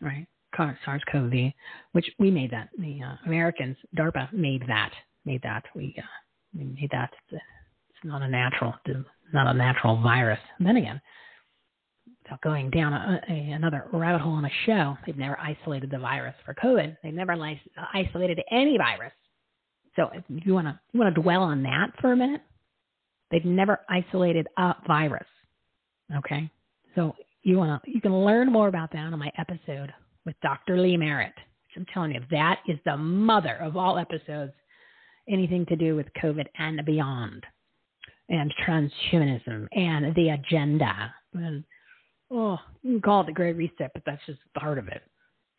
[0.00, 0.26] right?
[0.56, 1.52] SARS-CoV,
[1.92, 2.68] which we made that.
[2.78, 4.92] The uh, Americans, DARPA made that.
[5.24, 5.64] Made that.
[5.74, 6.02] We, uh,
[6.56, 7.10] we made that.
[7.30, 7.42] It's,
[8.04, 8.74] not a natural,
[9.32, 10.38] not a natural virus.
[10.58, 11.00] And then again,
[12.22, 15.98] without going down a, a, another rabbit hole on a show, they've never isolated the
[15.98, 16.98] virus for COVID.
[17.02, 17.34] They've never
[17.94, 19.12] isolated any virus.
[19.96, 22.42] So if you want to you want to dwell on that for a minute,
[23.30, 25.26] they've never isolated a virus.
[26.16, 26.50] Okay,
[26.94, 29.92] so you want to you can learn more about that on my episode
[30.26, 30.80] with Dr.
[30.80, 31.34] Lee Merritt.
[31.36, 34.52] Which I'm telling you, that is the mother of all episodes,
[35.28, 37.44] anything to do with COVID and beyond,
[38.28, 41.14] and transhumanism and the agenda.
[41.34, 41.64] And,
[42.30, 45.02] oh, you can call it the Great Reset, but that's just part of it.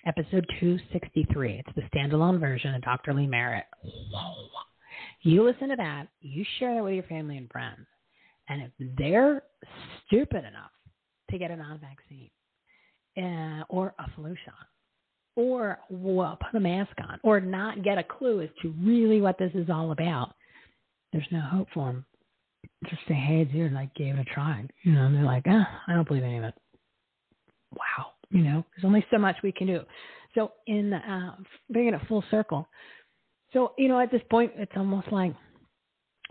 [0.08, 1.64] Episode 263.
[1.66, 3.14] It's the standalone version of Dr.
[3.14, 3.66] Lee Merritt.
[3.82, 4.46] Whoa.
[5.24, 7.88] You listen to that, you share that with your family and friends.
[8.48, 9.42] And if they're
[10.06, 10.70] stupid enough
[11.32, 12.30] to get a non vaccine
[13.18, 14.54] uh, or a flu shot
[15.36, 19.40] or well, put a mask on or not get a clue as to really what
[19.40, 20.36] this is all about,
[21.12, 22.06] there's no hope for them.
[22.90, 24.64] Just say, hey, dude, like gave it a try.
[24.84, 26.54] You know, and they're like, ah, I don't believe any of it.
[27.72, 28.12] Wow.
[28.30, 29.82] You know, there's only so much we can do.
[30.34, 31.36] So in uh,
[31.70, 32.68] bringing it full circle,
[33.54, 35.34] so you know, at this point, it's almost like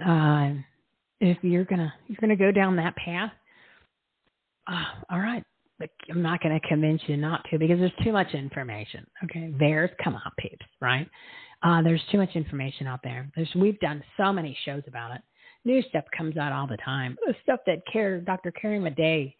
[0.05, 0.51] uh,
[1.21, 3.33] if you're gonna you're gonna go down that path,
[4.67, 5.43] uh, all right.
[6.09, 9.07] I'm not going to convince you not to because there's too much information.
[9.25, 11.09] Okay, there's come on, peeps, right?
[11.63, 13.31] Uh, there's too much information out there.
[13.35, 15.23] There's we've done so many shows about it.
[15.65, 17.17] New stuff comes out all the time.
[17.43, 18.53] Stuff that Care, Dr.
[18.53, 19.35] Carrie Madej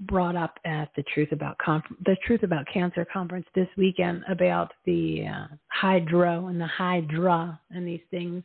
[0.00, 4.72] brought up at the Truth About Conf- the Truth About Cancer conference this weekend about
[4.86, 8.42] the uh, hydro and the hydra and these things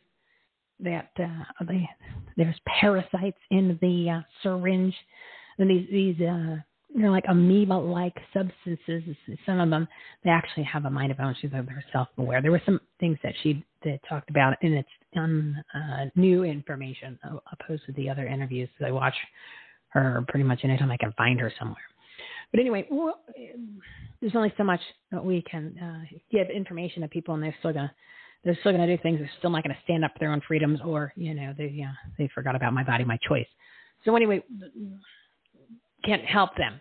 [0.80, 1.88] that uh, they,
[2.36, 4.94] there's parasites in the uh, syringe
[5.58, 6.56] and these these uh,
[6.94, 9.02] they're like amoeba-like substances.
[9.44, 9.88] Some of them
[10.24, 11.34] they actually have a mind of own.
[11.40, 12.40] She's they're self-aware.
[12.42, 17.18] There were some things that she that talked about, and it's on uh, new information
[17.52, 18.68] opposed to the other interviews.
[18.78, 19.14] So I watch
[20.00, 21.82] her pretty much anytime I can find her somewhere.
[22.50, 23.20] But anyway, well,
[24.20, 27.72] there's only so much that we can uh, give information to people, and they're still
[27.72, 27.92] gonna
[28.44, 29.18] they're still gonna do things.
[29.18, 31.92] They're still not gonna stand up for their own freedoms, or you know they uh,
[32.18, 33.46] they forgot about my body, my choice.
[34.04, 34.42] So anyway,
[36.04, 36.80] can't help them.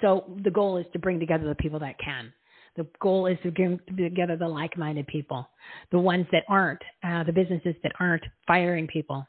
[0.00, 2.32] So the goal is to bring together the people that can.
[2.76, 5.48] The goal is to bring together the like-minded people,
[5.92, 9.26] the ones that aren't, uh, the businesses that aren't firing people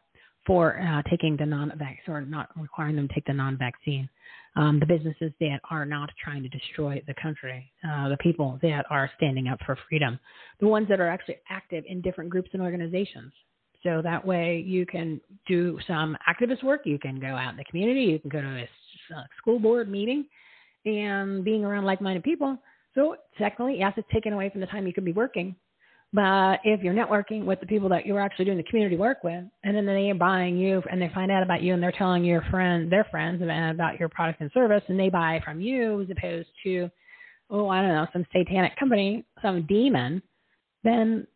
[0.47, 4.09] for uh, taking the non-vax or not requiring them to take the non-vaccine.
[4.55, 8.85] Um, the businesses that are not trying to destroy the country, uh, the people that
[8.89, 10.17] are standing up for freedom,
[10.59, 13.31] the ones that are actually active in different groups and organizations.
[13.83, 16.81] So that way you can do some activist work.
[16.85, 18.01] You can go out in the community.
[18.01, 18.67] You can go to a
[19.37, 20.25] school board meeting
[20.85, 22.57] and being around like-minded people.
[22.95, 25.55] So technically, yes, it's taken away from the time you could be working,
[26.13, 29.43] but if you're networking with the people that you're actually doing the community work with,
[29.63, 32.23] and then they are buying you and they find out about you and they're telling
[32.23, 36.07] your friend, their friends about your product and service, and they buy from you as
[36.09, 36.89] opposed to,
[37.49, 40.21] oh, I don't know, some satanic company, some demon,
[40.83, 41.27] then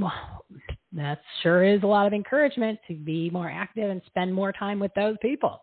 [0.00, 0.44] well,
[0.92, 4.78] that sure is a lot of encouragement to be more active and spend more time
[4.78, 5.60] with those people.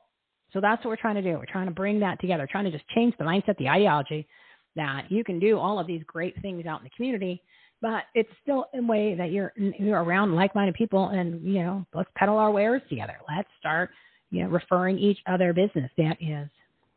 [0.52, 1.38] So that's what we're trying to do.
[1.38, 4.28] We're trying to bring that together, trying to just change the mindset, the ideology
[4.76, 7.42] that you can do all of these great things out in the community
[7.84, 12.10] but it's still a way that you're you're around like-minded people and you know let's
[12.16, 13.18] peddle our wares together.
[13.28, 13.92] Let's start
[14.32, 15.92] you know referring each other business.
[15.98, 16.50] That is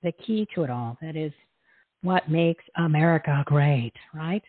[0.05, 0.97] the key to it all.
[1.03, 1.33] That is
[2.03, 4.43] what makes america great right?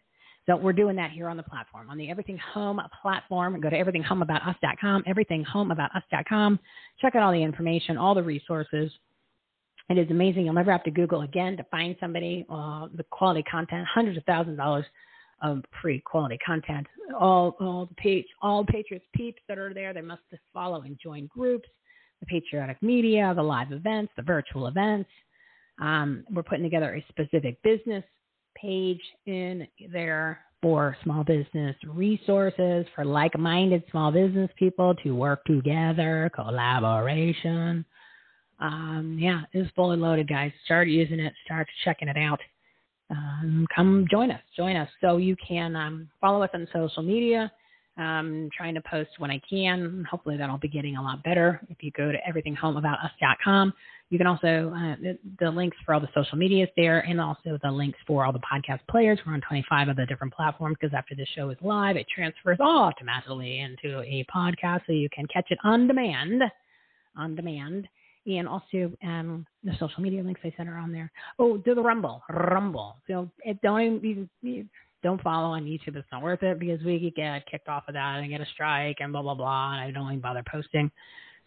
[0.45, 3.59] So we're doing that here on the platform on the everything home platform.
[3.59, 6.59] Go to everythinghomeaboutus.com everythinghomeaboutus.com
[7.01, 8.91] check out all the information all the resources.
[9.89, 10.45] It is amazing.
[10.45, 12.45] You'll never have to google again to find somebody.
[12.47, 14.85] Uh, the quality content hundreds of thousands of dollars
[15.41, 16.87] of free quality content.
[17.19, 20.21] All all the page all Patriots peeps that are there, they must
[20.53, 21.69] follow and join groups,
[22.19, 25.09] the patriotic media, the live events, the virtual events.
[25.79, 28.03] Um, we're putting together a specific business
[28.55, 36.31] page in there for small business resources for like-minded small business people to work together,
[36.33, 37.85] collaboration.
[38.59, 40.51] Um, yeah, it's fully loaded, guys.
[40.65, 41.33] Start using it.
[41.45, 42.39] Start checking it out
[43.09, 44.41] um, come join us.
[44.55, 44.89] Join us.
[45.01, 47.51] So you can um, follow us on social media.
[47.97, 50.05] Um, trying to post when I can.
[50.07, 51.59] Hopefully that'll be getting a lot better.
[51.67, 53.73] If you go to everythinghomeaboutus.com,
[54.11, 57.57] you can also uh, the, the links for all the social medias there, and also
[57.63, 59.17] the links for all the podcast players.
[59.25, 62.59] We're on 25 of the different platforms because after this show is live, it transfers
[62.59, 66.43] automatically into a podcast, so you can catch it on demand.
[67.15, 67.87] On demand
[68.27, 71.09] and also um, the social media links I sent are on there.
[71.39, 72.97] Oh, do the Rumble, Rumble.
[73.07, 74.29] So it don't even
[75.03, 75.95] don't follow on YouTube.
[75.95, 78.45] It's not worth it because we could get kicked off of that and get a
[78.53, 79.73] strike and blah blah blah.
[79.73, 80.91] And I don't even bother posting.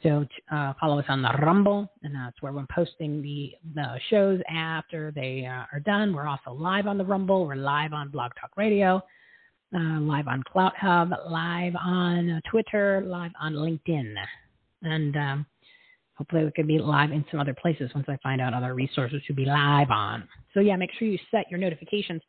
[0.02, 4.41] So uh, follow us on the Rumble, and that's where we're posting the the shows
[4.50, 6.15] after they uh, are done.
[6.15, 7.47] We're also live on the Rumble.
[7.47, 9.02] We're live on Blog Talk Radio,
[9.75, 14.15] uh, live on CloutHub, live on uh, Twitter, live on LinkedIn,
[14.83, 15.47] and um,
[16.21, 19.23] hopefully we can be live in some other places once I find out other resources
[19.27, 20.29] to be live on.
[20.53, 22.21] So yeah, make sure you set your notifications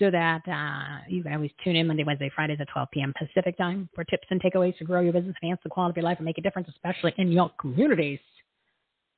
[0.00, 3.14] so that uh, you can always tune in Monday, Wednesday, Fridays at 12 p.m.
[3.16, 6.10] Pacific time for tips and takeaways to grow your business, enhance the quality of your
[6.10, 8.18] life, and make a difference, especially in your communities.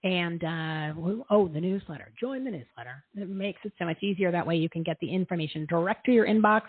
[0.05, 0.93] And uh,
[1.31, 2.13] oh, the newsletter.
[2.21, 3.03] Join the newsletter.
[3.17, 4.31] It makes it so much easier.
[4.31, 6.65] That way, you can get the information direct to your inbox.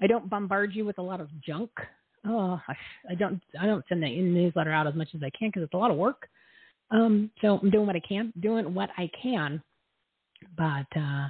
[0.00, 1.70] I don't bombard you with a lot of junk.
[2.24, 2.60] Oh,
[3.10, 3.42] I don't.
[3.60, 5.90] I don't send the newsletter out as much as I can because it's a lot
[5.90, 6.28] of work.
[6.90, 9.62] Um, so I'm doing what I can, doing what I can,
[10.56, 11.28] but uh,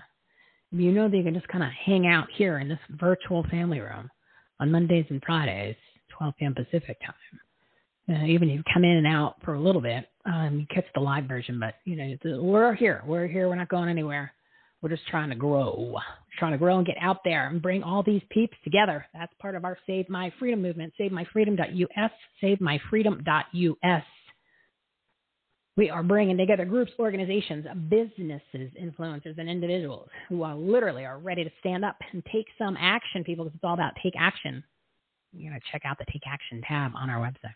[0.71, 3.81] you know that you can just kind of hang out here in this virtual family
[3.81, 4.11] room
[4.61, 5.77] on Mondays and Fridays,
[6.19, 6.55] 12 p.m.
[6.55, 7.15] Pacific time.
[8.09, 10.85] Uh, even if you come in and out for a little bit, um, you catch
[10.95, 13.03] the live version, but you know we're here.
[13.07, 13.49] We're here.
[13.49, 14.33] We're not going anywhere.
[14.83, 15.91] We're just trying to grow.
[15.95, 19.07] We're trying to grow and get out there and bring all these peeps together.
[19.15, 20.93] That's part of our Save My Freedom movement.
[21.01, 22.11] SaveMyFreedom.us.
[22.43, 24.05] SaveMyFreedom.us
[25.77, 31.45] we are bringing together groups, organizations, businesses, influencers, and individuals who are literally are ready
[31.45, 34.65] to stand up and take some action, people, because it's all about take action.
[35.33, 37.55] You're going to check out the Take Action tab on our website.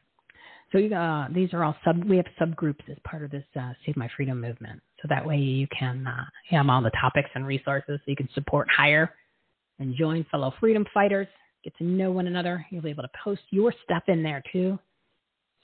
[0.70, 2.04] So you, uh, these are all sub.
[2.04, 4.82] We have subgroups as part of this uh, Save My Freedom movement.
[5.00, 7.98] So that way you can uh, have all the topics and resources.
[8.04, 9.14] So you can support hire
[9.78, 11.26] and join fellow freedom fighters.
[11.64, 12.66] Get to know one another.
[12.70, 14.78] You'll be able to post your stuff in there too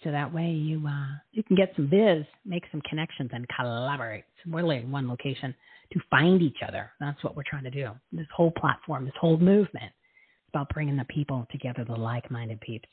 [0.04, 4.24] so that way you uh, you can get some biz, make some connections, and collaborate.
[4.44, 5.54] So we're in one location
[5.92, 6.90] to find each other.
[7.00, 7.90] That's what we're trying to do.
[8.12, 12.88] This whole platform, this whole movement, it's about bringing the people together, the like-minded peeps.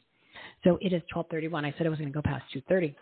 [0.63, 1.65] So it is 12:31.
[1.65, 2.95] I said I was going to go past 2:30.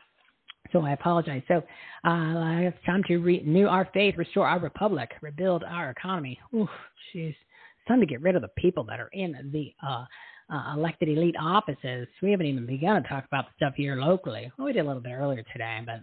[0.71, 1.41] So I apologize.
[1.47, 1.57] So
[2.03, 6.39] uh, it's time to renew our faith, restore our republic, rebuild our economy.
[6.53, 6.67] Ooh,
[7.13, 7.35] jeez.
[7.88, 10.05] Time to get rid of the people that are in the uh,
[10.51, 12.07] uh, elected elite offices.
[12.21, 14.51] We haven't even begun to talk about the stuff here locally.
[14.57, 16.01] Well, we did a little bit earlier today, but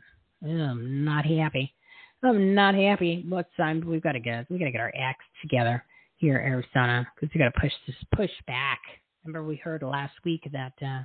[0.49, 1.75] I'm not happy.
[2.23, 3.25] I'm not happy.
[3.29, 3.83] What's time?
[3.87, 5.85] We've got to get we got to get our acts together
[6.17, 8.81] here, Arizona, because we got to push this push back.
[9.25, 11.03] Remember, we heard last week that uh,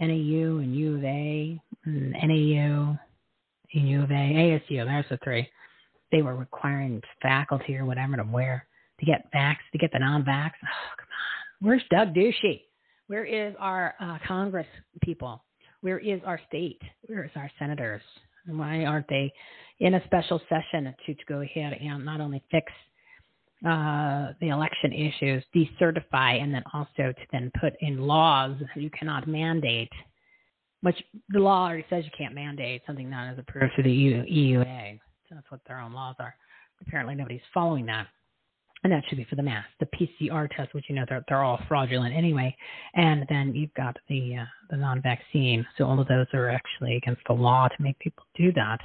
[0.00, 2.96] NAU and U of A, and NAU,
[3.74, 4.14] and U of A,
[4.70, 5.48] ASU, there's the three.
[6.12, 8.66] They were requiring faculty or whatever to wear
[9.00, 10.52] to get vax to get the non-vax.
[10.62, 12.62] Oh, come on, where's Doug Ducey?
[13.08, 14.66] Where is our uh, Congress
[15.02, 15.42] people?
[15.80, 16.80] Where is our state?
[17.06, 18.02] Where is our senators?
[18.46, 19.32] Why aren't they
[19.80, 22.70] in a special session to, to go ahead and not only fix
[23.66, 29.26] uh, the election issues, decertify, and then also to then put in laws you cannot
[29.26, 29.90] mandate,
[30.82, 34.22] which the law already says you can't mandate something that is approved through the EU,
[34.24, 35.00] EUA.
[35.28, 36.34] So that's what their own laws are.
[36.86, 38.06] Apparently, nobody's following that
[38.84, 39.64] and that should be for the mass.
[39.80, 42.56] The PCR test, which you know they're they're all fraudulent anyway,
[42.94, 45.66] and then you've got the uh, the non-vaccine.
[45.76, 48.78] So all of those are actually against the law to make people do that,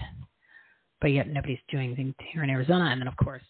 [1.02, 2.86] but yet nobody's doing anything here in Arizona.
[2.86, 3.44] And then of course,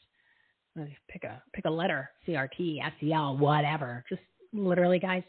[1.10, 4.04] pick a pick a letter, CRT, SEL, whatever.
[4.10, 5.24] Just literally, guys,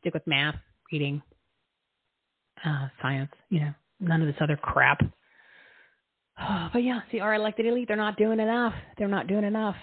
[0.00, 0.56] stick with math,
[0.92, 1.20] reading,
[2.64, 3.30] uh, science.
[3.48, 5.00] You know, none of this other crap.
[6.72, 8.74] but yeah, see, our elected elite, they're not doing enough.
[8.96, 9.76] They're not doing enough.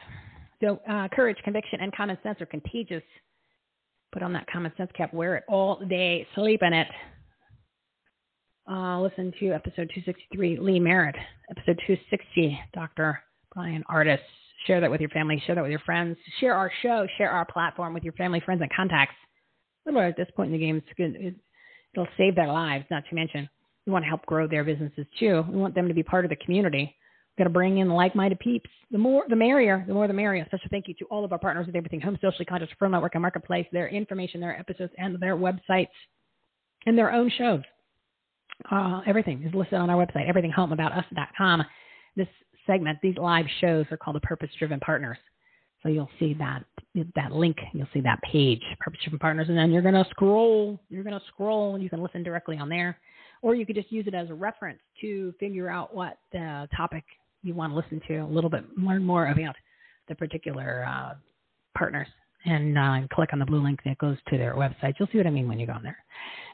[0.61, 3.03] So uh, courage, conviction, and common sense are contagious.
[4.11, 6.87] Put on that common sense cap, wear it all day, sleep in it.
[8.69, 11.15] Uh, listen to episode 263, Lee Merritt.
[11.49, 13.19] Episode 260, Dr.
[13.53, 14.19] Bryan Ardis.
[14.67, 15.41] Share that with your family.
[15.45, 16.17] Share that with your friends.
[16.39, 17.07] Share our show.
[17.17, 19.15] Share our platform with your family, friends, and contacts.
[19.85, 21.15] Literally, at this point in the game, it's good.
[21.15, 21.35] It,
[21.93, 22.85] it'll save their lives.
[22.91, 23.49] Not to mention,
[23.87, 25.43] we want to help grow their businesses too.
[25.49, 26.95] We want them to be part of the community.
[27.39, 28.69] Got to bring in like-minded peeps.
[28.91, 29.85] The more, the merrier.
[29.87, 30.43] The more, the merrier.
[30.47, 33.15] Special thank you to all of our partners with Everything Home, Socially Conscious, Pro Network,
[33.15, 33.65] and Marketplace.
[33.71, 35.87] Their information, their episodes, and their websites,
[36.85, 37.61] and their own shows.
[38.69, 41.63] Uh, everything is listed on our website, everythinghomeaboutus.com.
[42.17, 42.27] This
[42.67, 45.17] segment, these live shows are called the Purpose Driven Partners.
[45.81, 46.65] So you'll see that
[47.15, 47.55] that link.
[47.71, 50.77] You'll see that page, Purpose Driven Partners, and then you're going to scroll.
[50.89, 52.99] You're going to scroll, and you can listen directly on there,
[53.41, 57.05] or you could just use it as a reference to figure out what the topic
[57.43, 59.55] you want to listen to a little bit, learn more about
[60.07, 61.13] the particular uh,
[61.77, 62.07] partners,
[62.45, 64.93] and uh, click on the blue link that goes to their website.
[64.99, 65.97] You'll see what I mean when you go on there.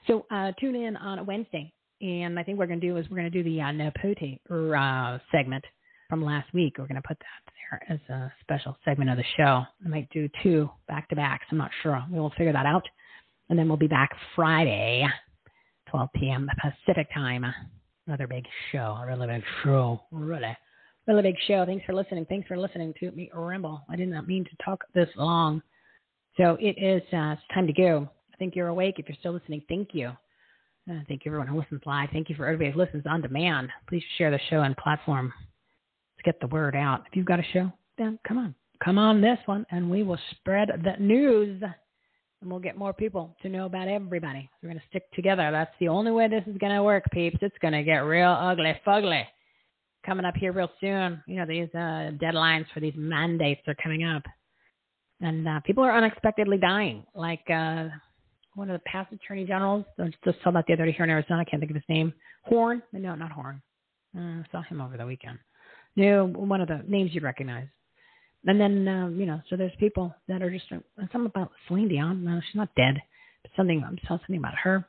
[0.07, 2.97] So uh, tune in on a Wednesday, and I think what we're going to do
[2.97, 5.63] is we're going to do the uh, Nepote uh, segment
[6.09, 6.75] from last week.
[6.77, 9.63] We're going to put that there as a special segment of the show.
[9.83, 11.45] I might do two back to backs.
[11.51, 12.03] I'm not sure.
[12.11, 12.83] We will figure that out.
[13.49, 15.05] And then we'll be back Friday,
[15.89, 16.49] 12 p.m.
[16.61, 17.45] Pacific time.
[18.07, 20.55] Another big show, a really big show, really,
[21.07, 21.65] really big show.
[21.65, 22.25] Thanks for listening.
[22.25, 23.83] Thanks for listening to me ramble.
[23.89, 25.61] I did not mean to talk this long.
[26.37, 28.09] So it is uh, it's time to go.
[28.33, 28.95] I think you're awake.
[28.97, 30.09] If you're still listening, thank you.
[30.89, 32.09] Uh, thank you everyone who listens live.
[32.11, 33.69] Thank you for everybody who listens on demand.
[33.87, 35.33] Please share the show and platform
[36.15, 37.03] Let's get the word out.
[37.07, 38.55] If you've got a show, then come on.
[38.83, 41.61] Come on this one, and we will spread the news.
[42.41, 44.49] And we'll get more people to know about everybody.
[44.61, 45.49] We're going to stick together.
[45.51, 47.37] That's the only way this is going to work, peeps.
[47.41, 49.23] It's going to get real ugly fugly
[50.05, 51.21] coming up here real soon.
[51.27, 54.23] You know, these uh, deadlines for these mandates are coming up.
[55.21, 57.05] And uh, people are unexpectedly dying.
[57.15, 57.87] Like uh,
[58.53, 61.09] one of the past attorney generals, I just saw that the other day here in
[61.09, 61.41] Arizona.
[61.41, 62.13] I can't think of his name.
[62.43, 62.81] Horn?
[62.91, 63.61] No, not Horn.
[64.17, 65.39] Uh, saw him over the weekend.
[65.95, 67.67] No, one of the names you'd recognize.
[68.45, 70.77] And then, um, you know, so there's people that are just, uh,
[71.11, 72.23] something about Celine Dion.
[72.23, 73.01] No, she's not dead,
[73.41, 74.85] but something, I'm saw something about her.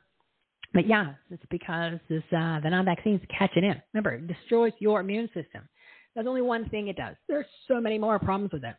[0.73, 3.81] But yeah, it's because this, uh, the non-vaccines catching in.
[3.93, 5.67] Remember, it destroys your immune system.
[6.15, 7.15] That's only one thing it does.
[7.27, 8.75] There's so many more problems with it.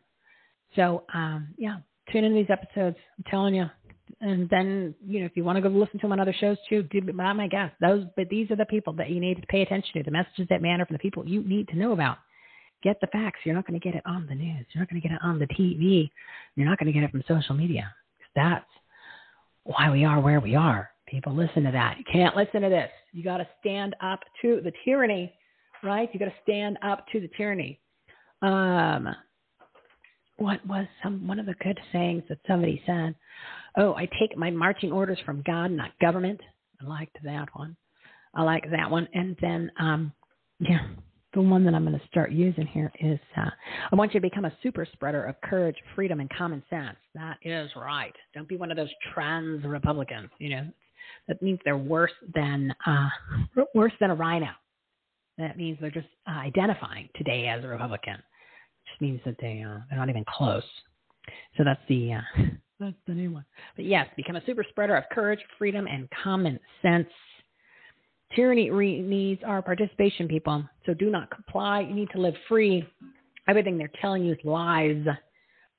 [0.75, 1.77] So, um, yeah,
[2.11, 2.97] tune in these episodes.
[3.17, 3.65] I'm telling you.
[4.21, 6.57] And then, you know, if you want to go listen to them on other shows
[6.67, 7.71] too, do not my guess.
[7.79, 10.03] Those, but these are the people that you need to pay attention to.
[10.03, 12.17] The messages that matter from the people you need to know about.
[12.81, 13.39] Get the facts.
[13.43, 14.65] You're not going to get it on the news.
[14.73, 16.09] You're not going to get it on the TV.
[16.55, 17.93] You're not going to get it from social media.
[18.35, 18.65] That's
[19.63, 20.88] why we are where we are.
[21.09, 21.97] People listen to that.
[21.97, 22.89] You can't listen to this.
[23.13, 25.33] You got to stand up to the tyranny,
[25.83, 26.09] right?
[26.13, 27.79] You got to stand up to the tyranny.
[28.41, 29.09] Um,
[30.37, 33.15] what was some one of the good sayings that somebody said?
[33.77, 36.39] Oh, I take my marching orders from God, not government.
[36.81, 37.75] I liked that one.
[38.33, 39.07] I like that one.
[39.13, 40.13] And then, um,
[40.59, 40.87] yeah,
[41.33, 43.49] the one that I'm going to start using here is uh,
[43.91, 46.97] I want you to become a super spreader of courage, freedom, and common sense.
[47.15, 48.13] That is right.
[48.33, 50.29] Don't be one of those trans Republicans.
[50.39, 50.67] You know,
[51.27, 53.09] that means they're worse than uh,
[53.73, 54.49] worse than a rhino.
[55.37, 58.15] That means they're just uh, identifying today as a Republican.
[58.15, 60.63] It just means that they uh, they're not even close.
[61.57, 62.21] So that's the uh,
[62.79, 63.45] that's the new one.
[63.75, 67.07] But yes, become a super spreader of courage, freedom, and common sense.
[68.35, 70.63] Tyranny re- needs our participation, people.
[70.85, 71.81] So do not comply.
[71.81, 72.87] You need to live free.
[73.47, 75.03] Everything they're telling you is lies.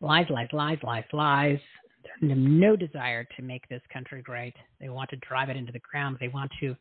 [0.00, 1.59] Lies, lies, lies, lies, lies.
[2.20, 4.55] No desire to make this country great.
[4.81, 6.17] They want to drive it into the ground.
[6.20, 6.77] They want to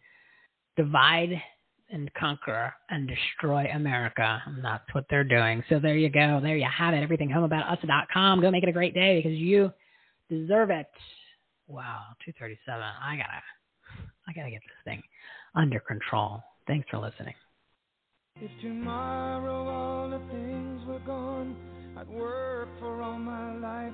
[0.78, 1.42] divide
[1.92, 4.42] and conquer and destroy America.
[4.46, 5.64] And that's what they're doing.
[5.70, 6.40] So there you go.
[6.42, 7.02] There you have it.
[7.02, 8.42] Everything home about us.com.
[8.42, 9.72] Go make it a great day because you
[10.30, 10.88] deserve it.
[11.68, 12.82] Wow, 237.
[12.82, 13.42] I gotta
[14.28, 15.02] I gotta get this thing
[15.56, 16.42] under control.
[16.68, 17.34] Thanks for listening.
[18.42, 21.56] If tomorrow all the things were gone,
[21.98, 23.94] I'd work for all my life.